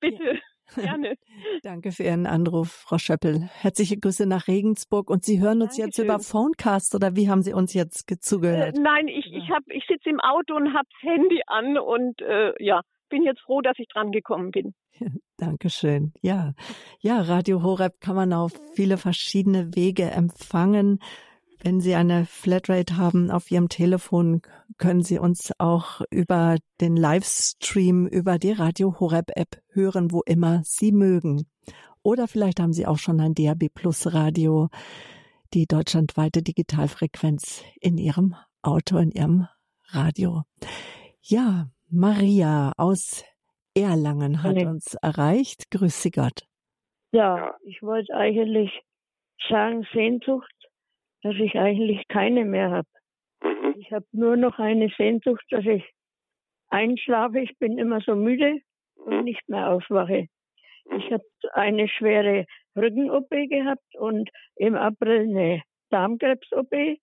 Bitte. 0.00 0.40
Gerne. 0.74 1.16
Danke 1.62 1.92
für 1.92 2.02
Ihren 2.02 2.26
Anruf, 2.26 2.84
Frau 2.88 2.98
Schöppel. 2.98 3.48
Herzliche 3.60 3.98
Grüße 3.98 4.26
nach 4.26 4.48
Regensburg. 4.48 5.10
Und 5.10 5.24
Sie 5.24 5.40
hören 5.40 5.62
uns 5.62 5.76
Dankeschön. 5.76 5.84
jetzt 5.84 5.98
über 5.98 6.18
Phonecast 6.18 6.94
oder 6.94 7.14
wie 7.14 7.28
haben 7.28 7.42
Sie 7.42 7.52
uns 7.52 7.74
jetzt 7.74 8.08
zugehört? 8.24 8.76
Äh, 8.76 8.80
nein, 8.80 9.08
ich, 9.08 9.30
ich, 9.32 9.50
hab, 9.50 9.62
ich 9.68 9.84
sitze 9.86 10.08
im 10.08 10.20
Auto 10.20 10.56
und 10.56 10.72
habe 10.74 10.88
das 10.90 11.12
Handy 11.12 11.40
an 11.46 11.78
und 11.78 12.20
äh, 12.22 12.52
ja, 12.58 12.80
bin 13.08 13.22
jetzt 13.22 13.40
froh, 13.40 13.60
dass 13.60 13.78
ich 13.78 13.88
dran 13.88 14.12
gekommen 14.12 14.50
bin. 14.50 14.74
Dankeschön. 15.36 16.12
Ja, 16.22 16.54
ja, 17.00 17.20
Radio 17.20 17.62
Horeb 17.62 18.00
kann 18.00 18.16
man 18.16 18.32
auf 18.32 18.52
viele 18.74 18.96
verschiedene 18.96 19.74
Wege 19.74 20.10
empfangen. 20.10 21.00
Wenn 21.62 21.80
Sie 21.80 21.94
eine 21.94 22.26
Flatrate 22.26 22.96
haben 22.96 23.30
auf 23.30 23.50
Ihrem 23.50 23.68
Telefon, 23.68 24.42
können 24.78 25.02
Sie 25.02 25.18
uns 25.18 25.52
auch 25.58 26.02
über 26.10 26.56
den 26.80 26.96
Livestream 26.96 28.06
über 28.06 28.38
die 28.38 28.52
Radio 28.52 29.00
Horeb 29.00 29.30
App 29.34 29.60
hören, 29.70 30.12
wo 30.12 30.22
immer 30.22 30.62
Sie 30.64 30.92
mögen. 30.92 31.46
Oder 32.02 32.28
vielleicht 32.28 32.60
haben 32.60 32.72
Sie 32.72 32.86
auch 32.86 32.98
schon 32.98 33.20
ein 33.20 33.34
DAB 33.34 33.68
Plus 33.74 34.12
Radio, 34.12 34.68
die 35.54 35.66
deutschlandweite 35.66 36.42
Digitalfrequenz 36.42 37.64
in 37.80 37.98
Ihrem 37.98 38.36
Auto, 38.62 38.98
in 38.98 39.10
Ihrem 39.10 39.48
Radio. 39.88 40.44
Ja, 41.20 41.68
Maria 41.90 42.72
aus 42.76 43.24
Erlangen 43.74 44.42
hat 44.42 44.56
Hallo. 44.56 44.70
uns 44.70 44.94
erreicht. 45.02 45.70
Grüß 45.70 46.02
Sie 46.02 46.10
Gott. 46.10 46.40
Ja, 47.12 47.54
ich 47.64 47.82
wollte 47.82 48.14
eigentlich 48.14 48.80
sagen, 49.48 49.86
Sehnsucht 49.92 50.56
dass 51.26 51.34
ich 51.36 51.58
eigentlich 51.58 52.06
keine 52.06 52.44
mehr 52.44 52.70
habe. 52.70 52.88
Mhm. 53.42 53.74
Ich 53.78 53.90
habe 53.90 54.06
nur 54.12 54.36
noch 54.36 54.60
eine 54.60 54.88
Sehnsucht, 54.96 55.44
dass 55.50 55.64
ich 55.66 55.84
einschlafe. 56.68 57.40
Ich 57.40 57.58
bin 57.58 57.78
immer 57.78 58.00
so 58.00 58.14
müde 58.14 58.60
und 58.94 59.16
mhm. 59.18 59.24
nicht 59.24 59.48
mehr 59.48 59.70
aufwache. 59.70 60.28
Ich 60.96 61.10
mhm. 61.10 61.14
habe 61.14 61.24
eine 61.52 61.88
schwere 61.88 62.46
Rücken-OP 62.76 63.30
gehabt 63.30 63.96
und 63.98 64.30
im 64.54 64.76
April 64.76 65.22
eine 65.22 65.62
Darmkrebs-OP. 65.90 66.98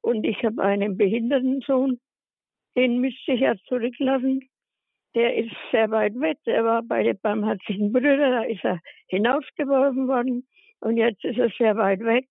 Und 0.00 0.24
ich 0.24 0.44
habe 0.44 0.62
einen 0.62 0.96
Behindertensohn, 0.96 1.98
den 2.76 3.00
müsste 3.00 3.32
ich 3.32 3.40
ja 3.40 3.54
zurücklassen. 3.68 4.48
Der 5.14 5.36
ist 5.36 5.54
sehr 5.70 5.90
weit 5.90 6.14
weg. 6.20 6.38
Der 6.46 6.64
war 6.64 6.82
bei 6.82 7.02
den 7.02 7.18
barmherzigen 7.20 7.92
Brüdern, 7.92 8.32
da 8.32 8.42
ist 8.42 8.64
er 8.64 8.80
hinausgeworfen 9.08 10.08
worden. 10.08 10.46
Und 10.80 10.98
jetzt 10.98 11.24
ist 11.24 11.38
er 11.38 11.50
sehr 11.56 11.76
weit 11.76 12.00
weg. 12.00 12.26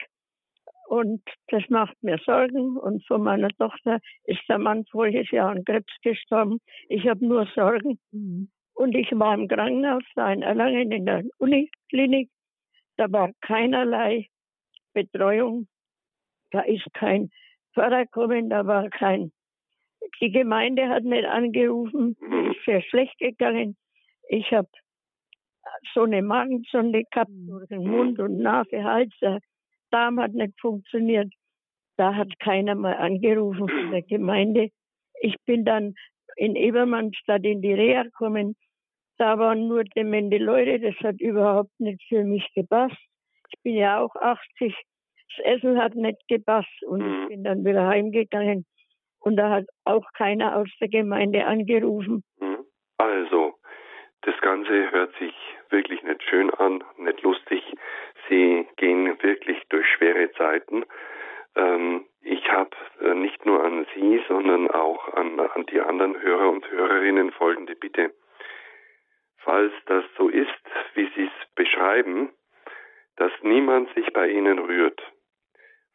Und 0.88 1.24
das 1.48 1.64
macht 1.70 1.96
mir 2.04 2.20
Sorgen. 2.20 2.78
Und 2.78 3.06
von 3.08 3.24
meiner 3.24 3.50
Tochter 3.50 4.00
ist 4.26 4.42
der 4.48 4.60
Mann 4.60 4.86
voriges 4.86 5.32
Jahr 5.32 5.50
an 5.50 5.66
Krebs 5.66 5.92
gestorben. 6.04 6.60
Ich 6.90 7.08
habe 7.08 7.26
nur 7.26 7.48
Sorgen. 7.56 8.00
Mhm. 8.12 8.50
Und 8.76 8.94
ich 8.94 9.10
war 9.14 9.34
im 9.34 9.48
Krankenhaus 9.48 10.04
da 10.16 10.32
in 10.32 10.42
Erlangen 10.42 10.92
in 10.92 11.06
der 11.06 11.24
Uniklinik. 11.40 12.30
Da 12.98 13.12
war 13.12 13.32
keinerlei 13.42 14.28
Betreuung. 14.94 15.68
Da 16.52 16.62
ist 16.62 16.86
kein 16.94 17.32
Pfarrer 17.74 18.06
gekommen, 18.06 18.50
da 18.50 18.66
war 18.68 18.90
kein. 18.90 19.32
Die 20.22 20.32
Gemeinde 20.32 20.88
hat 20.90 21.04
nicht 21.04 21.26
angerufen. 21.26 22.16
Es 22.22 22.58
ist 22.58 22.66
sehr 22.66 22.82
schlecht 22.82 23.18
gegangen. 23.20 23.76
Ich 24.30 24.52
habe 24.52 24.70
so 25.94 26.04
eine 26.04 26.22
Magensonde 26.22 27.04
gehabt 27.12 27.32
mhm. 27.32 27.48
durch 27.48 27.68
den 27.68 27.88
Mund 27.88 28.20
und 28.20 28.38
Nase, 28.38 28.84
Hals. 28.84 29.14
Der 29.22 29.40
Darm 29.92 30.20
hat 30.20 30.34
nicht 30.34 30.60
funktioniert. 30.60 31.32
Da 31.98 32.14
hat 32.16 32.40
keiner 32.40 32.76
mal 32.76 32.96
angerufen 32.96 33.70
von 33.70 33.92
der 33.92 34.02
Gemeinde. 34.02 34.70
Ich 35.22 35.36
bin 35.46 35.64
dann 35.64 35.96
in 36.36 36.56
Ebermannstadt 36.56 37.44
in 37.46 37.62
die 37.62 37.74
Reha 37.74 38.04
gekommen. 38.04 38.56
Da 39.18 39.40
waren 39.40 39.68
nur 39.68 39.84
demente 39.86 40.38
Leute. 40.38 40.80
Das 40.80 40.96
hat 40.96 41.22
überhaupt 41.22 41.72
nicht 41.80 42.04
für 42.10 42.24
mich 42.24 42.46
gepasst. 42.54 42.98
Ich 43.50 43.62
bin 43.64 43.76
ja 43.76 44.00
auch 44.00 44.14
80. 44.16 44.76
Das 45.38 45.46
Essen 45.46 45.78
hat 45.82 45.96
nicht 45.96 46.28
gepasst 46.28 46.84
und 46.86 47.02
ich 47.02 47.08
mhm. 47.08 47.28
bin 47.30 47.44
dann 47.44 47.66
wieder 47.66 47.88
heimgegangen. 47.88 48.66
Und 49.26 49.38
da 49.38 49.50
hat 49.50 49.66
auch 49.86 50.06
keiner 50.14 50.56
aus 50.56 50.70
der 50.80 50.88
Gemeinde 50.88 51.46
angerufen. 51.46 52.24
Mhm. 52.40 52.64
Also, 52.98 53.56
das 54.22 54.40
Ganze 54.40 54.92
hört 54.92 55.14
sich 55.18 55.34
wirklich 55.70 56.04
nicht 56.04 56.24
schön 56.24 56.52
an, 56.52 56.84
nicht 56.98 57.22
lustig. 57.24 57.64
Sie 58.30 58.68
gehen 58.78 59.22
wirklich 59.22 59.62
durch 59.70 59.86
schwere 59.88 60.32
Zeiten. 60.34 60.86
Ähm, 61.56 62.06
ich 62.22 62.52
habe 62.52 62.70
äh, 63.02 63.16
nicht 63.16 63.46
nur 63.46 63.64
an 63.64 63.88
Sie, 63.96 64.22
sondern 64.28 64.70
auch 64.70 65.14
an, 65.14 65.40
an 65.40 65.66
die 65.66 65.82
anderen 65.82 66.22
Hörer 66.22 66.50
und 66.50 66.70
Hörerinnen 66.70 67.32
folgende 67.32 67.76
Bitte. 67.76 68.14
Falls 69.38 69.74
das 69.88 70.04
so 70.18 70.30
ist, 70.30 70.50
wie 70.94 71.10
Sie 71.16 71.24
es 71.26 71.56
beschreiben, 71.56 72.32
dass 73.16 73.32
niemand 73.42 73.94
sich 73.96 74.12
bei 74.14 74.28
Ihnen 74.28 74.60
rührt, 74.60 75.02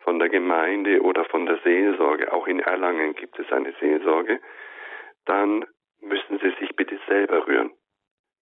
von 0.01 0.19
der 0.19 0.29
Gemeinde 0.29 1.03
oder 1.03 1.25
von 1.27 1.47
der 1.47 1.59
Seelsorge, 1.59 2.33
auch 2.33 2.47
in 2.47 2.61
Erlangen 2.61 3.15
gibt 3.15 3.39
es 3.39 3.51
eine 3.53 3.73
Seelsorge, 3.81 4.41
dann 5.27 5.65
müssen 6.01 6.39
Sie 6.39 6.51
sich 6.59 6.75
bitte 6.77 6.99
selber 7.07 7.47
rühren. 7.47 7.71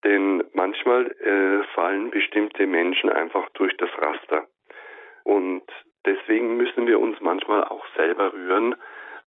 Denn 0.03 0.43
manchmal 0.53 1.11
äh, 1.11 1.63
fallen 1.73 2.09
bestimmte 2.09 2.65
Menschen 2.65 3.09
einfach 3.09 3.49
durch 3.49 3.75
das 3.77 3.89
Raster. 3.97 4.47
Und 5.23 5.63
deswegen 6.05 6.55
müssen 6.55 6.87
wir 6.87 6.99
uns 6.99 7.19
manchmal 7.19 7.65
auch 7.65 7.85
selber 7.97 8.31
rühren, 8.33 8.75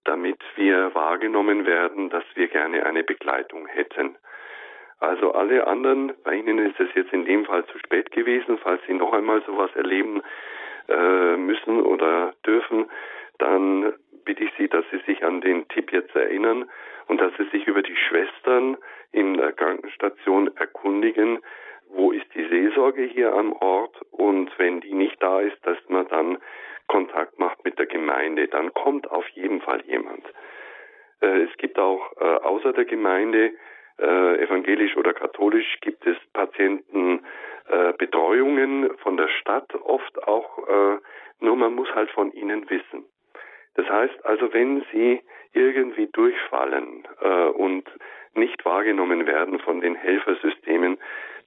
damit 0.06 0.40
wir 0.56 0.96
wahrgenommen 0.96 1.66
werden, 1.66 2.10
dass 2.10 2.24
wir 2.36 2.48
gerne 2.48 2.86
eine 2.86 3.04
Begleitung 3.04 3.68
hätten. 3.68 4.18
Also 5.00 5.34
alle 5.34 5.68
anderen, 5.68 6.14
bei 6.24 6.36
Ihnen 6.36 6.60
ist 6.60 6.80
es 6.80 6.90
jetzt 6.96 7.12
in 7.12 7.26
dem 7.26 7.46
Fall 7.46 7.66
zu 7.66 7.78
spät 7.80 8.12
gewesen, 8.12 8.58
falls 8.60 8.82
Sie 8.88 8.94
noch 8.94 9.12
einmal 9.14 9.42
sowas 9.44 9.72
erleben 9.76 10.22
äh, 10.92 11.38
müssen 11.38 11.82
oder 11.82 12.34
dürfen, 12.46 12.90
dann 13.40 13.94
bitte 14.26 14.44
ich 14.44 14.52
Sie, 14.58 14.68
dass 14.68 14.86
Sie 14.92 15.00
sich 15.06 15.24
an 15.24 15.42
den 15.42 15.68
Tipp 15.70 15.92
jetzt 15.92 16.16
erinnern 16.16 16.70
und 17.08 17.20
dass 17.20 17.32
Sie 17.38 17.46
sich 17.46 17.68
über 17.68 17.82
die 17.82 17.96
Schwestern 17.96 18.78
in 19.12 19.36
der 19.36 19.54
Krankenstation 19.54 20.56
erkundigen, 20.58 21.40
wo 21.90 22.12
ist 22.12 22.28
die 22.36 22.48
Seelsorge 22.48 23.04
hier 23.04 23.34
am 23.34 23.54
Ort 23.54 24.00
und 24.12 24.52
wenn 24.58 24.80
die 24.80 24.94
nicht 24.94 25.22
da 25.22 25.42
ist, 25.42 25.58
dass 25.66 25.78
man 25.90 26.08
dann 26.08 26.38
Kontakt 26.88 27.40
macht 27.40 27.64
mit 27.64 27.80
der 27.80 27.86
Gemeinde, 27.86 28.48
dann 28.48 28.74
kommt 28.74 29.10
auf 29.10 29.28
jeden 29.30 29.62
Fall 29.62 29.82
jemand. 29.86 30.26
Äh, 31.22 31.44
es 31.44 31.58
gibt 31.58 31.80
auch 31.80 32.12
äh, 32.20 32.24
außer 32.24 32.74
der 32.74 32.86
Gemeinde, 32.86 33.54
äh, 33.98 34.44
evangelisch 34.44 34.98
oder 34.98 35.14
katholisch, 35.14 35.80
gibt 35.82 36.06
es 36.06 36.18
Patientenbetreuungen 37.66 38.98
von 38.98 39.18
der 39.18 39.28
Stadt, 39.28 39.74
oft 39.76 40.28
auch, 40.28 41.00
nur 41.40 41.56
man 41.56 41.74
muss 41.74 41.94
halt 41.96 42.10
von 42.12 42.32
ihnen 42.32 42.70
wissen. 42.70 43.06
Das 43.76 43.88
heißt 43.88 44.26
also, 44.26 44.54
wenn 44.54 44.84
Sie 44.92 45.22
irgendwie 45.54 46.08
durchfallen 46.08 47.08
äh, 47.22 47.46
und 47.46 47.90
nicht 48.34 48.64
wahrgenommen 48.66 49.26
werden 49.26 49.60
von 49.60 49.82
den 49.82 49.96
Helfersystemen, 49.96 50.98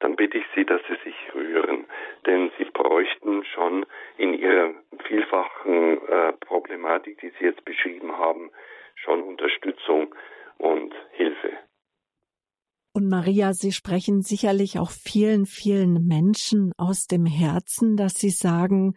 dann 0.01 0.17
bitte 0.17 0.39
ich 0.39 0.45
Sie, 0.55 0.65
dass 0.65 0.81
Sie 0.89 0.97
sich 1.05 1.35
rühren. 1.35 1.87
Denn 2.27 2.51
Sie 2.59 2.65
bräuchten 2.65 3.45
schon 3.45 3.87
in 4.17 4.35
Ihrer 4.35 4.71
vielfachen 5.05 6.07
äh, 6.07 6.33
Problematik, 6.33 7.19
die 7.21 7.31
Sie 7.39 7.45
jetzt 7.45 7.65
beschrieben 7.65 8.17
haben, 8.17 8.51
schon 8.97 9.23
Unterstützung 9.23 10.15
und 10.59 10.95
Hilfe. 11.12 11.53
Und 12.97 13.09
Maria, 13.09 13.55
Sie 13.55 13.73
sprechen 13.73 14.23
sicherlich 14.23 14.79
auch 14.79 14.93
vielen, 14.93 15.47
vielen 15.47 16.07
Menschen 16.07 16.73
aus 16.77 17.09
dem 17.09 17.27
Herzen, 17.27 17.97
dass 17.97 18.15
Sie 18.15 18.31
sagen, 18.31 18.95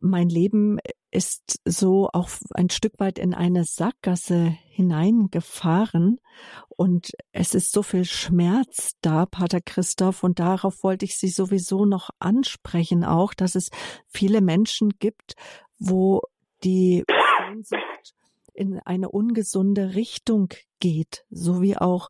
mein 0.00 0.28
Leben 0.28 0.78
ist 1.10 1.58
so 1.64 2.10
auch 2.12 2.28
ein 2.52 2.68
Stück 2.68 3.00
weit 3.00 3.18
in 3.18 3.32
eine 3.32 3.64
Sackgasse 3.64 4.54
hineingefahren. 4.68 6.20
Und 6.68 7.12
es 7.32 7.54
ist 7.54 7.72
so 7.72 7.82
viel 7.82 8.04
Schmerz 8.04 8.96
da, 9.00 9.24
Pater 9.24 9.62
Christoph, 9.62 10.22
und 10.24 10.38
darauf 10.38 10.82
wollte 10.82 11.06
ich 11.06 11.16
Sie 11.16 11.28
sowieso 11.28 11.86
noch 11.86 12.10
ansprechen 12.18 13.02
auch, 13.02 13.32
dass 13.32 13.54
es 13.54 13.70
viele 14.08 14.42
Menschen 14.42 14.90
gibt, 14.98 15.36
wo 15.78 16.20
die 16.64 17.02
Sehnsucht 17.48 18.14
in 18.54 18.78
eine 18.80 19.10
ungesunde 19.10 19.94
Richtung 19.94 20.48
geht, 20.80 21.24
so 21.30 21.60
wie 21.62 21.76
auch 21.76 22.08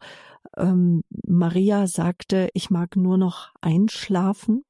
ähm, 0.56 1.02
Maria 1.26 1.86
sagte, 1.86 2.48
ich 2.54 2.70
mag 2.70 2.96
nur 2.96 3.18
noch 3.18 3.52
einschlafen. 3.60 4.64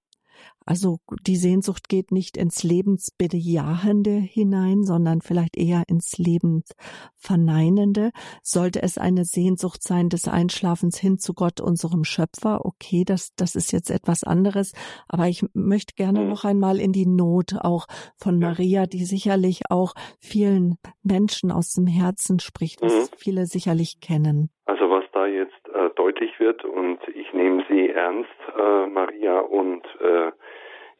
Also 0.67 0.99
die 1.27 1.37
Sehnsucht 1.37 1.89
geht 1.89 2.13
nicht 2.13 2.37
ins 2.37 2.63
Lebensbejahende 2.63 4.11
hinein, 4.11 4.85
sondern 4.85 5.21
vielleicht 5.21 5.57
eher 5.57 5.85
ins 5.89 6.19
Lebensverneinende. 6.19 8.11
Sollte 8.43 8.83
es 8.83 8.99
eine 8.99 9.25
Sehnsucht 9.25 9.83
sein 9.83 10.09
des 10.09 10.29
Einschlafens 10.29 10.99
hin 10.99 11.19
zu 11.19 11.35
Gott, 11.35 11.61
unserem 11.61 12.05
Schöpfer, 12.05 12.65
okay, 12.65 13.05
das, 13.05 13.35
das 13.37 13.55
ist 13.55 13.73
jetzt 13.73 13.91
etwas 13.91 14.25
anderes. 14.25 14.73
Aber 15.09 15.29
ich 15.29 15.45
möchte 15.55 15.95
gerne 15.95 16.21
mhm. 16.21 16.29
noch 16.29 16.45
einmal 16.45 16.81
in 16.81 16.93
die 16.93 17.07
Not 17.07 17.55
auch 17.61 17.87
von 18.17 18.39
Maria, 18.39 18.87
die 18.87 19.05
sicherlich 19.05 19.63
auch 19.71 19.95
vielen 20.21 20.79
Menschen 21.03 21.51
aus 21.51 21.73
dem 21.73 21.87
Herzen 21.87 22.41
spricht, 22.41 22.83
was 22.83 23.11
mhm. 23.11 23.17
viele 23.17 23.47
sicherlich 23.47 24.01
kennen. 24.01 24.51
Also 24.67 24.89
was 24.91 25.05
da 25.13 25.27
jetzt 25.27 25.69
äh, 25.75 25.91
deutlich 25.97 26.39
wird 26.39 26.65
und 26.65 26.99
ich 27.15 27.33
nehme 27.33 27.65
Sie 27.69 27.89
ernst, 27.91 28.31
äh, 28.57 28.87
Maria, 28.87 29.41
und 29.41 29.83
äh, 30.01 30.31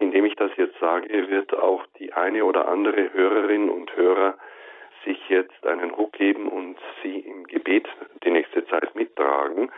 indem 0.03 0.25
ich 0.25 0.35
das 0.35 0.51
jetzt 0.57 0.79
sage, 0.81 1.31
wird 1.31 1.55
auch 1.55 1.87
die 1.99 2.13
eine 2.13 2.45
oder 2.45 2.69
andere 2.69 3.13
Hörerin 3.13 3.71
und 3.71 3.95
Hörer 3.97 4.37
sich 5.05 5.19
jetzt 5.29 5.67
einen 5.67 5.91
Ruck 5.91 6.13
geben 6.13 6.49
und 6.49 6.77
sie 7.03 7.21
im 7.21 7.45
Gebet 7.45 7.89
die 8.25 8.31
nächste 8.31 8.67
Zeit 8.67 8.95
mittragen, 8.95 9.71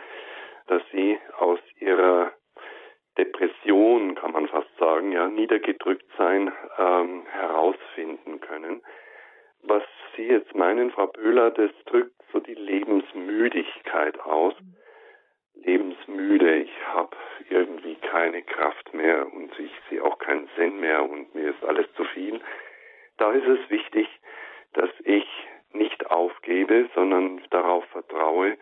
dass 0.67 0.81
sie 0.91 1.17
aus 1.37 1.59
ihrer 1.79 2.31
Depression, 3.17 4.15
kann 4.15 4.33
man 4.33 4.47
fast 4.47 4.75
sagen, 4.77 5.11
ja, 5.11 5.29
niedergedrückt 5.29 6.09
sein, 6.17 6.51
ähm, 6.77 7.23
herausfinden 7.31 8.41
können. 8.41 8.81
Was 9.61 9.83
Sie 10.15 10.27
jetzt 10.27 10.53
meinen, 10.55 10.91
Frau 10.91 11.07
Böhler, 11.07 11.51
das 11.51 11.71
drückt 11.85 12.15
so 12.31 12.39
die 12.39 12.53
Lebensmüdigkeit 12.53 14.19
aus. 14.19 14.53
Mhm 14.59 14.75
lebensmüde, 15.63 16.57
ich 16.57 16.87
habe 16.87 17.15
irgendwie 17.49 17.95
keine 17.95 18.41
Kraft 18.43 18.93
mehr 18.93 19.31
und 19.33 19.57
ich 19.59 19.71
sehe 19.89 20.03
auch 20.03 20.17
keinen 20.19 20.49
Sinn 20.55 20.79
mehr 20.79 21.07
und 21.09 21.33
mir 21.35 21.49
ist 21.49 21.63
alles 21.63 21.91
zu 21.93 22.03
viel. 22.05 22.39
Da 23.17 23.31
ist 23.31 23.47
es 23.47 23.69
wichtig, 23.69 24.07
dass 24.73 24.89
ich 25.03 25.27
nicht 25.73 26.09
aufgebe, 26.09 26.89
sondern 26.95 27.41
darauf 27.49 27.85
vertraue, 27.85 28.57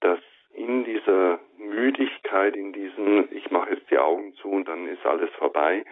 dass 0.00 0.20
in 0.54 0.84
dieser 0.84 1.40
Müdigkeit, 1.58 2.56
in 2.56 2.72
diesem, 2.72 3.28
ich 3.30 3.50
mache 3.50 3.70
jetzt 3.74 3.90
die 3.90 3.98
Augen 3.98 4.34
zu 4.34 4.50
und 4.50 4.68
dann 4.68 4.86
ist 4.86 5.04
alles 5.06 5.30
vorbei, 5.32 5.84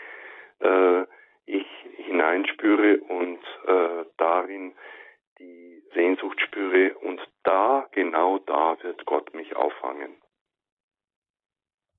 äh, 0.60 1.02
ich 1.46 1.66
hineinspüre 1.96 2.98
und 2.98 3.40
äh, 3.66 4.04
darin 4.18 4.74
die 5.38 5.82
Sehnsucht 5.94 6.40
spüre 6.40 6.94
und 6.98 7.20
da, 7.44 7.88
genau 7.92 8.38
da 8.38 8.76
wird 8.82 9.04
Gott 9.06 9.34
mich 9.34 9.56
auffangen. 9.56 10.16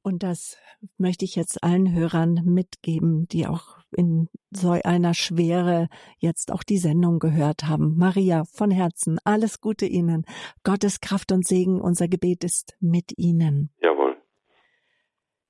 Und 0.03 0.23
das 0.23 0.57
möchte 0.97 1.25
ich 1.25 1.35
jetzt 1.35 1.63
allen 1.63 1.93
Hörern 1.93 2.41
mitgeben, 2.45 3.27
die 3.27 3.45
auch 3.45 3.77
in 3.91 4.29
so 4.49 4.71
einer 4.71 5.13
Schwere 5.13 5.89
jetzt 6.17 6.51
auch 6.51 6.63
die 6.63 6.77
Sendung 6.77 7.19
gehört 7.19 7.65
haben. 7.65 7.97
Maria, 7.97 8.43
von 8.45 8.71
Herzen, 8.71 9.19
alles 9.23 9.61
Gute 9.61 9.85
Ihnen. 9.85 10.25
Gottes 10.63 11.01
Kraft 11.01 11.31
und 11.31 11.45
Segen, 11.45 11.79
unser 11.79 12.07
Gebet 12.07 12.43
ist 12.43 12.75
mit 12.79 13.17
Ihnen. 13.17 13.69
Jawohl. 13.79 14.17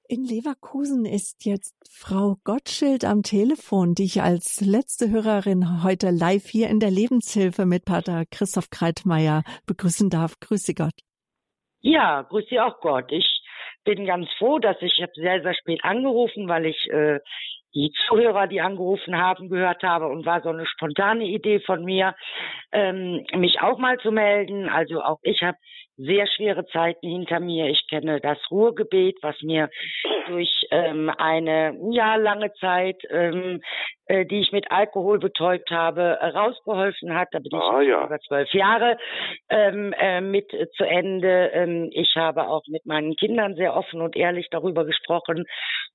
In 0.08 0.26
Leverkusen 0.26 1.06
ist 1.06 1.46
jetzt 1.46 1.76
Frau 1.90 2.36
Gottschild 2.44 3.06
am 3.06 3.24
Telefon, 3.24 3.96
die 3.96 4.04
ich 4.04 4.22
als 4.22 4.60
letzte 4.60 5.10
Hörerin 5.10 5.84
heute 5.84 6.10
live 6.10 6.50
hier 6.50 6.68
in 6.68 6.82
der 6.82 6.92
Lebenshilfe 6.92 7.66
mit 7.66 7.86
Pater 7.86 8.26
Christoph 8.26 8.70
Kreitmeier 8.70 9.44
begrüßen 9.66 10.10
darf. 10.10 10.38
Grüße 10.42 10.74
Gott. 10.74 11.00
Ja, 11.80 12.24
grüße 12.24 12.62
auch 12.62 12.82
Gott. 12.82 13.12
Ich 13.12 13.41
bin 13.84 14.06
ganz 14.06 14.30
froh, 14.38 14.60
dass 14.60 14.78
ich, 14.82 14.94
ich 14.98 15.02
habe 15.02 15.12
sehr, 15.16 15.42
sehr 15.42 15.54
spät 15.54 15.84
angerufen, 15.84 16.48
weil 16.48 16.66
ich 16.66 16.90
äh, 16.90 17.20
die 17.74 17.92
Zuhörer, 18.08 18.48
die 18.48 18.62
angerufen 18.62 19.18
haben, 19.18 19.50
gehört 19.50 19.84
habe 19.84 20.08
und 20.08 20.26
war 20.26 20.42
so 20.42 20.50
eine 20.50 20.66
spontane 20.66 21.24
Idee 21.26 21.60
von 21.62 21.84
mir, 21.84 22.16
ähm, 22.72 23.26
mich 23.34 23.62
auch 23.62 23.78
mal 23.78 23.98
zu 24.00 24.12
melden. 24.12 24.68
Also 24.68 25.02
auch 25.02 25.20
ich 25.24 25.42
habe 25.42 25.58
sehr 25.98 26.28
schwere 26.28 26.66
Zeiten 26.68 27.08
hinter 27.08 27.40
mir. 27.40 27.68
Ich 27.68 27.88
kenne 27.88 28.20
das 28.20 28.38
Ruhrgebet, 28.50 29.18
was 29.22 29.40
mir 29.42 29.70
durch 30.28 30.66
ähm, 30.72 31.12
eine 31.18 31.78
ja 31.92 32.16
lange 32.16 32.54
Zeit, 32.54 32.98
ähm, 33.10 33.62
äh, 34.06 34.26
die 34.26 34.42
ich 34.42 34.52
mit 34.52 34.72
Alkohol 34.72 35.20
betäubt 35.20 35.70
habe, 35.72 36.18
rausgeholfen 36.22 37.14
hat. 37.14 37.30
Da 37.32 37.40
bin 37.40 37.54
ah, 37.54 37.82
ich 37.82 37.90
ja. 37.90 38.06
über 38.06 38.20
zwölf 38.20 38.54
Jahre 38.54 38.98
ähm, 39.50 39.94
äh, 39.98 40.22
mit 40.22 40.50
zu 40.76 40.84
Ende. 40.84 41.52
Ähm, 41.54 41.90
ich 41.94 42.16
habe 42.16 42.48
auch 42.48 42.64
mit 42.68 42.86
meinen 42.86 43.16
Kindern 43.16 43.56
sehr 43.56 43.76
offen 43.76 44.02
und 44.02 44.16
ehrlich 44.16 44.48
darüber 44.50 44.86
gesprochen 44.86 45.46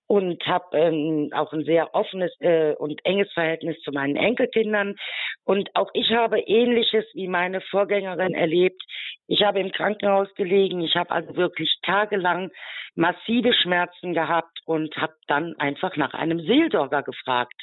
und 0.09 0.47
habe 0.47 0.77
ähm, 0.79 1.31
auch 1.35 1.53
ein 1.53 1.65
sehr 1.65 1.95
offenes 1.95 2.33
äh, 2.41 2.75
und 2.75 3.05
enges 3.05 3.33
Verhältnis 3.33 3.81
zu 3.81 3.91
meinen 3.91 4.17
Enkelkindern. 4.17 4.97
Und 5.45 5.71
auch 5.75 5.91
ich 5.95 6.11
habe 6.13 6.39
Ähnliches 6.39 7.05
wie 7.15 7.29
meine 7.29 7.61
Vorgängerin 7.61 8.35
erlebt. 8.35 8.81
Ich 9.29 9.43
habe 9.43 9.61
im 9.61 9.73
Krankenhaus 9.73 10.33
gelegen. 10.35 10.81
Ich 10.81 10.97
habe 10.97 11.11
also 11.11 11.37
wirklich 11.37 11.79
tagelang 11.83 12.51
massive 12.95 13.53
Schmerzen 13.53 14.15
gehabt 14.15 14.59
und 14.65 14.97
habe 14.97 15.15
dann 15.27 15.55
einfach 15.59 15.97
nach 15.97 16.15
einem 16.15 16.41
Seelsorger 16.41 17.03
gefragt. 17.03 17.61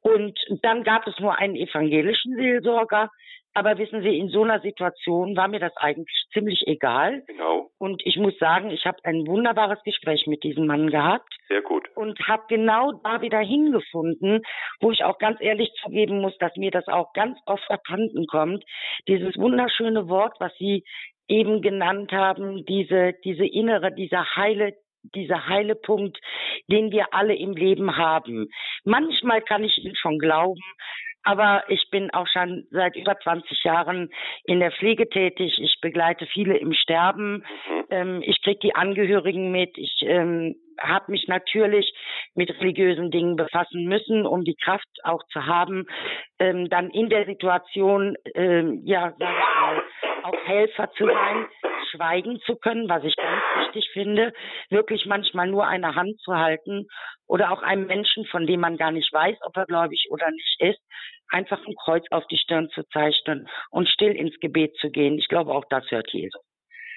Und 0.00 0.38
dann 0.62 0.84
gab 0.84 1.06
es 1.06 1.18
nur 1.18 1.38
einen 1.38 1.56
evangelischen 1.56 2.36
Seelsorger. 2.36 3.10
Aber 3.54 3.76
wissen 3.76 4.02
Sie, 4.02 4.16
in 4.16 4.28
so 4.28 4.42
einer 4.42 4.60
Situation 4.60 5.36
war 5.36 5.48
mir 5.48 5.60
das 5.60 5.76
eigentlich 5.76 6.26
ziemlich 6.32 6.66
egal. 6.66 7.22
Genau. 7.26 7.70
Und 7.78 8.00
ich 8.06 8.16
muss 8.16 8.36
sagen, 8.38 8.70
ich 8.70 8.86
habe 8.86 8.98
ein 9.04 9.26
wunderbares 9.26 9.82
Gespräch 9.84 10.26
mit 10.26 10.42
diesem 10.42 10.66
Mann 10.66 10.88
gehabt. 10.88 11.28
Sehr 11.48 11.60
gut. 11.60 11.88
Und 11.94 12.18
habe 12.26 12.44
genau 12.48 12.92
da 13.04 13.20
wieder 13.20 13.40
hingefunden, 13.40 14.42
wo 14.80 14.90
ich 14.90 15.04
auch 15.04 15.18
ganz 15.18 15.40
ehrlich 15.40 15.70
zugeben 15.82 16.20
muss, 16.20 16.36
dass 16.38 16.56
mir 16.56 16.70
das 16.70 16.88
auch 16.88 17.12
ganz 17.12 17.38
oft 17.44 17.70
abhanden 17.70 18.26
kommt. 18.26 18.64
Dieses 19.06 19.36
wunderschöne 19.36 20.08
Wort, 20.08 20.36
was 20.40 20.56
Sie 20.56 20.84
eben 21.28 21.60
genannt 21.60 22.12
haben, 22.12 22.64
diese, 22.64 23.14
diese 23.24 23.46
innere, 23.46 23.92
dieser 23.92 24.36
heile 24.36 24.74
dieser 25.14 25.48
heile 25.48 25.74
Punkt, 25.74 26.18
den 26.68 26.92
wir 26.92 27.12
alle 27.12 27.34
im 27.34 27.54
Leben 27.54 27.96
haben. 27.96 28.48
Manchmal 28.84 29.42
kann 29.42 29.64
ich 29.64 29.78
ihn 29.78 29.96
schon 29.96 30.18
glauben, 30.18 30.62
aber 31.22 31.64
ich 31.68 31.88
bin 31.90 32.12
auch 32.12 32.26
schon 32.26 32.66
seit 32.70 32.96
über 32.96 33.18
20 33.18 33.62
Jahren 33.64 34.10
in 34.44 34.60
der 34.60 34.72
Pflege 34.72 35.08
tätig. 35.08 35.58
Ich 35.60 35.80
begleite 35.80 36.26
viele 36.26 36.56
im 36.56 36.72
Sterben. 36.72 37.44
Mhm. 37.68 37.84
Ähm, 37.90 38.22
ich 38.24 38.42
kriege 38.42 38.58
die 38.60 38.74
Angehörigen 38.74 39.52
mit. 39.52 39.78
Ich 39.78 40.02
ähm, 40.02 40.56
habe 40.82 41.10
mich 41.10 41.26
natürlich 41.28 41.92
mit 42.34 42.50
religiösen 42.60 43.10
Dingen 43.10 43.36
befassen 43.36 43.84
müssen, 43.84 44.26
um 44.26 44.44
die 44.44 44.56
Kraft 44.56 44.88
auch 45.04 45.22
zu 45.32 45.46
haben, 45.46 45.86
ähm, 46.38 46.68
dann 46.68 46.90
in 46.90 47.08
der 47.08 47.26
Situation, 47.26 48.16
ähm, 48.34 48.82
ja, 48.84 49.12
sag 49.18 49.30
ich 49.30 49.60
mal, 49.60 49.82
auch 50.24 50.46
Helfer 50.46 50.90
zu 50.92 51.06
sein, 51.06 51.46
schweigen 51.90 52.40
zu 52.46 52.56
können, 52.56 52.88
was 52.88 53.04
ich 53.04 53.16
ganz 53.16 53.42
wichtig 53.58 53.90
finde, 53.92 54.32
wirklich 54.70 55.06
manchmal 55.06 55.48
nur 55.48 55.66
eine 55.66 55.94
Hand 55.94 56.20
zu 56.20 56.34
halten 56.34 56.86
oder 57.26 57.52
auch 57.52 57.62
einem 57.62 57.86
Menschen, 57.86 58.24
von 58.26 58.46
dem 58.46 58.60
man 58.60 58.76
gar 58.76 58.90
nicht 58.90 59.12
weiß, 59.12 59.36
ob 59.42 59.56
er 59.56 59.66
gläubig 59.66 60.06
oder 60.10 60.30
nicht 60.30 60.60
ist, 60.60 60.80
einfach 61.28 61.64
ein 61.66 61.74
Kreuz 61.84 62.04
auf 62.10 62.26
die 62.28 62.38
Stirn 62.38 62.68
zu 62.70 62.82
zeichnen 62.92 63.48
und 63.70 63.88
still 63.88 64.12
ins 64.12 64.38
Gebet 64.40 64.76
zu 64.76 64.90
gehen. 64.90 65.18
Ich 65.18 65.28
glaube, 65.28 65.52
auch 65.52 65.64
das 65.68 65.90
hört 65.90 66.10
Jesus. 66.12 66.42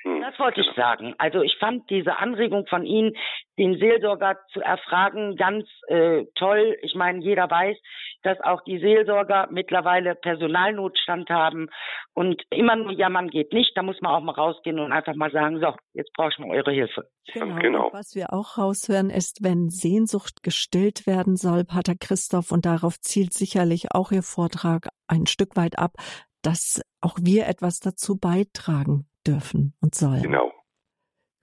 Hm. 0.06 0.22
Das 0.22 0.38
wollte 0.38 0.62
ich 0.62 0.68
sagen. 0.76 1.16
Also 1.18 1.42
ich 1.42 1.58
fand 1.60 1.90
diese 1.90 2.18
Anregung 2.18 2.68
von 2.68 2.86
Ihnen, 2.86 3.16
den 3.58 3.80
Seelsorger 3.80 4.38
zu 4.54 4.62
erfragen, 4.62 5.36
ganz 5.36 5.66
äh, 5.88 6.26
toll. 6.36 6.78
Ich 6.84 6.94
meine, 6.94 7.24
jeder 7.24 7.50
weiß, 7.50 7.76
dass 8.22 8.40
auch 8.42 8.64
die 8.66 8.78
Seelsorger 8.78 9.48
mittlerweile 9.50 10.14
Personalnotstand 10.14 11.30
haben 11.30 11.70
und 12.14 12.44
immer 12.52 12.76
nur 12.76 12.92
jammern 12.92 13.30
geht 13.30 13.52
nicht. 13.52 13.76
Da 13.76 13.82
muss 13.82 14.00
man 14.00 14.12
auch 14.12 14.22
mal 14.22 14.34
rausgehen 14.34 14.80
und 14.80 14.92
einfach 14.92 15.16
mal 15.16 15.32
sagen, 15.32 15.60
so, 15.60 15.74
jetzt 15.94 16.14
brauche 16.14 16.30
ich 16.32 16.38
mal 16.38 16.52
eure 16.52 16.72
Hilfe. 16.72 17.10
Genau. 17.34 17.56
genau. 17.56 17.90
was 17.92 18.14
wir 18.14 18.32
auch 18.32 18.60
raushören, 18.60 19.10
ist, 19.10 19.44
wenn 19.44 19.70
Sehnsucht 19.70 20.44
gestillt 20.44 21.08
werden 21.08 21.36
soll, 21.36 21.66
Pater 21.66 21.96
Christoph, 22.00 22.52
und 22.52 22.68
darauf 22.68 23.00
zielt 23.00 23.34
sicherlich 23.34 23.92
auch 23.92 24.12
Ihr 24.12 24.24
Vortrag 24.24 24.90
ein 25.08 25.26
Stück 25.26 25.56
weit 25.56 25.80
ab, 25.80 25.94
dass 26.44 26.82
auch 27.02 27.18
wir 27.20 27.48
etwas 27.48 27.80
dazu 27.80 28.20
beitragen 28.20 29.08
dürfen 29.28 29.74
und 29.80 29.96
sollen. 29.96 30.24
Genau. 30.24 30.52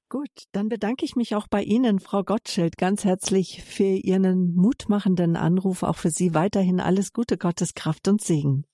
Gut, 0.08 0.44
dann 0.52 0.68
bedanke 0.68 1.06
ich 1.06 1.16
mich 1.16 1.34
auch 1.34 1.48
bei 1.48 1.62
Ihnen, 1.62 1.98
Frau 1.98 2.22
Gottschild, 2.22 2.76
ganz 2.76 3.04
herzlich 3.04 3.64
für 3.64 3.84
Ihren 3.84 4.54
mutmachenden 4.54 5.36
Anruf. 5.36 5.82
Auch 5.82 5.96
für 5.96 6.10
Sie 6.10 6.34
weiterhin 6.34 6.80
alles 6.80 7.14
Gute, 7.14 7.38
Gottes 7.38 7.72
Kraft 7.72 8.08
und 8.08 8.20
Segen. 8.20 8.66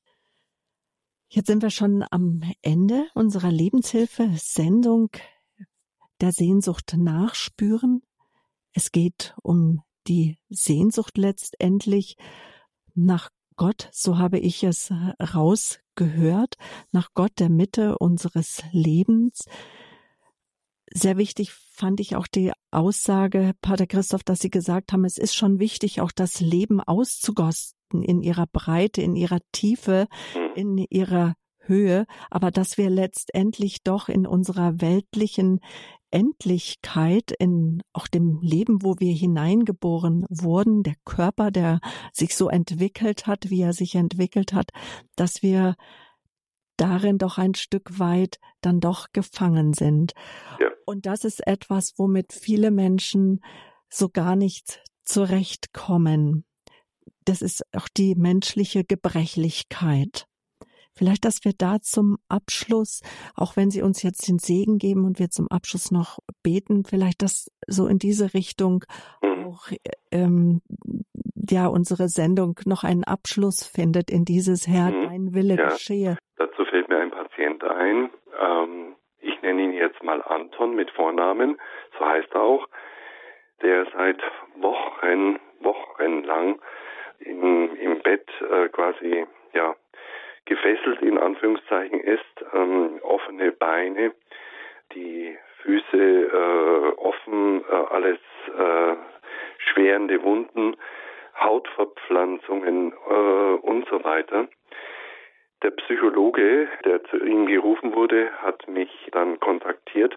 Jetzt 1.28 1.46
sind 1.46 1.62
wir 1.62 1.70
schon 1.70 2.04
am 2.10 2.40
Ende 2.62 3.06
unserer 3.14 3.52
Lebenshilfe-Sendung 3.52 5.10
der 6.20 6.32
Sehnsucht 6.32 6.96
nachspüren. 6.96 8.02
Es 8.72 8.90
geht 8.90 9.36
um 9.42 9.82
die 10.08 10.38
Sehnsucht 10.48 11.18
letztendlich 11.18 12.16
nach 12.94 13.30
Gott, 13.56 13.88
so 13.92 14.18
habe 14.18 14.38
ich 14.38 14.64
es 14.64 14.92
rausgehört, 15.98 16.54
nach 16.92 17.10
Gott 17.14 17.32
der 17.38 17.48
Mitte 17.48 17.98
unseres 17.98 18.62
Lebens. 18.72 19.44
Sehr 20.90 21.18
wichtig 21.18 21.52
fand 21.52 22.00
ich 22.00 22.16
auch 22.16 22.26
die 22.26 22.52
Aussage, 22.70 23.52
Pater 23.60 23.86
Christoph, 23.86 24.24
dass 24.24 24.40
Sie 24.40 24.50
gesagt 24.50 24.92
haben, 24.92 25.04
es 25.04 25.18
ist 25.18 25.34
schon 25.34 25.58
wichtig, 25.58 26.00
auch 26.00 26.12
das 26.12 26.40
Leben 26.40 26.80
auszugosten 26.80 28.02
in 28.02 28.22
ihrer 28.22 28.46
Breite, 28.46 29.02
in 29.02 29.14
ihrer 29.14 29.40
Tiefe, 29.52 30.06
in 30.54 30.78
ihrer 30.78 31.34
Höhe, 31.68 32.06
aber 32.30 32.50
dass 32.50 32.78
wir 32.78 32.90
letztendlich 32.90 33.82
doch 33.82 34.08
in 34.08 34.26
unserer 34.26 34.80
weltlichen 34.80 35.60
Endlichkeit 36.10 37.32
in 37.38 37.82
auch 37.92 38.08
dem 38.08 38.40
Leben, 38.40 38.82
wo 38.82 38.96
wir 38.98 39.12
hineingeboren 39.12 40.24
wurden, 40.30 40.82
der 40.82 40.94
Körper, 41.04 41.50
der 41.50 41.80
sich 42.12 42.34
so 42.34 42.48
entwickelt 42.48 43.26
hat, 43.26 43.50
wie 43.50 43.60
er 43.60 43.72
sich 43.72 43.94
entwickelt 43.94 44.52
hat, 44.52 44.70
dass 45.16 45.42
wir 45.42 45.74
darin 46.76 47.18
doch 47.18 47.38
ein 47.38 47.54
Stück 47.54 47.98
weit 47.98 48.38
dann 48.60 48.80
doch 48.80 49.08
gefangen 49.12 49.74
sind. 49.74 50.12
Ja. 50.60 50.68
Und 50.86 51.04
das 51.04 51.24
ist 51.24 51.46
etwas, 51.46 51.92
womit 51.96 52.32
viele 52.32 52.70
Menschen 52.70 53.40
so 53.90 54.08
gar 54.08 54.36
nicht 54.36 54.82
zurechtkommen. 55.04 56.44
Das 57.24 57.42
ist 57.42 57.62
auch 57.74 57.88
die 57.88 58.14
menschliche 58.14 58.84
Gebrechlichkeit. 58.84 60.27
Vielleicht, 60.98 61.24
dass 61.24 61.44
wir 61.44 61.52
da 61.56 61.78
zum 61.80 62.18
Abschluss, 62.28 63.02
auch 63.36 63.56
wenn 63.56 63.70
Sie 63.70 63.82
uns 63.82 64.02
jetzt 64.02 64.28
den 64.28 64.38
Segen 64.38 64.78
geben 64.78 65.04
und 65.04 65.20
wir 65.20 65.30
zum 65.30 65.46
Abschluss 65.48 65.92
noch 65.92 66.18
beten, 66.42 66.84
vielleicht 66.84 67.22
das 67.22 67.50
so 67.68 67.86
in 67.86 67.98
diese 67.98 68.34
Richtung 68.34 68.84
mhm. 69.22 69.46
auch 69.46 69.68
ähm, 70.10 70.60
ja 71.48 71.68
unsere 71.68 72.08
Sendung 72.08 72.58
noch 72.66 72.82
einen 72.82 73.04
Abschluss 73.04 73.64
findet 73.64 74.10
in 74.10 74.24
dieses 74.24 74.66
Herr, 74.66 74.90
mhm. 74.90 75.08
dein 75.08 75.34
Wille 75.34 75.56
ja. 75.56 75.68
geschehe. 75.68 76.18
Dazu 76.36 76.64
fällt 76.64 76.88
mir 76.88 76.98
ein 76.98 77.10
Patient 77.10 77.62
ein. 77.62 78.10
Ähm, 78.40 78.96
ich 79.20 79.40
nenne 79.42 79.62
ihn 79.62 79.72
jetzt 79.72 80.02
mal 80.02 80.20
Anton 80.22 80.74
mit 80.74 80.90
Vornamen, 80.90 81.60
so 81.98 82.04
heißt 82.04 82.34
er 82.34 82.42
auch, 82.42 82.66
der 83.62 83.86
seit 83.92 84.20
Wochen, 84.56 85.38
Wochen 85.60 86.24
lang 86.24 86.60
in, 87.20 87.76
im 87.76 88.02
Bett 88.02 88.28
äh, 88.40 88.68
quasi 88.68 89.26
ja 89.54 89.74
gefesselt 90.48 91.02
in 91.02 91.18
Anführungszeichen 91.18 92.00
ist, 92.00 92.44
ähm, 92.54 92.98
offene 93.02 93.52
Beine, 93.52 94.12
die 94.94 95.36
Füße 95.62 95.96
äh, 95.96 96.96
offen, 96.96 97.64
äh, 97.70 97.74
alles 97.74 98.18
äh, 98.56 98.96
schwerende 99.58 100.22
Wunden, 100.22 100.76
Hautverpflanzungen 101.38 102.92
äh, 102.92 103.14
und 103.14 103.86
so 103.88 104.02
weiter. 104.02 104.48
Der 105.62 105.70
Psychologe, 105.72 106.68
der 106.84 107.04
zu 107.04 107.18
ihm 107.18 107.46
gerufen 107.46 107.94
wurde, 107.94 108.30
hat 108.42 108.66
mich 108.68 108.90
dann 109.12 109.38
kontaktiert 109.40 110.16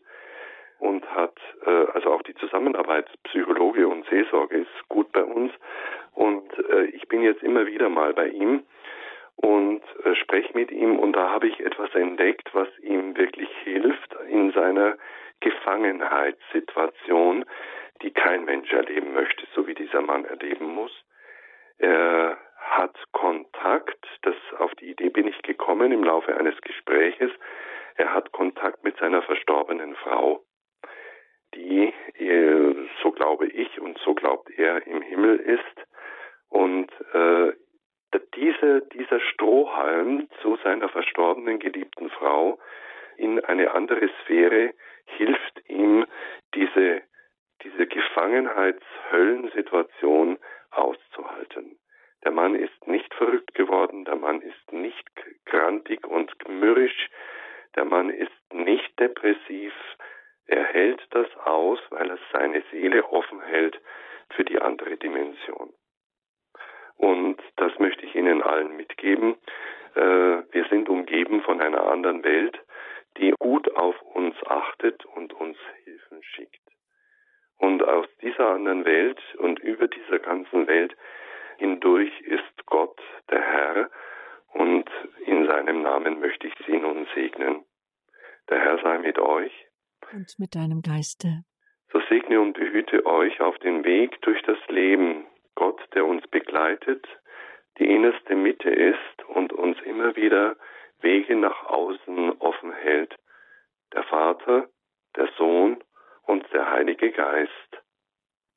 und 0.79 1.05
hat, 1.13 1.35
äh, 1.65 1.85
also 1.93 2.13
auch 2.13 2.21
die 2.21 2.35
Zusammenarbeit 2.35 3.09
Psychologe 3.23 3.87
und 3.87 4.05
Seelsorge 4.07 4.59
ist 4.59 4.89
gut 4.89 5.11
bei 5.11 5.23
uns. 5.23 5.51
Und 6.13 6.47
äh, 6.69 6.85
ich 6.85 7.07
bin 7.07 7.21
jetzt 7.21 7.43
immer 7.43 7.65
wieder 7.65 7.89
mal 7.89 8.13
bei 8.13 8.29
ihm 8.29 8.63
und 9.41 9.81
äh, 10.03 10.15
spreche 10.15 10.57
mit 10.57 10.71
ihm 10.71 10.97
und 10.99 11.13
da 11.13 11.29
habe 11.31 11.47
ich 11.47 11.59
etwas 11.59 11.93
entdeckt, 11.95 12.53
was 12.53 12.67
ihm 12.79 13.17
wirklich 13.17 13.49
hilft 13.63 14.15
in 14.29 14.51
seiner 14.51 14.97
Gefangenheitssituation, 15.39 17.45
die 18.01 18.11
kein 18.11 18.43
Mensch 18.45 18.71
erleben 18.71 19.13
möchte, 19.13 19.47
so 19.55 19.65
wie 19.67 19.73
dieser 19.73 20.01
Mann 20.01 20.25
erleben 20.25 20.73
muss. 20.73 20.91
Er 21.77 22.37
hat 22.57 22.95
Kontakt, 23.11 24.05
das 24.21 24.35
auf 24.59 24.73
die 24.75 24.91
Idee 24.91 25.09
bin 25.09 25.27
ich 25.27 25.41
gekommen 25.41 25.91
im 25.91 26.03
Laufe 26.03 26.37
eines 26.37 26.61
Gespräches. 26.61 27.31
Er 27.95 28.13
hat 28.13 28.31
Kontakt 28.31 28.83
mit 28.83 28.95
seiner 28.97 29.23
verstorbenen 29.23 29.95
Frau, 29.95 30.43
die, 31.55 31.91
so 33.01 33.11
glaube 33.11 33.47
ich 33.47 33.81
und 33.81 33.97
so 33.99 34.13
glaubt 34.13 34.49
er, 34.57 34.85
im 34.87 35.01
Himmel 35.01 35.39
ist. 35.39 35.87
Und 36.49 36.91
äh, 37.13 37.53
diese, 38.35 38.81
dieser 38.93 39.19
Strohhalm 39.19 40.27
zu 40.41 40.57
seiner 40.63 40.89
verstorbenen 41.11 41.59
geliebten 41.59 42.09
Frau 42.09 42.57
in 43.17 43.43
eine 43.45 43.71
andere 43.71 44.09
Sphäre 44.23 44.73
hilft 45.05 45.61
ihm, 45.67 46.05
diese, 46.55 47.03
diese 47.63 47.85
Gefangenheitshöllensituation 47.87 50.39
auszuhalten. 50.71 51.77
Der 52.23 52.31
Mann 52.31 52.55
ist 52.55 52.87
nicht 52.87 53.13
verrückt 53.15 53.53
geworden, 53.55 54.05
der 54.05 54.15
Mann 54.15 54.39
ist 54.41 54.71
nicht 54.71 55.09
grantig 55.45 56.07
und 56.07 56.31
mürrisch, 56.47 57.09
der 57.75 57.83
Mann 57.85 58.09
ist 58.09 58.31
nicht 58.53 58.99
depressiv, 58.99 59.73
er 60.47 60.63
hält 60.63 61.05
das 61.11 61.27
aus, 61.45 61.77
weil 61.89 62.09
er 62.09 62.17
seine 62.31 62.63
Seele 62.71 63.03
offen 63.05 63.41
hält 63.41 63.79
für 64.35 64.45
die 64.45 64.59
andere 64.59 64.97
Dimension. 64.97 65.73
Und 66.97 67.41
das 67.57 67.77
möchte 67.79 68.05
ich 68.05 68.15
Ihnen 68.15 68.43
allen 68.43 68.77
mitgeben. 68.77 69.35
Äh, 69.95 69.99
wir 69.99 70.65
sind 70.69 70.89
umgeben 70.89 71.41
von 71.41 71.61
einer 71.61 71.85
anderen 71.87 72.23
Welt, 72.23 72.57
die 73.17 73.33
gut 73.39 73.73
auf 73.75 73.99
uns 74.13 74.35
achtet 74.45 75.05
und 75.05 75.33
uns 75.33 75.57
Hilfen 75.83 76.23
schickt. 76.23 76.61
Und 77.57 77.83
aus 77.83 78.07
dieser 78.21 78.51
anderen 78.51 78.85
Welt 78.85 79.19
und 79.37 79.59
über 79.59 79.87
dieser 79.87 80.19
ganzen 80.19 80.67
Welt 80.67 80.95
hindurch 81.57 82.11
ist 82.21 82.65
Gott 82.65 82.99
der 83.29 83.41
Herr 83.41 83.89
und 84.53 84.89
in 85.25 85.45
seinem 85.45 85.81
Namen 85.81 86.19
möchte 86.19 86.47
ich 86.47 86.53
Sie 86.65 86.77
nun 86.77 87.07
segnen. 87.13 87.63
Der 88.49 88.59
Herr 88.59 88.79
sei 88.79 88.97
mit 88.99 89.19
euch. 89.19 89.53
Und 90.11 90.39
mit 90.39 90.55
deinem 90.55 90.81
Geiste. 91.01 91.43
So 91.91 91.99
segne 92.09 92.39
und 92.39 92.53
behüte 92.53 93.07
euch 93.07 93.41
auf 93.41 93.57
den 93.57 93.83
Weg 93.83 94.21
durch 94.21 94.39
das 94.43 94.59
Leben 94.67 95.25
Gott, 95.55 95.81
der 95.95 96.05
uns 96.05 96.25
begleitet, 96.27 97.03
die 97.79 97.85
innerste 97.85 98.35
Mitte 98.35 98.69
ist 98.69 99.23
und 99.27 99.51
uns 99.51 99.77
immer 99.83 100.15
wieder 100.15 100.55
Wege 100.99 101.35
nach 101.35 101.65
außen 101.65 102.33
offen 102.39 102.71
hält. 102.73 103.15
Der 103.93 104.03
Vater, 104.03 104.69
der 105.15 105.27
Sohn 105.39 105.83
und 106.27 106.45
der 106.53 106.69
Heilige 106.69 107.11
Geist. 107.11 107.71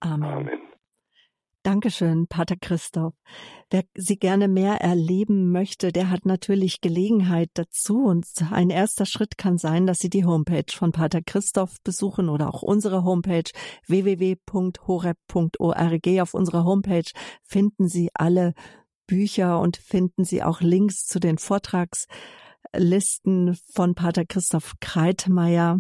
Amen. 0.00 0.30
Amen. 0.30 0.60
Dankeschön, 1.62 2.26
Pater 2.28 2.56
Christoph. 2.60 3.14
Wer 3.70 3.84
Sie 3.94 4.18
gerne 4.18 4.48
mehr 4.48 4.80
erleben 4.80 5.52
möchte, 5.52 5.92
der 5.92 6.10
hat 6.10 6.26
natürlich 6.26 6.80
Gelegenheit 6.80 7.50
dazu. 7.54 8.04
Und 8.04 8.26
ein 8.50 8.70
erster 8.70 9.06
Schritt 9.06 9.38
kann 9.38 9.58
sein, 9.58 9.86
dass 9.86 9.98
Sie 9.98 10.10
die 10.10 10.24
Homepage 10.24 10.72
von 10.72 10.90
Pater 10.92 11.22
Christoph 11.22 11.76
besuchen 11.82 12.28
oder 12.28 12.52
auch 12.52 12.62
unsere 12.62 13.04
Homepage 13.04 13.50
www.horeb.org. 13.86 16.08
Auf 16.20 16.34
unserer 16.34 16.64
Homepage 16.64 17.10
finden 17.42 17.88
Sie 17.88 18.10
alle 18.14 18.54
Bücher 19.06 19.60
und 19.60 19.76
finden 19.76 20.24
Sie 20.24 20.42
auch 20.42 20.60
Links 20.60 21.06
zu 21.06 21.20
den 21.20 21.38
Vortragslisten 21.38 23.56
von 23.72 23.94
Pater 23.94 24.24
Christoph 24.24 24.74
Kreitmeier. 24.80 25.78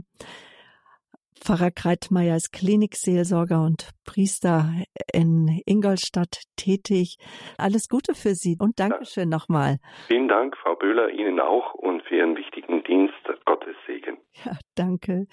Pfarrer 1.44 1.70
Kreitmeier 1.70 2.36
ist 2.36 2.52
Klinikseelsorger 2.54 3.60
und 3.60 3.90
Priester 4.06 4.64
in 5.12 5.60
Ingolstadt 5.66 6.40
tätig. 6.56 7.18
Alles 7.58 7.88
Gute 7.90 8.14
für 8.14 8.34
Sie 8.34 8.56
und 8.58 8.80
Dankeschön 8.80 9.30
ja. 9.30 9.36
nochmal. 9.36 9.76
Vielen 10.08 10.28
Dank, 10.28 10.56
Frau 10.56 10.74
Böhler, 10.74 11.10
Ihnen 11.10 11.40
auch 11.40 11.74
und 11.74 12.02
für 12.04 12.16
Ihren 12.16 12.36
wichtigen 12.36 12.82
Dienst. 12.84 13.14
Gottes 13.44 13.76
Segen. 13.86 14.16
Ja, 14.44 14.52
danke. 14.74 15.26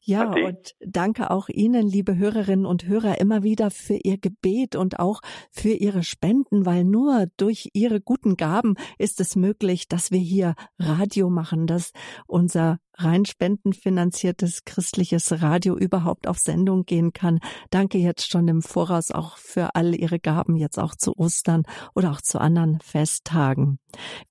Ja, 0.00 0.30
Ade. 0.30 0.44
und 0.44 0.74
danke 0.80 1.30
auch 1.30 1.48
Ihnen, 1.48 1.86
liebe 1.86 2.16
Hörerinnen 2.16 2.66
und 2.66 2.86
Hörer, 2.86 3.20
immer 3.20 3.42
wieder 3.42 3.70
für 3.70 3.94
Ihr 3.96 4.18
Gebet 4.18 4.76
und 4.76 4.98
auch 4.98 5.20
für 5.50 5.72
Ihre 5.72 6.02
Spenden, 6.02 6.66
weil 6.66 6.84
nur 6.84 7.26
durch 7.36 7.70
Ihre 7.72 8.00
guten 8.00 8.36
Gaben 8.36 8.74
ist 8.98 9.20
es 9.20 9.36
möglich, 9.36 9.88
dass 9.88 10.10
wir 10.10 10.20
hier 10.20 10.54
Radio 10.78 11.30
machen, 11.30 11.66
dass 11.66 11.92
unser 12.26 12.78
rein 12.98 13.24
spendenfinanziertes 13.24 14.64
christliches 14.64 15.40
Radio 15.40 15.76
überhaupt 15.76 16.26
auf 16.26 16.38
Sendung 16.38 16.84
gehen 16.84 17.12
kann. 17.12 17.38
Danke 17.70 17.98
jetzt 17.98 18.28
schon 18.30 18.48
im 18.48 18.62
Voraus 18.62 19.10
auch 19.10 19.36
für 19.36 19.74
all 19.74 19.94
Ihre 19.94 20.18
Gaben, 20.18 20.56
jetzt 20.56 20.78
auch 20.78 20.94
zu 20.94 21.16
Ostern 21.16 21.62
oder 21.94 22.10
auch 22.10 22.20
zu 22.20 22.40
anderen 22.40 22.80
Festtagen. 22.80 23.78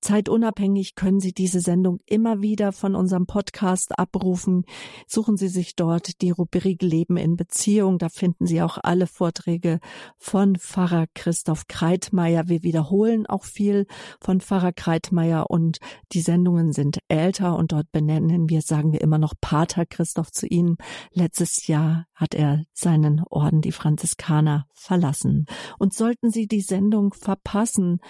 Zeitunabhängig 0.00 0.94
können 0.94 1.20
Sie 1.20 1.32
diese 1.32 1.60
Sendung 1.60 2.00
immer 2.06 2.42
wieder 2.42 2.72
von 2.72 2.94
unserem 2.94 3.26
Podcast 3.26 3.98
abrufen. 3.98 4.57
Suchen 5.06 5.36
Sie 5.36 5.48
sich 5.48 5.76
dort 5.76 6.20
die 6.22 6.30
Rubrik 6.30 6.82
Leben 6.82 7.16
in 7.16 7.36
Beziehung. 7.36 7.98
Da 7.98 8.08
finden 8.08 8.46
Sie 8.46 8.62
auch 8.62 8.78
alle 8.82 9.06
Vorträge 9.06 9.80
von 10.18 10.56
Pfarrer 10.56 11.06
Christoph 11.14 11.66
Kreitmeier. 11.68 12.48
Wir 12.48 12.62
wiederholen 12.62 13.26
auch 13.26 13.44
viel 13.44 13.86
von 14.20 14.40
Pfarrer 14.40 14.72
Kreitmeier 14.72 15.50
und 15.50 15.78
die 16.12 16.20
Sendungen 16.20 16.72
sind 16.72 16.98
älter 17.08 17.56
und 17.56 17.72
dort 17.72 17.90
benennen 17.92 18.48
wir 18.48 18.62
sagen 18.62 18.92
wir 18.92 19.00
immer 19.00 19.18
noch 19.18 19.34
Pater 19.40 19.86
Christoph 19.86 20.30
zu 20.30 20.46
Ihnen. 20.46 20.76
Letztes 21.12 21.66
Jahr 21.66 22.06
hat 22.14 22.34
er 22.34 22.64
seinen 22.72 23.22
Orden, 23.28 23.60
die 23.60 23.72
Franziskaner, 23.72 24.66
verlassen. 24.72 25.46
Und 25.78 25.94
sollten 25.94 26.30
Sie 26.30 26.46
die 26.46 26.60
Sendung 26.60 27.12
verpassen 27.14 28.00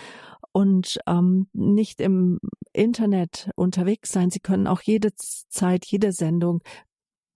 und 0.58 0.98
ähm, 1.06 1.46
nicht 1.52 2.00
im 2.00 2.40
Internet 2.72 3.48
unterwegs 3.54 4.10
sein, 4.10 4.30
Sie 4.30 4.40
können 4.40 4.66
auch 4.66 4.82
jede 4.82 5.14
Zeit, 5.14 5.86
jede 5.86 6.10
Sendung 6.10 6.64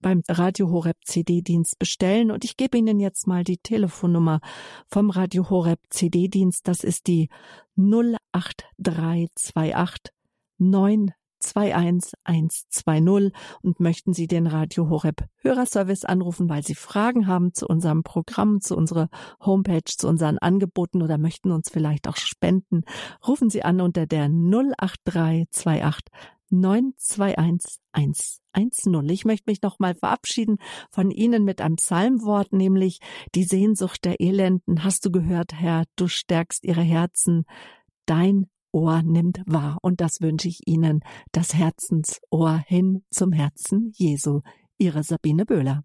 beim 0.01 0.25
Radio 0.29 0.73
Horeb 0.73 0.97
CD-Dienst 1.05 1.79
bestellen. 1.79 2.33
Und 2.33 2.45
ich 2.45 2.57
gebe 2.57 2.77
Ihnen 2.77 2.99
jetzt 2.99 3.29
mal 3.29 3.45
die 3.45 3.59
Telefonnummer 3.59 4.41
vom 4.89 5.11
Radio 5.11 5.51
Horeb 5.51 5.79
CD-Dienst. 5.89 6.67
Das 6.67 6.83
ist 6.83 7.07
die 7.07 7.29
08328 7.77 10.13
9 10.59 11.13
21120 11.43 13.33
und 13.63 13.81
möchten 13.81 14.13
Sie 14.13 14.27
den 14.27 14.47
Radio 14.47 14.89
Horeb 14.89 15.25
Hörerservice 15.39 16.05
anrufen, 16.05 16.49
weil 16.49 16.63
Sie 16.63 16.75
Fragen 16.75 17.27
haben 17.27 17.53
zu 17.53 17.67
unserem 17.67 18.03
Programm, 18.03 18.61
zu 18.61 18.77
unserer 18.77 19.09
Homepage, 19.41 19.83
zu 19.85 20.09
unseren 20.09 20.39
Angeboten 20.39 21.03
oder 21.03 21.19
möchten 21.19 21.51
uns 21.51 21.71
vielleicht 21.71 22.09
auch 22.09 22.17
spenden, 22.17 22.83
rufen 23.27 23.51
Sie 23.51 23.63
an 23.63 23.81
unter 23.81 24.07
der 24.07 24.29
08328 24.29 26.07
921 26.53 27.81
110. 27.93 29.09
Ich 29.09 29.25
möchte 29.25 29.51
mich 29.51 29.63
nochmal 29.63 29.95
verabschieden 29.95 30.59
von 30.91 31.11
Ihnen 31.11 31.45
mit 31.45 31.61
einem 31.61 31.77
Psalmwort, 31.77 32.53
nämlich 32.53 33.01
die 33.35 33.45
Sehnsucht 33.45 34.05
der 34.05 34.21
Elenden. 34.21 34.85
Hast 34.85 35.05
du 35.07 35.11
gehört, 35.11 35.55
Herr, 35.55 35.85
du 35.97 36.09
stärkst 36.09 36.65
ihre 36.65 36.83
Herzen. 36.83 37.45
Dein 38.05 38.49
Ohr 38.73 39.03
nimmt 39.03 39.43
wahr. 39.47 39.79
Und 39.83 40.01
das 40.01 40.21
wünsche 40.21 40.49
ich 40.49 40.61
Ihnen, 40.67 41.01
das 41.31 41.55
Herzensohr 41.55 42.63
hin 42.67 43.05
zum 43.11 43.33
Herzen 43.33 43.93
Jesu. 43.95 44.41
Ihre 44.79 45.03
Sabine 45.05 45.45
Böhler. 45.45 45.85